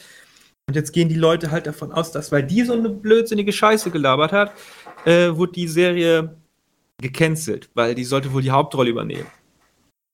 Und 0.68 0.76
jetzt 0.76 0.92
gehen 0.92 1.08
die 1.08 1.16
Leute 1.16 1.50
halt 1.50 1.66
davon 1.66 1.92
aus, 1.92 2.12
dass 2.12 2.32
weil 2.32 2.44
die 2.44 2.62
so 2.62 2.72
eine 2.72 2.88
blödsinnige 2.88 3.52
Scheiße 3.52 3.90
gelabert 3.90 4.32
hat, 4.32 4.52
äh, 5.04 5.34
wurde 5.34 5.52
die 5.52 5.68
Serie 5.68 6.36
gecancelt, 6.98 7.68
weil 7.74 7.94
die 7.94 8.04
sollte 8.04 8.32
wohl 8.32 8.42
die 8.42 8.52
Hauptrolle 8.52 8.90
übernehmen. 8.90 9.26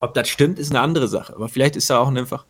Ob 0.00 0.14
das 0.14 0.28
stimmt, 0.28 0.58
ist 0.58 0.70
eine 0.70 0.80
andere 0.80 1.06
Sache. 1.08 1.34
Aber 1.34 1.48
vielleicht 1.48 1.76
ist 1.76 1.90
da 1.90 1.98
auch 1.98 2.08
einfach, 2.08 2.46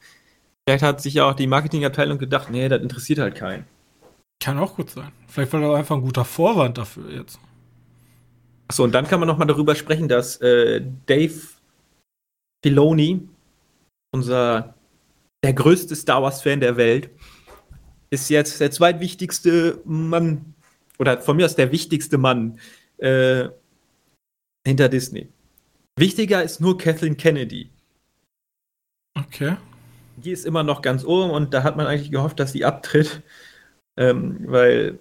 vielleicht 0.67 0.85
hat 0.85 1.01
sich 1.01 1.15
ja 1.15 1.29
auch 1.29 1.35
die 1.35 1.47
Marketingabteilung 1.47 2.19
gedacht, 2.19 2.51
nee, 2.51 2.69
das 2.69 2.81
interessiert 2.81 3.19
halt 3.19 3.35
keinen. 3.35 3.67
Kann 4.41 4.59
auch 4.59 4.77
gut 4.77 4.91
sein. 4.91 5.13
Vielleicht 5.27 5.53
war 5.53 5.61
das 5.61 5.75
einfach 5.75 5.97
ein 5.97 6.03
guter 6.03 6.25
Vorwand 6.25 6.79
dafür 6.79 7.11
jetzt. 7.11 7.41
Achso, 8.69 8.85
und 8.85 8.93
dann 8.93 9.07
kann 9.07 9.19
man 9.21 9.27
noch 9.27 9.39
mal 9.39 9.47
darüber 9.47 9.75
sprechen, 9.75 10.09
dass 10.09 10.37
äh, 10.41 10.83
Dave 11.07 11.41
Filoni, 12.63 13.29
unser 14.13 14.75
der 15.43 15.53
größte 15.55 15.97
Star 15.97 16.23
Wars-Fan 16.23 16.61
der 16.61 16.77
Welt, 16.77 17.11
ist 18.11 18.29
jetzt 18.31 18.61
der 18.61 18.71
zweitwichtigste 18.71 19.81
Mann, 19.85 20.55
oder 20.99 21.21
von 21.21 21.37
mir 21.37 21.47
aus 21.47 21.57
der 21.57 21.73
wichtigste 21.73 22.19
Mann 22.19 22.59
äh, 22.99 23.49
hinter 24.67 24.89
Disney. 24.89 25.29
Wichtiger 25.99 26.43
ist 26.43 26.61
nur 26.61 26.79
Kathleen 26.79 27.17
Kennedy. 27.17 27.71
Okay. 29.15 29.57
Die 30.17 30.31
ist 30.31 30.47
immer 30.47 30.63
noch 30.63 30.83
ganz 30.83 31.05
oben 31.05 31.31
und 31.31 31.55
da 31.55 31.63
hat 31.63 31.77
man 31.77 31.87
eigentlich 31.87 32.11
gehofft, 32.11 32.41
dass 32.41 32.53
sie 32.53 32.65
abtritt, 32.65 33.23
ähm, 33.99 34.39
weil 34.47 34.99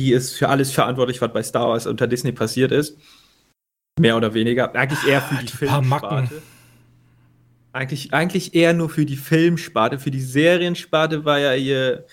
die 0.00 0.12
ist 0.12 0.36
für 0.36 0.48
alles 0.48 0.72
verantwortlich, 0.72 1.20
was 1.20 1.32
bei 1.32 1.42
Star 1.42 1.68
Wars 1.68 1.86
unter 1.86 2.06
Disney 2.06 2.32
passiert 2.32 2.72
ist. 2.72 2.98
Mehr 4.00 4.16
oder 4.16 4.34
weniger. 4.34 4.74
Eigentlich 4.74 5.06
eher 5.06 5.22
für 5.22 5.36
die, 5.36 5.46
die 5.46 5.52
Filmsparte. 5.52 6.42
Eigentlich, 7.72 8.12
eigentlich 8.12 8.54
eher 8.54 8.72
nur 8.72 8.88
für 8.88 9.06
die 9.06 9.16
Filmsparte. 9.16 9.98
Für 9.98 10.10
die 10.10 10.20
Seriensparte 10.20 11.24
war 11.24 11.38
ja 11.38 11.54
ihr. 11.54 12.06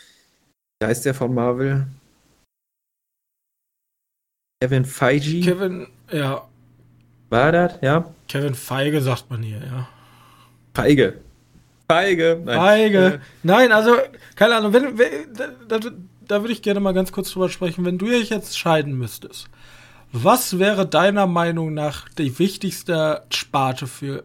Wie 0.80 0.88
heißt 0.88 1.06
der 1.06 1.14
von 1.14 1.34
Marvel? 1.34 1.88
Kevin 4.62 4.86
Feige? 4.86 5.42
Kevin, 5.42 5.88
ja. 6.12 6.48
War 7.30 7.52
das, 7.52 7.80
ja? 7.82 8.14
Kevin 8.28 8.54
Feige 8.54 9.02
sagt 9.02 9.30
man 9.30 9.42
hier, 9.42 9.60
ja. 9.60 9.88
Feige. 10.76 11.20
Feige. 11.92 12.42
Nein. 12.44 12.58
Feige. 12.58 13.22
Nein, 13.44 13.72
also, 13.72 13.96
keine 14.36 14.56
Ahnung, 14.56 14.74
wenn, 14.74 14.98
wenn 14.98 15.34
da, 15.68 15.80
da, 15.80 15.90
da 16.28 16.42
würde 16.42 16.54
ich 16.54 16.62
gerne 16.62 16.80
mal 16.80 16.94
ganz 16.94 17.12
kurz 17.12 17.32
drüber 17.32 17.50
sprechen. 17.50 17.86
Wenn 17.86 17.98
du 17.98 18.06
dich 18.08 18.30
jetzt 18.30 18.58
scheiden 18.58 18.98
müsstest, 18.98 19.48
was 20.12 20.60
wäre 20.60 20.86
deiner 20.86 21.28
Meinung 21.28 21.74
nach 21.74 22.10
die 22.10 22.38
wichtigste 22.40 23.24
Sparte 23.30 23.88
für, 23.88 24.24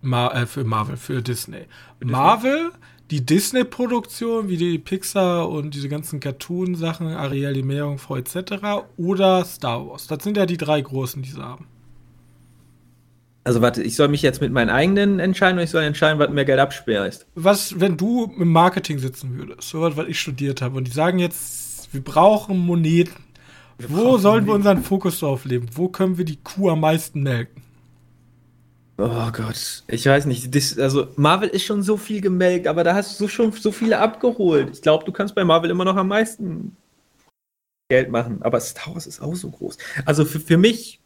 Mar 0.00 0.34
äh, 0.34 0.46
für 0.46 0.64
Marvel, 0.64 0.96
für 0.96 1.22
Disney? 1.22 1.66
Disney? 2.00 2.12
Marvel, 2.12 2.70
die 3.10 3.24
Disney-Produktion, 3.24 4.48
wie 4.48 4.56
die 4.56 4.78
Pixar 4.78 5.48
und 5.48 5.74
diese 5.74 5.88
ganzen 5.88 6.20
Cartoon-Sachen, 6.20 7.08
Ariel, 7.08 7.52
die 7.52 7.62
Meerjungfrau 7.62 8.16
etc. 8.16 8.86
oder 8.96 9.44
Star 9.44 9.86
Wars? 9.86 10.06
Das 10.06 10.22
sind 10.22 10.36
ja 10.36 10.46
die 10.46 10.56
drei 10.56 10.80
großen, 10.80 11.22
die 11.22 11.30
sie 11.30 11.42
haben. 11.42 11.66
Also 13.44 13.60
warte, 13.60 13.82
ich 13.82 13.94
soll 13.94 14.08
mich 14.08 14.22
jetzt 14.22 14.40
mit 14.40 14.52
meinen 14.52 14.70
eigenen 14.70 15.20
entscheiden 15.20 15.56
oder 15.56 15.64
ich 15.64 15.70
soll 15.70 15.82
entscheiden, 15.82 16.18
was 16.18 16.30
mehr 16.30 16.46
Geld 16.46 16.58
absperrt? 16.58 17.26
Was, 17.34 17.78
wenn 17.78 17.98
du 17.98 18.32
im 18.38 18.48
Marketing 18.48 18.98
sitzen 18.98 19.36
würdest, 19.36 19.68
so 19.68 19.82
was, 19.82 19.96
was 19.98 20.08
ich 20.08 20.18
studiert 20.18 20.62
habe, 20.62 20.78
und 20.78 20.86
die 20.86 20.92
sagen 20.92 21.18
jetzt, 21.18 21.92
wir 21.92 22.02
brauchen 22.02 22.58
Moneten. 22.58 23.12
Wir 23.76 23.90
Wo 23.90 23.96
brauchen 23.96 24.22
sollen 24.22 24.46
Moneten. 24.46 24.46
wir 24.46 24.54
unseren 24.54 24.82
Fokus 24.82 25.20
drauf 25.20 25.44
legen? 25.44 25.68
Wo 25.74 25.88
können 25.88 26.16
wir 26.16 26.24
die 26.24 26.38
Kuh 26.42 26.70
am 26.70 26.80
meisten 26.80 27.22
melken? 27.22 27.62
Oh 28.96 29.30
Gott, 29.32 29.82
ich 29.88 30.06
weiß 30.06 30.24
nicht. 30.26 30.54
Das, 30.54 30.78
also 30.78 31.08
Marvel 31.16 31.48
ist 31.48 31.64
schon 31.64 31.82
so 31.82 31.96
viel 31.96 32.20
gemelkt, 32.20 32.66
aber 32.66 32.82
da 32.82 32.94
hast 32.94 33.20
du 33.20 33.28
schon 33.28 33.52
so 33.52 33.72
viele 33.72 33.98
abgeholt. 33.98 34.70
Ich 34.72 34.82
glaube, 34.82 35.04
du 35.04 35.12
kannst 35.12 35.34
bei 35.34 35.44
Marvel 35.44 35.70
immer 35.70 35.84
noch 35.84 35.96
am 35.96 36.08
meisten 36.08 36.76
Geld 37.90 38.10
machen. 38.10 38.40
Aber 38.40 38.60
Star 38.60 38.94
Wars 38.94 39.06
ist 39.06 39.20
auch 39.20 39.34
so 39.34 39.50
groß. 39.50 39.76
Also 40.06 40.24
für, 40.24 40.40
für 40.40 40.56
mich 40.56 41.00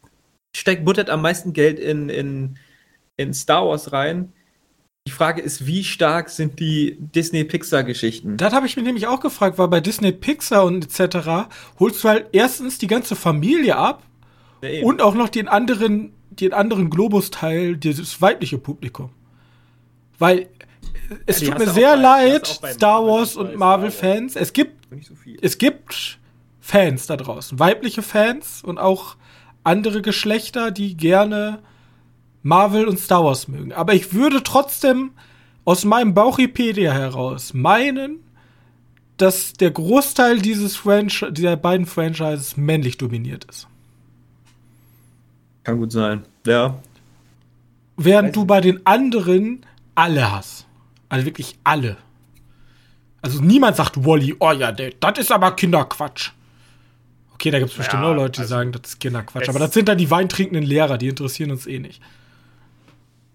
steckt 0.54 0.84
buttert 0.84 1.10
am 1.10 1.22
meisten 1.22 1.52
Geld 1.52 1.78
in, 1.78 2.08
in, 2.08 2.58
in 3.16 3.34
Star 3.34 3.66
Wars 3.66 3.92
rein. 3.92 4.32
Die 5.06 5.12
Frage 5.12 5.40
ist, 5.40 5.66
wie 5.66 5.84
stark 5.84 6.28
sind 6.28 6.60
die 6.60 6.98
Disney-Pixar-Geschichten? 6.98 8.36
Das 8.36 8.52
habe 8.52 8.66
ich 8.66 8.76
mir 8.76 8.82
nämlich 8.82 9.06
auch 9.06 9.20
gefragt, 9.20 9.56
weil 9.56 9.68
bei 9.68 9.80
Disney 9.80 10.12
Pixar 10.12 10.64
und 10.64 10.84
etc. 10.84 11.48
holst 11.80 12.04
du 12.04 12.08
halt 12.08 12.26
erstens 12.32 12.76
die 12.76 12.88
ganze 12.88 13.16
Familie 13.16 13.76
ab 13.76 14.02
ja, 14.60 14.84
und 14.84 15.00
auch 15.00 15.14
noch 15.14 15.30
den 15.30 15.48
anderen, 15.48 16.12
den 16.30 16.52
anderen 16.52 16.90
Globus-Teil, 16.90 17.78
das 17.78 18.20
weibliche 18.20 18.58
Publikum. 18.58 19.10
Weil 20.18 20.48
es 21.26 21.40
ja, 21.40 21.50
tut 21.50 21.58
mir 21.58 21.70
sehr 21.70 21.94
bei, 21.96 22.02
leid, 22.02 22.46
Star 22.46 23.06
Wars 23.06 23.36
und 23.36 23.56
Marvel-Fans. 23.56 24.36
Es 24.36 24.52
gibt, 24.52 24.88
so 25.02 25.14
es 25.40 25.56
gibt 25.58 26.18
Fans 26.60 27.06
da 27.06 27.16
draußen, 27.16 27.58
weibliche 27.58 28.02
Fans 28.02 28.62
und 28.62 28.78
auch 28.78 29.16
andere 29.68 30.02
Geschlechter, 30.02 30.70
die 30.70 30.96
gerne 30.96 31.60
Marvel 32.42 32.88
und 32.88 32.98
Star 32.98 33.24
Wars 33.24 33.48
mögen. 33.48 33.72
Aber 33.72 33.94
ich 33.94 34.14
würde 34.14 34.42
trotzdem 34.42 35.10
aus 35.64 35.84
meinem 35.84 36.14
Bauchipedia 36.14 36.92
heraus 36.92 37.52
meinen, 37.52 38.20
dass 39.18 39.52
der 39.52 39.70
Großteil 39.70 40.38
dieses 40.38 40.76
Franchise, 40.76 41.32
dieser 41.32 41.56
beiden 41.56 41.86
Franchises 41.86 42.56
männlich 42.56 42.96
dominiert 42.96 43.44
ist. 43.44 43.68
Kann 45.64 45.78
gut 45.78 45.92
sein, 45.92 46.22
ja. 46.46 46.78
Während 47.96 48.34
du 48.34 48.44
bei 48.46 48.60
den 48.60 48.86
anderen 48.86 49.66
alle 49.94 50.32
hast. 50.32 50.66
Also 51.08 51.26
wirklich 51.26 51.58
alle. 51.64 51.96
Also 53.20 53.40
niemand 53.42 53.76
sagt 53.76 54.02
Wally, 54.04 54.36
oh 54.38 54.52
ja, 54.52 54.70
das 54.72 55.18
ist 55.18 55.32
aber 55.32 55.52
Kinderquatsch. 55.56 56.30
Okay, 57.38 57.52
da 57.52 57.60
gibt 57.60 57.70
es 57.70 57.76
bestimmt 57.76 58.02
ja, 58.02 58.10
auch 58.10 58.16
Leute, 58.16 58.32
die 58.32 58.40
also 58.40 58.50
sagen, 58.50 58.72
das 58.72 58.82
ist 58.84 59.00
Kinderquatsch. 59.00 59.48
Aber 59.48 59.60
das 59.60 59.72
sind 59.72 59.88
dann 59.88 59.96
die 59.96 60.10
weintrinkenden 60.10 60.64
Lehrer, 60.64 60.98
die 60.98 61.06
interessieren 61.06 61.52
uns 61.52 61.68
eh 61.68 61.78
nicht. 61.78 62.02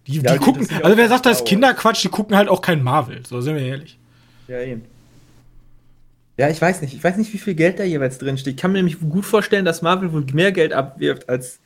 Die, 0.08 0.20
ja, 0.20 0.34
die 0.34 0.40
gucken, 0.40 0.68
also 0.84 0.98
wer 0.98 1.08
sagt, 1.08 1.26
das 1.26 1.38
ist 1.38 1.48
Kinderquatsch, 1.48 2.04
die 2.04 2.10
gucken 2.10 2.36
halt 2.36 2.50
auch 2.50 2.62
kein 2.62 2.84
Marvel, 2.84 3.26
so 3.26 3.40
sind 3.40 3.56
wir 3.56 3.62
ehrlich. 3.62 3.98
Ja, 4.50 4.60
eben. 4.60 4.84
Ja, 6.38 6.50
ich 6.50 6.62
weiß 6.62 6.82
nicht. 6.82 6.94
Ich 6.94 7.02
weiß 7.02 7.16
nicht, 7.16 7.32
wie 7.32 7.38
viel 7.38 7.54
Geld 7.56 7.80
da 7.80 7.86
jeweils 7.86 8.18
drin 8.18 8.38
steht. 8.38 8.56
Ich 8.56 8.62
kann 8.62 8.74
mir 8.74 8.80
nämlich 8.80 9.00
gut 9.00 9.24
vorstellen, 9.24 9.64
dass 9.64 9.82
Marvel 9.82 10.12
wohl 10.12 10.26
mehr 10.34 10.52
Geld 10.52 10.74
abwirft 10.74 11.30
als 11.30 11.60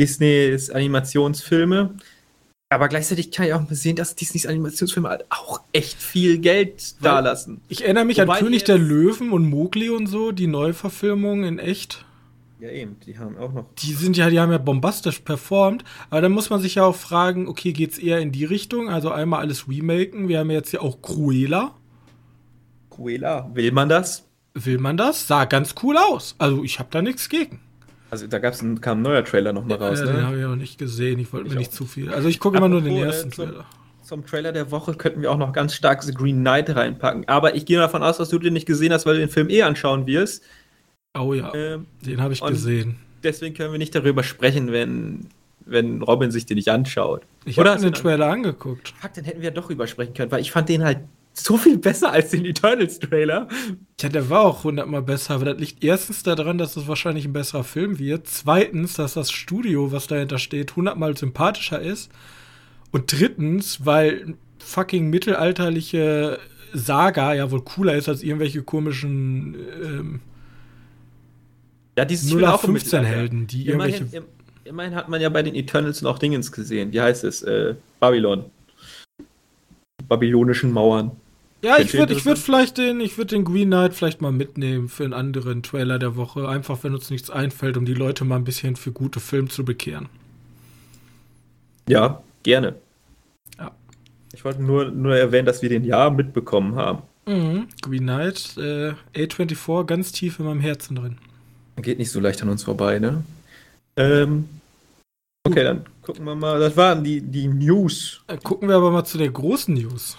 Disneys 0.00 0.70
Animationsfilme. 0.70 1.94
Aber 2.74 2.88
gleichzeitig 2.88 3.30
kann 3.30 3.46
ich 3.46 3.54
auch 3.54 3.60
mal 3.60 3.74
sehen, 3.74 3.96
dass 3.96 4.16
Disneys 4.16 4.46
Animationsfilme 4.46 5.08
halt 5.08 5.24
auch 5.30 5.60
echt 5.72 6.02
viel 6.02 6.38
Geld 6.38 6.96
da 7.00 7.20
lassen. 7.20 7.60
Ich 7.68 7.84
erinnere 7.84 8.04
mich 8.04 8.18
Wobei 8.18 8.38
an 8.38 8.44
König 8.44 8.64
der 8.64 8.78
Löwen 8.78 9.30
und 9.30 9.48
Mowgli 9.48 9.90
und 9.90 10.08
so, 10.08 10.32
die 10.32 10.48
Neuverfilmungen 10.48 11.44
in 11.44 11.58
echt. 11.58 12.04
Ja, 12.58 12.70
eben, 12.70 12.96
die 13.06 13.18
haben 13.18 13.36
auch 13.36 13.52
noch. 13.52 13.66
Die 13.78 13.92
sind 13.92 14.16
ja, 14.16 14.30
die 14.30 14.40
haben 14.40 14.50
ja 14.50 14.58
bombastisch 14.58 15.20
performt. 15.20 15.84
Aber 16.10 16.20
dann 16.20 16.32
muss 16.32 16.50
man 16.50 16.60
sich 16.60 16.76
ja 16.76 16.84
auch 16.84 16.96
fragen, 16.96 17.46
okay, 17.46 17.72
geht's 17.72 17.98
eher 17.98 18.20
in 18.20 18.32
die 18.32 18.44
Richtung? 18.44 18.88
Also 18.88 19.10
einmal 19.10 19.40
alles 19.40 19.68
remaken. 19.68 20.28
Wir 20.28 20.40
haben 20.40 20.50
jetzt 20.50 20.72
ja 20.72 20.80
auch 20.80 21.00
Cruella. 21.00 21.74
Cruella, 22.90 23.50
will 23.54 23.70
man 23.70 23.88
das? 23.88 24.24
Will 24.54 24.78
man 24.78 24.96
das? 24.96 25.26
Sah 25.26 25.44
ganz 25.44 25.74
cool 25.82 25.96
aus. 25.96 26.34
Also 26.38 26.64
ich 26.64 26.78
habe 26.78 26.88
da 26.90 27.02
nichts 27.02 27.28
gegen. 27.28 27.60
Also 28.14 28.28
da 28.28 28.38
gab's 28.38 28.62
ein, 28.62 28.80
kam 28.80 29.00
ein 29.00 29.02
neuer 29.02 29.24
Trailer 29.24 29.52
nochmal 29.52 29.76
raus, 29.76 29.98
ja, 29.98 30.06
ne? 30.06 30.12
Den 30.12 30.22
habe 30.24 30.38
ich 30.38 30.44
auch 30.44 30.54
nicht 30.54 30.78
gesehen. 30.78 31.18
Ich 31.18 31.32
wollte 31.32 31.50
mir 31.50 31.56
nicht 31.56 31.72
zu 31.72 31.84
viel. 31.84 32.12
Also 32.12 32.28
ich 32.28 32.38
gucke 32.38 32.58
immer 32.58 32.68
nur 32.68 32.80
den 32.80 32.96
ersten 32.96 33.32
zum, 33.32 33.46
Trailer. 33.46 33.64
Zum 34.02 34.24
Trailer 34.24 34.52
der 34.52 34.70
Woche 34.70 34.94
könnten 34.94 35.20
wir 35.20 35.32
auch 35.32 35.36
noch 35.36 35.52
ganz 35.52 35.74
stark 35.74 36.04
The 36.04 36.14
Green 36.14 36.38
Knight 36.38 36.70
reinpacken. 36.76 37.26
Aber 37.26 37.56
ich 37.56 37.66
gehe 37.66 37.76
davon 37.76 38.04
aus, 38.04 38.18
dass 38.18 38.28
du 38.28 38.38
den 38.38 38.52
nicht 38.52 38.66
gesehen 38.66 38.92
hast, 38.92 39.04
weil 39.04 39.14
du 39.14 39.20
den 39.20 39.30
Film 39.30 39.50
eh 39.50 39.62
anschauen 39.62 40.06
wirst. 40.06 40.44
Oh 41.18 41.34
ja, 41.34 41.52
ähm, 41.54 41.86
den 42.06 42.22
habe 42.22 42.34
ich 42.34 42.40
gesehen. 42.40 42.98
Deswegen 43.24 43.52
können 43.52 43.72
wir 43.72 43.78
nicht 43.80 43.96
darüber 43.96 44.22
sprechen, 44.22 44.70
wenn, 44.70 45.26
wenn 45.66 46.00
Robin 46.00 46.30
sich 46.30 46.46
den 46.46 46.54
nicht 46.54 46.68
anschaut. 46.68 47.22
Ich 47.46 47.58
habe 47.58 47.76
den 47.80 47.94
Trailer 47.94 48.30
angeguckt. 48.30 48.94
Fuck, 49.00 49.14
dann 49.14 49.24
hätten 49.24 49.42
wir 49.42 49.50
doch 49.50 49.66
drüber 49.66 49.88
sprechen 49.88 50.14
können, 50.14 50.30
weil 50.30 50.40
ich 50.40 50.52
fand 50.52 50.68
den 50.68 50.84
halt 50.84 50.98
so 51.34 51.56
viel 51.56 51.78
besser 51.78 52.12
als 52.12 52.30
den 52.30 52.44
Eternals-Trailer. 52.44 53.48
Ja, 54.00 54.08
der 54.08 54.30
war 54.30 54.42
auch 54.42 54.64
hundertmal 54.64 55.02
besser, 55.02 55.34
aber 55.34 55.46
das 55.46 55.58
liegt 55.58 55.82
erstens 55.82 56.22
daran, 56.22 56.58
dass 56.58 56.76
es 56.76 56.86
wahrscheinlich 56.86 57.24
ein 57.24 57.32
besserer 57.32 57.64
Film 57.64 57.98
wird. 57.98 58.28
Zweitens, 58.28 58.94
dass 58.94 59.14
das 59.14 59.32
Studio, 59.32 59.90
was 59.90 60.06
dahinter 60.06 60.38
steht, 60.38 60.76
hundertmal 60.76 61.16
sympathischer 61.16 61.80
ist. 61.80 62.10
Und 62.92 63.12
drittens, 63.12 63.84
weil 63.84 64.34
fucking 64.58 65.10
mittelalterliche 65.10 66.38
Saga 66.72 67.34
ja 67.34 67.50
wohl 67.50 67.62
cooler 67.62 67.96
ist 67.96 68.08
als 68.08 68.22
irgendwelche 68.22 68.62
komischen 68.62 69.56
ähm, 69.82 70.20
ja, 71.96 72.04
dieses 72.04 72.32
0815 72.32 73.04
Helden, 73.04 73.46
die 73.46 73.68
immerhin, 73.68 73.94
irgendwelche. 73.94 74.26
Immerhin 74.64 74.94
hat 74.94 75.08
man 75.08 75.20
ja 75.20 75.28
bei 75.28 75.42
den 75.42 75.54
Eternals 75.54 76.02
noch 76.02 76.18
Dingens 76.18 76.50
gesehen. 76.50 76.92
Wie 76.92 77.00
heißt 77.00 77.24
es? 77.24 77.42
Äh, 77.42 77.74
Babylon. 78.00 78.46
Babylonischen 80.08 80.72
Mauern. 80.72 81.12
Ja, 81.64 81.78
ich 81.78 81.94
würde 81.94 82.12
ich 82.12 82.26
würd 82.26 82.38
vielleicht 82.38 82.76
den, 82.76 83.00
ich 83.00 83.16
würde 83.16 83.34
den 83.34 83.44
Green 83.46 83.68
Knight 83.68 83.94
vielleicht 83.94 84.20
mal 84.20 84.32
mitnehmen 84.32 84.90
für 84.90 85.02
einen 85.04 85.14
anderen 85.14 85.62
Trailer 85.62 85.98
der 85.98 86.14
Woche. 86.14 86.46
Einfach, 86.46 86.84
wenn 86.84 86.92
uns 86.92 87.08
nichts 87.08 87.30
einfällt, 87.30 87.78
um 87.78 87.86
die 87.86 87.94
Leute 87.94 88.26
mal 88.26 88.36
ein 88.36 88.44
bisschen 88.44 88.76
für 88.76 88.92
gute 88.92 89.18
Filme 89.18 89.48
zu 89.48 89.64
bekehren. 89.64 90.10
Ja, 91.88 92.22
gerne. 92.42 92.74
Ja. 93.58 93.70
Ich 94.34 94.44
wollte 94.44 94.62
nur, 94.62 94.90
nur 94.90 95.16
erwähnen, 95.16 95.46
dass 95.46 95.62
wir 95.62 95.70
den 95.70 95.84
ja 95.84 96.10
mitbekommen 96.10 96.76
haben. 96.76 97.02
Mhm. 97.24 97.68
Green 97.80 98.02
Knight, 98.02 98.58
äh, 98.58 98.92
A24, 99.14 99.86
ganz 99.86 100.12
tief 100.12 100.38
in 100.38 100.44
meinem 100.44 100.60
Herzen 100.60 100.96
drin. 100.96 101.16
Geht 101.76 101.98
nicht 101.98 102.10
so 102.10 102.20
leicht 102.20 102.42
an 102.42 102.50
uns 102.50 102.62
vorbei, 102.62 102.98
ne? 102.98 103.24
Ähm, 103.96 104.50
okay, 105.44 105.64
dann 105.64 105.86
gucken 106.02 106.26
wir 106.26 106.34
mal. 106.34 106.60
Das 106.60 106.76
waren 106.76 107.02
die, 107.02 107.22
die 107.22 107.48
News. 107.48 108.20
Gucken 108.42 108.68
wir 108.68 108.76
aber 108.76 108.90
mal 108.90 109.04
zu 109.04 109.16
der 109.16 109.30
großen 109.30 109.72
News. 109.72 110.18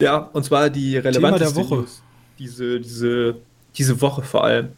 Ja, 0.00 0.16
und 0.18 0.44
zwar 0.44 0.70
die 0.70 0.96
relevanteste 0.96 1.54
Thema 1.54 1.68
der 1.68 1.70
Woche. 1.70 1.86
Diese, 2.38 2.80
diese, 2.80 3.36
diese 3.76 4.00
Woche 4.00 4.22
vor 4.22 4.44
allem. 4.44 4.70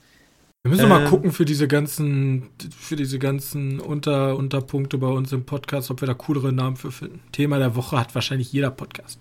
Wir 0.64 0.70
müssen 0.70 0.84
ähm, 0.84 0.90
mal 0.90 1.04
gucken 1.06 1.32
für 1.32 1.44
diese 1.44 1.66
ganzen, 1.66 2.50
für 2.78 2.94
diese 2.94 3.18
ganzen 3.18 3.80
Unter, 3.80 4.36
Unterpunkte 4.36 4.96
bei 4.98 5.08
uns 5.08 5.32
im 5.32 5.44
Podcast, 5.44 5.90
ob 5.90 6.00
wir 6.02 6.06
da 6.06 6.14
coolere 6.14 6.52
Namen 6.52 6.76
für 6.76 6.92
finden. 6.92 7.20
Thema 7.32 7.58
der 7.58 7.74
Woche 7.74 7.98
hat 7.98 8.14
wahrscheinlich 8.14 8.52
jeder 8.52 8.70
Podcast. 8.70 9.18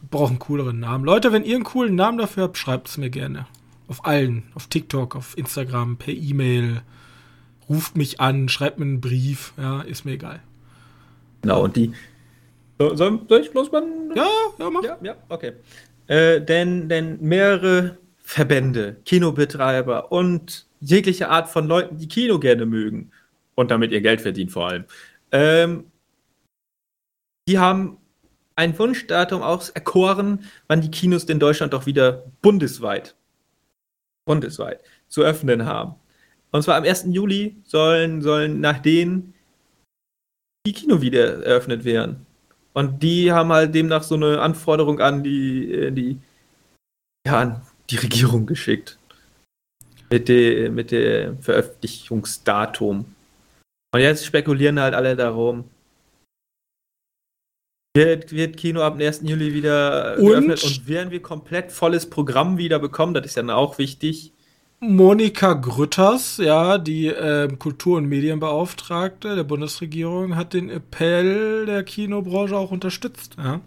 Wir 0.00 0.08
brauchen 0.10 0.38
cooleren 0.38 0.78
Namen. 0.78 1.04
Leute, 1.04 1.32
wenn 1.32 1.44
ihr 1.44 1.56
einen 1.56 1.64
coolen 1.64 1.96
Namen 1.96 2.18
dafür 2.18 2.44
habt, 2.44 2.56
schreibt 2.56 2.88
es 2.88 2.98
mir 2.98 3.10
gerne. 3.10 3.46
Auf 3.88 4.04
allen. 4.04 4.44
Auf 4.54 4.68
TikTok, 4.68 5.16
auf 5.16 5.36
Instagram, 5.36 5.96
per 5.96 6.14
E-Mail. 6.14 6.82
Ruft 7.68 7.96
mich 7.96 8.20
an, 8.20 8.48
schreibt 8.48 8.78
mir 8.78 8.84
einen 8.84 9.00
Brief. 9.00 9.52
Ja, 9.56 9.80
ist 9.80 10.04
mir 10.04 10.12
egal. 10.12 10.40
Genau, 11.42 11.64
und 11.64 11.74
die. 11.74 11.92
So, 12.78 12.94
soll, 12.94 13.20
soll 13.28 13.40
ich 13.40 13.50
bloß 13.50 13.72
mal? 13.72 13.82
Ja, 14.14 14.28
ja, 14.58 14.70
mach. 14.70 14.82
Ja, 14.82 14.98
ja, 15.02 15.16
okay. 15.28 15.52
Äh, 16.06 16.40
denn, 16.40 16.88
denn 16.88 17.20
mehrere 17.20 17.98
Verbände, 18.18 18.96
Kinobetreiber 19.04 20.12
und 20.12 20.66
jegliche 20.80 21.28
Art 21.28 21.48
von 21.48 21.66
Leuten, 21.66 21.98
die 21.98 22.08
Kino 22.08 22.38
gerne 22.38 22.66
mögen 22.66 23.10
und 23.54 23.70
damit 23.70 23.90
ihr 23.90 24.00
Geld 24.00 24.20
verdienen 24.20 24.50
vor 24.50 24.68
allem. 24.68 24.84
Ähm, 25.32 25.90
die 27.48 27.58
haben 27.58 27.98
ein 28.54 28.78
Wunschdatum 28.78 29.42
auch 29.42 29.64
erkoren, 29.74 30.44
wann 30.66 30.80
die 30.80 30.90
Kinos 30.90 31.24
in 31.24 31.38
Deutschland 31.40 31.72
doch 31.72 31.86
wieder 31.86 32.30
bundesweit, 32.42 33.16
bundesweit 34.26 34.80
zu 35.08 35.22
öffnen 35.22 35.64
haben. 35.64 35.94
Und 36.50 36.62
zwar 36.62 36.76
am 36.76 36.84
1. 36.84 37.06
Juli 37.08 37.56
sollen, 37.64 38.22
sollen 38.22 38.60
nach 38.60 38.78
denen 38.78 39.34
die 40.66 40.72
Kino 40.72 41.00
wieder 41.00 41.44
eröffnet 41.44 41.84
werden. 41.84 42.26
Und 42.78 43.02
die 43.02 43.32
haben 43.32 43.52
halt 43.52 43.74
demnach 43.74 44.04
so 44.04 44.14
eine 44.14 44.40
Anforderung 44.40 45.00
an 45.00 45.24
die, 45.24 45.72
äh, 45.72 45.90
die 45.90 46.20
ja, 47.26 47.40
an 47.40 47.62
die 47.90 47.96
Regierung 47.96 48.46
geschickt. 48.46 49.00
Mit, 50.10 50.28
de, 50.28 50.68
mit 50.68 50.92
dem 50.92 51.42
Veröffentlichungsdatum. 51.42 53.04
Und 53.92 54.00
jetzt 54.00 54.24
spekulieren 54.24 54.78
halt 54.78 54.94
alle 54.94 55.16
darum. 55.16 55.64
Wird, 57.96 58.30
wird 58.30 58.56
Kino 58.56 58.82
ab 58.82 58.96
dem 58.96 59.08
1. 59.08 59.22
Juli 59.24 59.52
wieder 59.54 60.16
und? 60.16 60.26
geöffnet 60.26 60.62
und 60.62 60.86
werden 60.86 61.10
wir 61.10 61.20
komplett 61.20 61.72
volles 61.72 62.08
Programm 62.08 62.58
wieder 62.58 62.78
bekommen? 62.78 63.12
Das 63.12 63.26
ist 63.26 63.36
dann 63.36 63.50
auch 63.50 63.78
wichtig. 63.78 64.32
Monika 64.80 65.54
Grütters, 65.54 66.36
ja, 66.36 66.78
die 66.78 67.08
äh, 67.08 67.48
Kultur- 67.58 67.98
und 67.98 68.06
Medienbeauftragte 68.06 69.34
der 69.34 69.44
Bundesregierung, 69.44 70.36
hat 70.36 70.54
den 70.54 70.70
Appell 70.70 71.66
der 71.66 71.82
Kinobranche 71.82 72.56
auch 72.56 72.70
unterstützt. 72.70 73.34
Ja. 73.38 73.60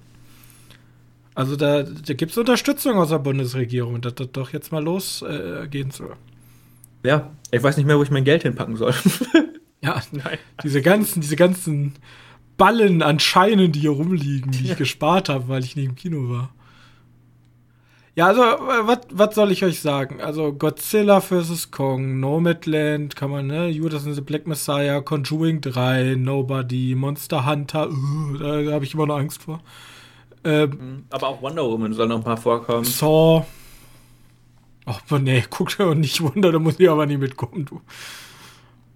Also 1.36 1.56
da, 1.56 1.84
da 1.84 2.14
gibt 2.14 2.32
es 2.32 2.38
Unterstützung 2.38 2.98
aus 2.98 3.10
der 3.10 3.20
Bundesregierung, 3.20 4.00
dass 4.02 4.16
das 4.16 4.32
doch 4.32 4.52
jetzt 4.54 4.72
mal 4.72 4.84
losgehen 4.84 5.90
äh, 5.90 5.94
soll. 5.94 6.16
Ja, 7.04 7.32
ich 7.52 7.62
weiß 7.62 7.78
nicht 7.78 7.86
mehr, 7.86 7.98
wo 7.98 8.04
ich 8.04 8.12
mein 8.12 8.24
Geld 8.24 8.44
hinpacken 8.44 8.78
soll. 8.78 8.94
ja, 9.82 10.02
Nein. 10.12 10.38
diese 10.64 10.82
ganzen, 10.82 11.22
diese 11.22 11.36
ganzen 11.36 11.94
Ballen 12.58 13.02
an 13.02 13.20
Scheinen, 13.20 13.72
die 13.72 13.80
hier 13.82 13.92
rumliegen, 13.92 14.52
die 14.52 14.66
ich 14.66 14.78
gespart 14.78 15.30
habe, 15.30 15.48
weil 15.48 15.64
ich 15.64 15.76
nicht 15.76 15.86
im 15.86 15.96
Kino 15.96 16.30
war. 16.30 16.54
Ja, 18.22 18.28
also, 18.28 18.44
äh, 18.44 18.98
was 19.10 19.34
soll 19.34 19.52
ich 19.52 19.66
euch 19.66 19.82
sagen? 19.82 20.22
Also, 20.22 20.54
Godzilla 20.54 21.22
vs. 21.22 21.72
Kong, 21.72 22.20
Nomadland, 22.20 23.16
kann 23.16 23.32
man, 23.32 23.48
ne? 23.48 23.68
Judas 23.70 24.06
and 24.06 24.14
the 24.14 24.22
Black 24.22 24.46
Messiah, 24.46 25.02
Conjuring 25.02 25.60
3, 25.60 26.18
Nobody, 26.20 26.94
Monster 26.94 27.48
Hunter, 27.48 27.90
uh, 27.90 28.38
da, 28.38 28.62
da 28.62 28.74
habe 28.74 28.86
ich 28.86 28.94
immer 28.94 29.08
noch 29.08 29.18
Angst 29.18 29.42
vor. 29.42 29.62
Ähm, 30.44 30.70
mhm. 30.70 31.06
Aber 31.10 31.30
auch 31.30 31.42
Wonder 31.42 31.64
Woman 31.64 31.94
soll 31.94 32.10
noch 32.10 32.18
ein 32.18 32.24
paar 32.24 32.38
vorkommen. 32.38 32.84
Saw. 32.84 33.44
Ach, 34.86 35.02
nee, 35.20 35.44
guck 35.50 35.76
dir 35.76 35.96
nicht 35.96 36.22
Wunder, 36.22 36.52
da 36.52 36.60
muss 36.60 36.80
ich 36.80 36.88
aber 36.88 37.08
nicht 37.08 37.22
mitkommen, 37.22 37.66
du. 37.66 37.82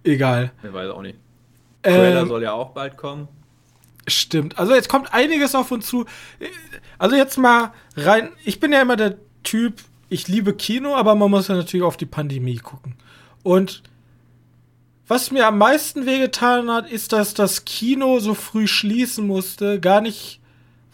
Egal. 0.04 0.52
Ich 0.62 0.72
weiß 0.72 0.92
auch 0.92 1.02
nicht. 1.02 1.18
Trailer 1.82 2.22
ähm, 2.22 2.28
soll 2.28 2.44
ja 2.44 2.54
auch 2.54 2.74
bald 2.74 2.96
kommen. 2.96 3.28
Stimmt. 4.08 4.60
Also 4.60 4.74
jetzt 4.74 4.90
kommt 4.90 5.14
einiges 5.14 5.56
auf 5.56 5.72
uns 5.72 5.88
zu. 5.88 6.06
Also 6.98 7.16
jetzt 7.16 7.38
mal 7.38 7.74
rein. 7.96 8.30
Ich 8.44 8.60
bin 8.60 8.72
ja 8.72 8.82
immer 8.82 8.96
der 8.96 9.18
Typ, 9.44 9.82
ich 10.10 10.28
liebe 10.28 10.54
Kino, 10.54 10.96
aber 10.96 11.16
man 11.16 11.32
muss 11.32 11.48
ja 11.48 11.56
natürlich 11.56 11.86
auf 11.86 11.98
die 11.98 12.06
Pandemie 12.06 12.58
gucken. 12.58 12.96
Und 13.44 13.84
was 15.08 15.32
mir 15.32 15.48
am 15.48 15.58
meisten 15.58 16.06
wehgetan 16.06 16.70
hat, 16.70 16.90
ist, 16.90 17.14
dass 17.14 17.34
das 17.34 17.66
Kino 17.66 18.20
so 18.20 18.34
früh 18.34 18.68
schließen 18.68 19.28
musste. 19.28 19.80
Gar 19.80 20.02
nicht 20.02 20.40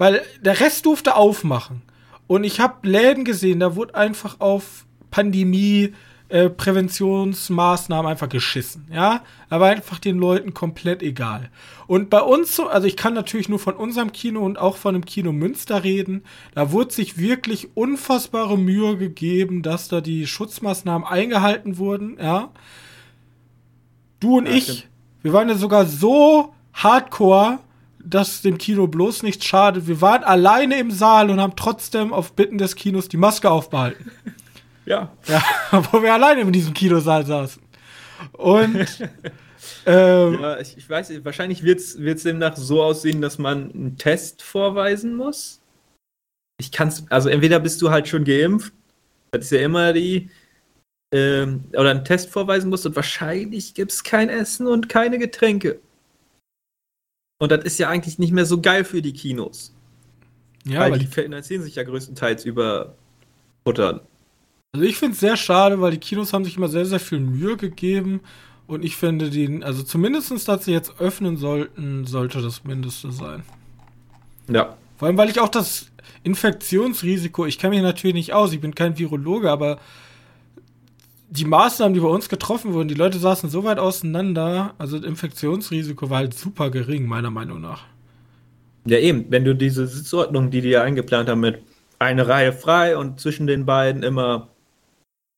weil 0.01 0.23
der 0.41 0.59
Rest 0.59 0.87
durfte 0.87 1.15
aufmachen. 1.15 1.83
Und 2.25 2.43
ich 2.43 2.59
habe 2.59 2.89
Läden 2.89 3.23
gesehen, 3.23 3.59
da 3.59 3.75
wurde 3.75 3.93
einfach 3.93 4.39
auf 4.39 4.87
Pandemie, 5.11 5.93
äh, 6.31 6.49
Präventionsmaßnahmen 6.49 8.09
einfach 8.09 8.29
geschissen, 8.29 8.87
ja. 8.91 9.21
Da 9.49 9.59
war 9.59 9.69
einfach 9.69 9.99
den 9.99 10.17
Leuten 10.17 10.53
komplett 10.53 11.03
egal. 11.03 11.49
Und 11.87 12.09
bei 12.09 12.21
uns, 12.21 12.59
also 12.59 12.87
ich 12.87 12.95
kann 12.95 13.13
natürlich 13.13 13.49
nur 13.49 13.59
von 13.59 13.75
unserem 13.75 14.11
Kino 14.13 14.39
und 14.41 14.57
auch 14.57 14.77
von 14.77 14.93
dem 14.93 15.03
Kino 15.03 15.33
Münster 15.33 15.83
reden, 15.83 16.23
da 16.55 16.71
wurde 16.71 16.93
sich 16.93 17.17
wirklich 17.17 17.75
unfassbare 17.75 18.57
Mühe 18.57 18.97
gegeben, 18.97 19.61
dass 19.61 19.89
da 19.89 19.99
die 19.99 20.25
Schutzmaßnahmen 20.25 21.07
eingehalten 21.07 21.77
wurden, 21.77 22.17
ja. 22.17 22.49
Du 24.19 24.37
und 24.37 24.45
ja, 24.45 24.53
ich, 24.53 24.63
stimmt. 24.63 24.87
wir 25.23 25.33
waren 25.33 25.49
ja 25.49 25.55
sogar 25.55 25.85
so 25.85 26.53
hardcore, 26.73 27.59
dass 28.03 28.41
dem 28.41 28.57
Kino 28.57 28.87
bloß 28.87 29.23
nichts 29.23 29.45
schadet. 29.45 29.87
Wir 29.87 30.01
waren 30.01 30.23
alleine 30.23 30.79
im 30.79 30.91
Saal 30.91 31.29
und 31.29 31.39
haben 31.39 31.55
trotzdem 31.55 32.13
auf 32.13 32.33
Bitten 32.33 32.57
des 32.57 32.75
Kinos 32.75 33.09
die 33.09 33.17
Maske 33.17 33.49
aufbehalten. 33.49 34.11
Ja. 34.85 35.15
Ja, 35.27 35.43
wo 35.91 36.01
wir 36.01 36.13
alleine 36.13 36.41
in 36.41 36.51
diesem 36.51 36.73
Kinosaal 36.73 37.25
saßen. 37.25 37.61
Und 38.33 39.09
ähm, 39.85 40.39
ja, 40.41 40.59
ich, 40.59 40.77
ich, 40.77 40.89
weiß, 40.89 41.23
wahrscheinlich 41.23 41.63
wird 41.63 41.79
es 41.79 42.23
demnach 42.23 42.55
so 42.57 42.83
aussehen, 42.83 43.21
dass 43.21 43.37
man 43.37 43.71
einen 43.71 43.97
Test 43.97 44.41
vorweisen 44.41 45.15
muss. 45.15 45.61
Ich 46.59 46.71
kann's, 46.71 47.05
also 47.09 47.29
entweder 47.29 47.59
bist 47.59 47.81
du 47.81 47.89
halt 47.89 48.07
schon 48.07 48.23
geimpft, 48.23 48.73
das 49.31 49.45
ist 49.45 49.51
ja 49.51 49.61
immer 49.61 49.93
die, 49.93 50.29
ähm, 51.11 51.63
oder 51.71 51.91
einen 51.91 52.05
Test 52.05 52.29
vorweisen 52.29 52.69
musst 52.69 52.85
und 52.85 52.95
wahrscheinlich 52.95 53.73
gibt 53.73 53.91
es 53.91 54.03
kein 54.03 54.29
Essen 54.29 54.67
und 54.67 54.89
keine 54.89 55.17
Getränke. 55.17 55.79
Und 57.39 57.51
das 57.51 57.63
ist 57.63 57.79
ja 57.79 57.89
eigentlich 57.89 58.19
nicht 58.19 58.33
mehr 58.33 58.45
so 58.45 58.61
geil 58.61 58.83
für 58.83 59.01
die 59.01 59.13
Kinos. 59.13 59.73
Ja, 60.63 60.81
weil 60.81 60.99
die 60.99 61.07
finanzieren 61.07 61.63
sich 61.63 61.75
ja 61.75 61.83
größtenteils 61.83 62.45
über 62.45 62.93
Futtern. 63.63 64.01
Also 64.73 64.85
ich 64.85 64.95
finde 64.95 65.13
es 65.13 65.19
sehr 65.19 65.35
schade, 65.35 65.81
weil 65.81 65.91
die 65.91 65.97
Kinos 65.97 66.31
haben 66.31 66.45
sich 66.45 66.55
immer 66.55 66.69
sehr, 66.69 66.85
sehr 66.85 67.01
viel 67.01 67.19
Mühe 67.19 67.57
gegeben. 67.57 68.21
Und 68.67 68.85
ich 68.85 68.95
finde 68.95 69.29
den, 69.29 69.63
also 69.63 69.83
zumindest, 69.83 70.47
dass 70.47 70.63
sie 70.63 70.71
jetzt 70.71 70.99
öffnen 70.99 71.35
sollten, 71.35 72.05
sollte 72.05 72.41
das 72.41 72.63
Mindeste 72.63 73.11
sein. 73.11 73.43
Ja. 74.49 74.77
Vor 74.97 75.07
allem, 75.07 75.17
weil 75.17 75.29
ich 75.29 75.41
auch 75.41 75.49
das 75.49 75.87
Infektionsrisiko, 76.23 77.45
ich 77.45 77.59
kenne 77.59 77.75
mich 77.75 77.83
natürlich 77.83 78.13
nicht 78.13 78.33
aus, 78.33 78.53
ich 78.53 78.61
bin 78.61 78.73
kein 78.73 78.97
Virologe, 78.97 79.51
aber 79.51 79.79
die 81.29 81.45
Maßnahmen, 81.45 81.93
die 81.93 81.99
bei 81.99 82.07
uns 82.07 82.29
getroffen 82.29 82.73
wurden, 82.73 82.87
die 82.87 82.93
Leute 82.93 83.17
saßen 83.17 83.49
so 83.49 83.65
weit 83.65 83.79
auseinander, 83.79 84.73
also 84.77 84.99
das 84.99 85.07
Infektionsrisiko 85.07 86.09
war 86.09 86.19
halt 86.19 86.33
super 86.33 86.69
gering, 86.69 87.07
meiner 87.07 87.31
Meinung 87.31 87.59
nach. 87.59 87.83
Ja, 88.85 88.99
eben, 88.99 89.25
wenn 89.29 89.43
du 89.43 89.53
diese 89.53 89.85
Sitzordnung, 89.85 90.49
die 90.49 90.61
die 90.61 90.69
ja 90.69 90.83
eingeplant 90.83 91.27
haben, 91.27 91.41
mit 91.41 91.61
eine 91.99 92.27
Reihe 92.27 92.53
frei 92.53 92.95
und 92.97 93.19
zwischen 93.19 93.47
den 93.47 93.65
beiden 93.65 94.03
immer, 94.03 94.47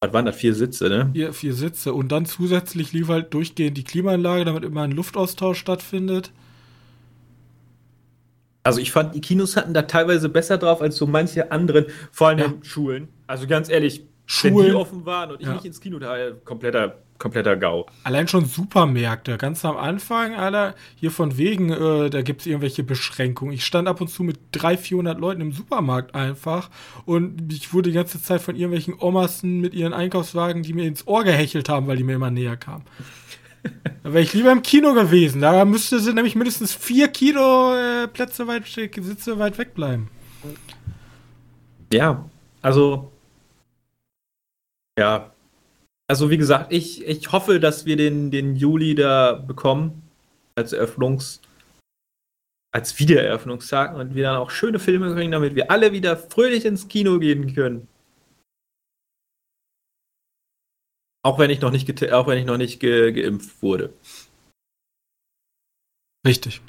was 0.04 0.14
waren 0.14 0.26
das, 0.26 0.36
vier 0.36 0.54
Sitze, 0.54 0.90
ne? 0.90 1.10
Vier, 1.14 1.34
vier 1.34 1.54
Sitze 1.54 1.94
und 1.94 2.12
dann 2.12 2.26
zusätzlich 2.26 2.92
lief 2.92 3.08
halt 3.08 3.34
durchgehend 3.34 3.78
die 3.78 3.84
Klimaanlage, 3.84 4.44
damit 4.44 4.64
immer 4.64 4.82
ein 4.82 4.92
Luftaustausch 4.92 5.58
stattfindet. 5.58 6.32
Also 8.64 8.80
ich 8.80 8.92
fand, 8.92 9.16
die 9.16 9.22
Kinos 9.22 9.56
hatten 9.56 9.74
da 9.74 9.84
teilweise 9.84 10.30
besser 10.30 10.58
drauf 10.58 10.82
als 10.82 10.98
so 10.98 11.08
manche 11.08 11.52
anderen, 11.52 11.86
vor 12.12 12.28
allem 12.30 12.40
ja. 12.40 12.54
Schulen. 12.64 13.08
Also 13.28 13.48
ganz 13.48 13.70
ehrlich, 13.70 14.06
Schulen. 14.26 14.58
Wenn 14.58 14.66
die 14.66 14.74
offen 14.74 15.06
waren 15.06 15.32
und 15.32 15.42
ich 15.42 15.48
ja. 15.48 15.54
nicht 15.54 15.66
ins 15.66 15.80
Kino, 15.80 16.00
da 16.00 16.32
kompletter, 16.44 16.98
kompletter 17.24 17.56
GAU. 17.56 17.86
Allein 18.04 18.28
schon 18.28 18.46
Supermärkte, 18.46 19.38
ganz 19.38 19.64
am 19.64 19.78
Anfang, 19.78 20.36
Alter, 20.36 20.76
hier 20.96 21.10
von 21.10 21.38
wegen, 21.38 21.70
äh, 21.70 22.10
da 22.10 22.22
gibt 22.22 22.42
es 22.42 22.48
irgendwelche 22.48 22.84
Beschränkungen. 22.84 23.54
Ich 23.54 23.66
stand 23.66 23.88
ab 23.88 24.02
und 24.02 24.10
zu 24.10 24.24
mit 24.24 24.40
300, 24.52 24.80
400 24.82 25.20
Leuten 25.20 25.42
im 25.42 25.54
Supermarkt 25.54 26.16
einfach 26.16 26.70
und 27.06 27.54
ich 27.54 27.74
wurde 27.74 27.92
die 27.92 27.96
ganze 27.96 28.22
Zeit 28.22 28.42
von 28.42 28.58
irgendwelchen 28.58 28.96
Omassen 29.00 29.62
mit 29.62 29.74
ihren 29.74 29.94
Einkaufswagen, 29.94 30.64
die 30.64 30.74
mir 30.74 30.86
ins 30.86 31.08
Ohr 31.08 31.24
gehechelt 31.24 31.70
haben, 31.70 31.88
weil 31.88 31.96
die 31.96 32.04
mir 32.04 32.16
immer 32.16 32.30
näher 32.30 32.58
kamen. 32.58 32.84
da 34.04 34.12
wäre 34.12 34.22
ich 34.22 34.34
lieber 34.34 34.52
im 34.52 34.62
Kino 34.62 34.94
gewesen. 34.94 35.40
Da 35.40 35.64
müsste 35.64 36.02
sie 36.02 36.14
nämlich 36.14 36.36
mindestens 36.36 36.74
vier 36.74 37.08
Kinoplätze 37.08 38.44
äh, 38.44 38.48
weit, 38.48 38.68
Sitze 38.68 39.40
weit 39.40 39.58
weg 39.58 39.74
bleiben. 39.74 40.10
Ja, 41.94 42.26
also 42.62 43.14
ja. 45.00 45.33
Also 46.14 46.30
wie 46.30 46.38
gesagt, 46.38 46.72
ich, 46.72 47.04
ich 47.08 47.32
hoffe, 47.32 47.60
dass 47.60 47.88
wir 47.88 47.98
den, 47.98 48.30
den 48.30 48.56
Juli 48.56 48.94
da 48.94 49.34
bekommen 49.34 50.04
als 50.54 50.72
Eröffnungs 50.72 51.42
als 52.72 53.00
Wiedereröffnungstag 53.00 53.96
und 53.96 54.14
wir 54.14 54.22
dann 54.22 54.36
auch 54.36 54.52
schöne 54.52 54.78
Filme 54.78 55.12
kriegen, 55.16 55.32
damit 55.32 55.56
wir 55.56 55.72
alle 55.72 55.92
wieder 55.92 56.16
fröhlich 56.16 56.66
ins 56.66 56.88
Kino 56.88 57.18
gehen 57.18 57.56
können. 57.56 57.88
Auch 61.24 61.40
wenn 61.40 61.50
ich 61.50 61.62
noch 61.62 61.72
nicht, 61.72 62.12
auch 62.14 62.28
wenn 62.28 62.38
ich 62.38 62.46
noch 62.46 62.58
nicht 62.58 62.80
ge 62.80 63.12
geimpft 63.12 63.64
wurde. 63.64 63.92
Richtig. 66.28 66.62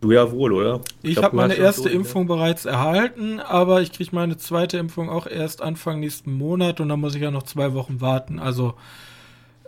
Du 0.00 0.12
ja 0.12 0.30
wohl, 0.30 0.52
oder? 0.52 0.80
Ich 1.02 1.14
glaub, 1.14 1.24
habe 1.26 1.36
meine 1.36 1.54
erste 1.54 1.82
so, 1.82 1.88
ne? 1.88 1.94
Impfung 1.96 2.26
bereits 2.28 2.64
erhalten, 2.66 3.40
aber 3.40 3.82
ich 3.82 3.90
kriege 3.92 4.14
meine 4.14 4.36
zweite 4.36 4.78
Impfung 4.78 5.10
auch 5.10 5.26
erst 5.26 5.60
Anfang 5.60 5.98
nächsten 6.00 6.32
Monat 6.32 6.80
und 6.80 6.88
dann 6.88 7.00
muss 7.00 7.16
ich 7.16 7.22
ja 7.22 7.32
noch 7.32 7.42
zwei 7.42 7.74
Wochen 7.74 8.00
warten. 8.00 8.38
Also 8.38 8.74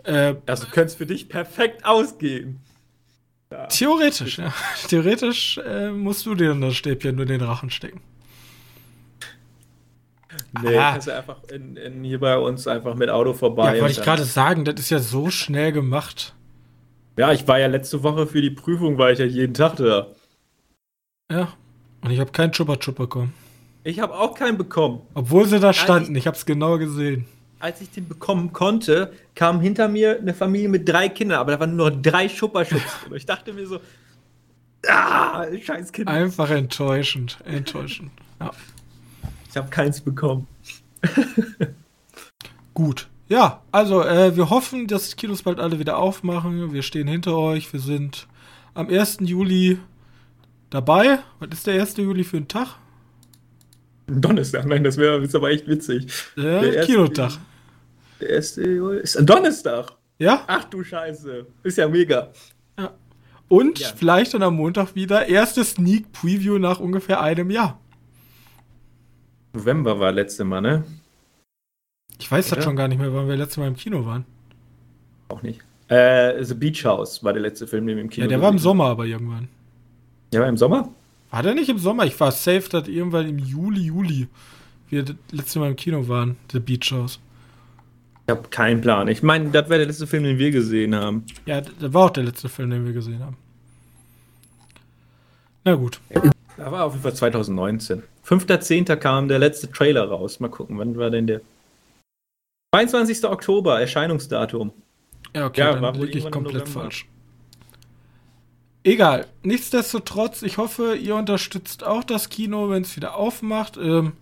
äh, 0.03 0.35
Also 0.45 0.67
könnte 0.67 0.87
es 0.87 0.95
für 0.95 1.05
dich 1.05 1.27
perfekt 1.27 1.83
ausgehen. 1.85 2.61
theoretisch, 3.69 4.37
ja. 4.37 4.53
Theoretisch 4.87 5.57
äh, 5.57 5.91
musst 5.91 6.25
du 6.25 6.33
dir 6.35 6.49
dann 6.49 6.61
das 6.61 6.75
Stäbchen 6.75 7.15
nur 7.15 7.23
in 7.25 7.31
den 7.39 7.41
Rachen 7.41 7.69
stecken. 7.69 7.99
Nee, 10.63 10.77
Ah. 10.77 10.91
kannst 10.93 11.07
du 11.07 11.15
einfach 11.15 11.43
in, 11.53 11.75
in 11.75 12.03
hier 12.05 12.19
bei 12.19 12.37
uns 12.37 12.67
einfach 12.67 12.95
mit 12.95 13.09
Auto 13.09 13.33
vorbei. 13.33 13.75
Ja, 13.75 13.81
wollte 13.81 13.99
ich 13.99 14.01
gerade 14.05 14.23
sagen, 14.23 14.63
das 14.63 14.75
ist 14.79 14.89
ja 14.89 14.99
so 14.99 15.29
schnell 15.29 15.73
gemacht. 15.73 16.33
Ja, 17.17 17.33
ich 17.33 17.45
war 17.47 17.59
ja 17.59 17.67
letzte 17.67 18.01
Woche 18.03 18.27
für 18.27 18.41
die 18.41 18.49
Prüfung, 18.51 18.97
war 18.97 19.11
ich 19.11 19.19
ja 19.19 19.25
jeden 19.25 19.53
Tag 19.53 19.75
da. 19.75 20.07
Ja. 21.31 21.53
Und 22.01 22.11
ich 22.11 22.19
habe 22.19 22.31
keinen 22.31 22.51
Chupa 22.51 22.75
Chup 22.75 22.97
bekommen. 22.97 23.33
Ich 23.83 23.99
habe 23.99 24.13
auch 24.13 24.35
keinen 24.35 24.57
bekommen. 24.57 25.01
Obwohl 25.13 25.47
sie 25.47 25.59
da 25.59 25.73
standen, 25.73 26.15
ich 26.15 26.27
habe 26.27 26.35
es 26.35 26.45
genau 26.45 26.77
gesehen. 26.77 27.25
Als 27.59 27.79
ich 27.79 27.89
den 27.91 28.07
bekommen 28.07 28.51
konnte, 28.53 29.13
kam 29.33 29.61
hinter 29.61 29.87
mir 29.87 30.19
eine 30.19 30.33
Familie 30.33 30.67
mit 30.67 30.87
drei 30.87 31.09
Kindern, 31.09 31.39
aber 31.39 31.53
da 31.53 31.59
waren 31.59 31.75
nur 31.75 31.89
noch 31.89 32.01
drei 32.01 32.27
Schupperschutz 32.27 32.81
drin. 32.81 33.11
Und 33.11 33.17
ich 33.17 33.25
dachte 33.25 33.53
mir 33.53 33.65
so, 33.65 33.79
ah, 34.87 35.45
scheiß 35.63 35.91
Kinder. 35.91 36.11
Einfach 36.11 36.49
enttäuschend. 36.49 37.37
Enttäuschend. 37.45 38.11
Ja. 38.39 38.51
Ich 39.49 39.55
habe 39.57 39.69
keins 39.69 40.01
bekommen. 40.01 40.47
Gut. 42.73 43.07
Ja, 43.29 43.61
also 43.71 44.03
äh, 44.03 44.35
wir 44.35 44.49
hoffen, 44.49 44.87
dass 44.87 45.09
die 45.09 45.15
Kinos 45.15 45.43
bald 45.43 45.59
alle 45.59 45.79
wieder 45.79 45.97
aufmachen. 45.97 46.73
Wir 46.73 46.81
stehen 46.83 47.07
hinter 47.07 47.37
euch. 47.37 47.71
Wir 47.71 47.79
sind 47.79 48.27
am 48.73 48.89
1. 48.89 49.19
Juli 49.21 49.79
dabei. 50.71 51.19
Was 51.39 51.49
ist 51.51 51.67
der 51.67 51.79
1. 51.79 51.97
Juli 51.97 52.23
für 52.23 52.37
ein 52.37 52.47
Tag? 52.47 52.77
Donnerstag, 54.07 54.65
nein, 54.65 54.83
das 54.83 54.97
wäre 54.97 55.21
jetzt 55.21 55.35
aber 55.35 55.51
echt 55.51 55.67
witzig. 55.67 56.07
Der, 56.35 56.61
Der 56.61 56.73
erste 56.73 56.91
Kinotag. 56.91 57.31
Der 58.19 58.29
erste 58.29 58.67
Juli 58.67 58.99
ist 59.01 59.15
ein 59.17 59.25
Donnerstag. 59.25 59.93
Ja? 60.17 60.43
Ach 60.47 60.63
du 60.65 60.83
Scheiße. 60.83 61.45
Ist 61.63 61.77
ja 61.77 61.87
mega. 61.87 62.31
Und 63.47 63.79
Ja. 63.79 63.89
vielleicht 63.95 64.33
dann 64.33 64.43
am 64.43 64.55
Montag 64.55 64.95
wieder 64.95 65.27
erste 65.27 65.63
Sneak 65.65 66.11
Preview 66.13 66.57
nach 66.57 66.79
ungefähr 66.79 67.21
einem 67.21 67.51
Jahr. 67.51 67.79
November 69.53 69.99
war 69.99 70.11
letzte 70.13 70.45
Mal, 70.45 70.61
ne? 70.61 70.83
Ich 72.19 72.31
weiß 72.31 72.45
das 72.49 72.59
Oder? 72.59 72.61
schon 72.63 72.75
gar 72.77 72.87
nicht 72.87 72.99
mehr, 72.99 73.13
wann 73.13 73.27
wir 73.27 73.35
letztes 73.35 73.57
Mal 73.57 73.67
im 73.67 73.75
Kino 73.75 74.05
waren. 74.05 74.25
Auch 75.27 75.41
nicht. 75.41 75.59
Äh, 75.89 76.41
The 76.43 76.53
Beach 76.53 76.85
House 76.85 77.23
war 77.23 77.33
der 77.33 77.41
letzte 77.41 77.67
Film, 77.67 77.87
den 77.87 77.97
wir 77.97 78.03
im 78.03 78.09
Kino 78.09 78.23
Ja, 78.25 78.29
der 78.29 78.41
war 78.41 78.49
im 78.49 78.59
Sommer 78.59 78.85
aber 78.85 79.05
irgendwann. 79.05 79.49
War 80.39 80.47
im 80.47 80.57
Sommer? 80.57 80.89
War 81.29 81.43
der 81.43 81.53
nicht 81.53 81.69
im 81.69 81.77
Sommer? 81.77 82.05
Ich 82.05 82.19
war 82.19 82.31
safe, 82.31 82.69
dass 82.69 82.87
irgendwann 82.87 83.27
im 83.27 83.39
Juli, 83.39 83.81
Juli 83.81 84.27
wir 84.89 85.03
das 85.03 85.15
letzte 85.31 85.59
Mal 85.59 85.69
im 85.69 85.75
Kino 85.75 86.07
waren, 86.07 86.37
The 86.51 86.59
Beach 86.59 86.91
House. 86.91 87.19
Ich 88.27 88.31
habe 88.31 88.47
keinen 88.49 88.81
Plan. 88.81 89.07
Ich 89.07 89.23
meine, 89.23 89.49
das 89.49 89.69
wäre 89.69 89.79
der 89.79 89.87
letzte 89.87 90.07
Film, 90.07 90.23
den 90.23 90.37
wir 90.37 90.51
gesehen 90.51 90.95
haben. 90.95 91.25
Ja, 91.45 91.61
das 91.61 91.93
war 91.93 92.05
auch 92.05 92.09
der 92.11 92.23
letzte 92.23 92.49
Film, 92.49 92.69
den 92.69 92.85
wir 92.85 92.93
gesehen 92.93 93.23
haben. 93.23 93.37
Na 95.63 95.75
gut. 95.75 95.99
Da 96.57 96.71
war 96.71 96.85
auf 96.85 96.93
jeden 96.93 97.03
Fall 97.03 97.13
2019. 97.13 98.03
5.10. 98.25 98.95
kam 98.97 99.27
der 99.27 99.39
letzte 99.39 99.71
Trailer 99.71 100.05
raus. 100.07 100.39
Mal 100.39 100.49
gucken, 100.49 100.77
wann 100.77 100.97
war 100.97 101.09
denn 101.09 101.27
der? 101.27 101.41
22. 102.73 103.25
Oktober, 103.25 103.81
Erscheinungsdatum. 103.81 104.71
Ja, 105.35 105.47
okay, 105.47 105.61
Ja, 105.61 105.75
dann 105.75 105.95
liege 105.95 106.19
ich 106.19 106.31
komplett 106.31 106.69
falsch. 106.69 107.07
Egal. 108.83 109.27
Nichtsdestotrotz, 109.43 110.41
ich 110.41 110.57
hoffe, 110.57 110.95
ihr 110.95 111.15
unterstützt 111.15 111.83
auch 111.83 112.03
das 112.03 112.29
Kino, 112.29 112.69
wenn 112.69 112.81
es 112.81 112.95
wieder 112.95 113.15
aufmacht. 113.15 113.77
Ähm, 113.77 114.13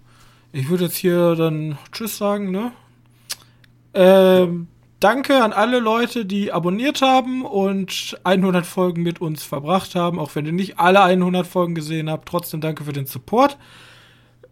ich 0.52 0.70
würde 0.70 0.86
jetzt 0.86 0.98
hier 0.98 1.36
dann 1.36 1.78
Tschüss 1.94 2.18
sagen, 2.18 2.52
ne? 2.52 2.74
Ähm, 3.94 4.68
danke 5.00 5.42
an 5.44 5.54
alle 5.54 5.80
Leute, 5.80 6.26
die 6.26 6.52
abonniert 6.52 7.02
haben 7.02 7.46
und 7.46 8.20
100 8.26 8.66
Folgen 8.66 9.02
mit 9.02 9.22
uns 9.22 9.44
verbracht 9.44 9.96
haben. 9.96 10.20
Auch 10.20 10.36
wenn 10.36 10.46
ihr 10.46 10.52
nicht 10.52 10.78
alle 10.78 11.02
100 11.02 11.48
Folgen 11.48 11.74
gesehen 11.74 12.10
habt, 12.10 12.28
trotzdem 12.28 12.60
danke 12.60 12.84
für 12.84 12.94
den 12.94 13.06
Support. 13.06 13.58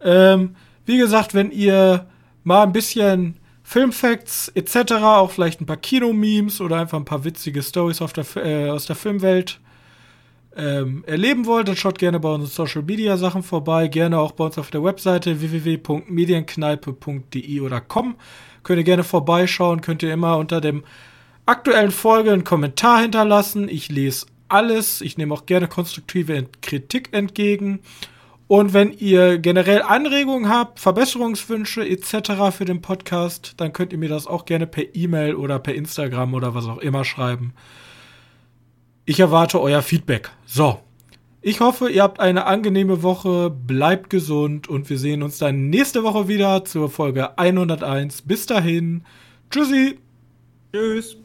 Ähm, 0.01 0.55
wie 0.85 0.97
gesagt, 0.97 1.33
wenn 1.33 1.51
ihr 1.51 2.07
mal 2.45 2.63
ein 2.63 2.71
bisschen 2.71 3.39
Filmfacts 3.61 4.47
etc., 4.55 4.93
auch 5.03 5.31
vielleicht 5.31 5.59
ein 5.59 5.65
paar 5.65 5.75
Kino-Memes 5.75 6.61
oder 6.61 6.77
einfach 6.77 6.97
ein 6.97 7.03
paar 7.03 7.25
witzige 7.25 7.61
Stories 7.61 7.99
äh, 7.99 8.69
aus 8.69 8.85
der 8.85 8.95
Filmwelt 8.95 9.59
ähm, 10.57 11.03
erleben 11.05 11.45
wollt, 11.45 11.67
dann 11.67 11.75
schaut 11.75 11.99
gerne 11.99 12.19
bei 12.19 12.29
unseren 12.29 12.49
Social 12.49 12.81
Media 12.81 13.17
Sachen 13.17 13.43
vorbei. 13.43 13.87
Gerne 13.87 14.17
auch 14.19 14.31
bei 14.31 14.45
uns 14.45 14.57
auf 14.57 14.71
der 14.71 14.83
Webseite 14.83 15.39
www.medienkneipe.de 15.39 17.61
oder 17.61 17.79
com. 17.79 18.15
Könnt 18.63 18.79
ihr 18.79 18.83
gerne 18.83 19.03
vorbeischauen, 19.03 19.81
könnt 19.81 20.01
ihr 20.03 20.11
immer 20.11 20.37
unter 20.37 20.59
dem 20.59 20.83
aktuellen 21.45 21.91
Folge 21.91 22.33
einen 22.33 22.43
Kommentar 22.43 23.01
hinterlassen. 23.01 23.69
Ich 23.69 23.89
lese 23.89 24.25
alles. 24.49 25.01
Ich 25.01 25.17
nehme 25.17 25.33
auch 25.33 25.45
gerne 25.45 25.67
konstruktive 25.67 26.45
Kritik 26.61 27.09
entgegen. 27.11 27.81
Und 28.47 28.73
wenn 28.73 28.93
ihr 28.93 29.39
generell 29.39 29.81
Anregungen 29.81 30.49
habt, 30.49 30.79
Verbesserungswünsche 30.79 31.85
etc. 31.87 32.51
für 32.51 32.65
den 32.65 32.81
Podcast, 32.81 33.55
dann 33.57 33.73
könnt 33.73 33.91
ihr 33.91 33.99
mir 33.99 34.09
das 34.09 34.25
auch 34.25 34.45
gerne 34.45 34.67
per 34.67 34.95
E-Mail 34.95 35.35
oder 35.35 35.59
per 35.59 35.75
Instagram 35.75 36.33
oder 36.33 36.55
was 36.55 36.65
auch 36.65 36.77
immer 36.77 37.03
schreiben. 37.03 37.53
Ich 39.09 39.21
erwarte 39.21 39.61
euer 39.61 39.81
Feedback. 39.81 40.31
So. 40.45 40.81
Ich 41.41 41.61
hoffe, 41.61 41.89
ihr 41.89 42.03
habt 42.03 42.19
eine 42.19 42.45
angenehme 42.45 43.03
Woche, 43.03 43.49
bleibt 43.49 44.09
gesund 44.09 44.67
und 44.67 44.89
wir 44.89 44.99
sehen 44.99 45.23
uns 45.23 45.37
dann 45.37 45.69
nächste 45.69 46.03
Woche 46.03 46.27
wieder 46.27 46.65
zur 46.65 46.89
Folge 46.89 47.37
101. 47.37 48.23
Bis 48.23 48.47
dahin. 48.47 49.05
Tschüssi. 49.49 49.97
Tschüss. 50.73 51.15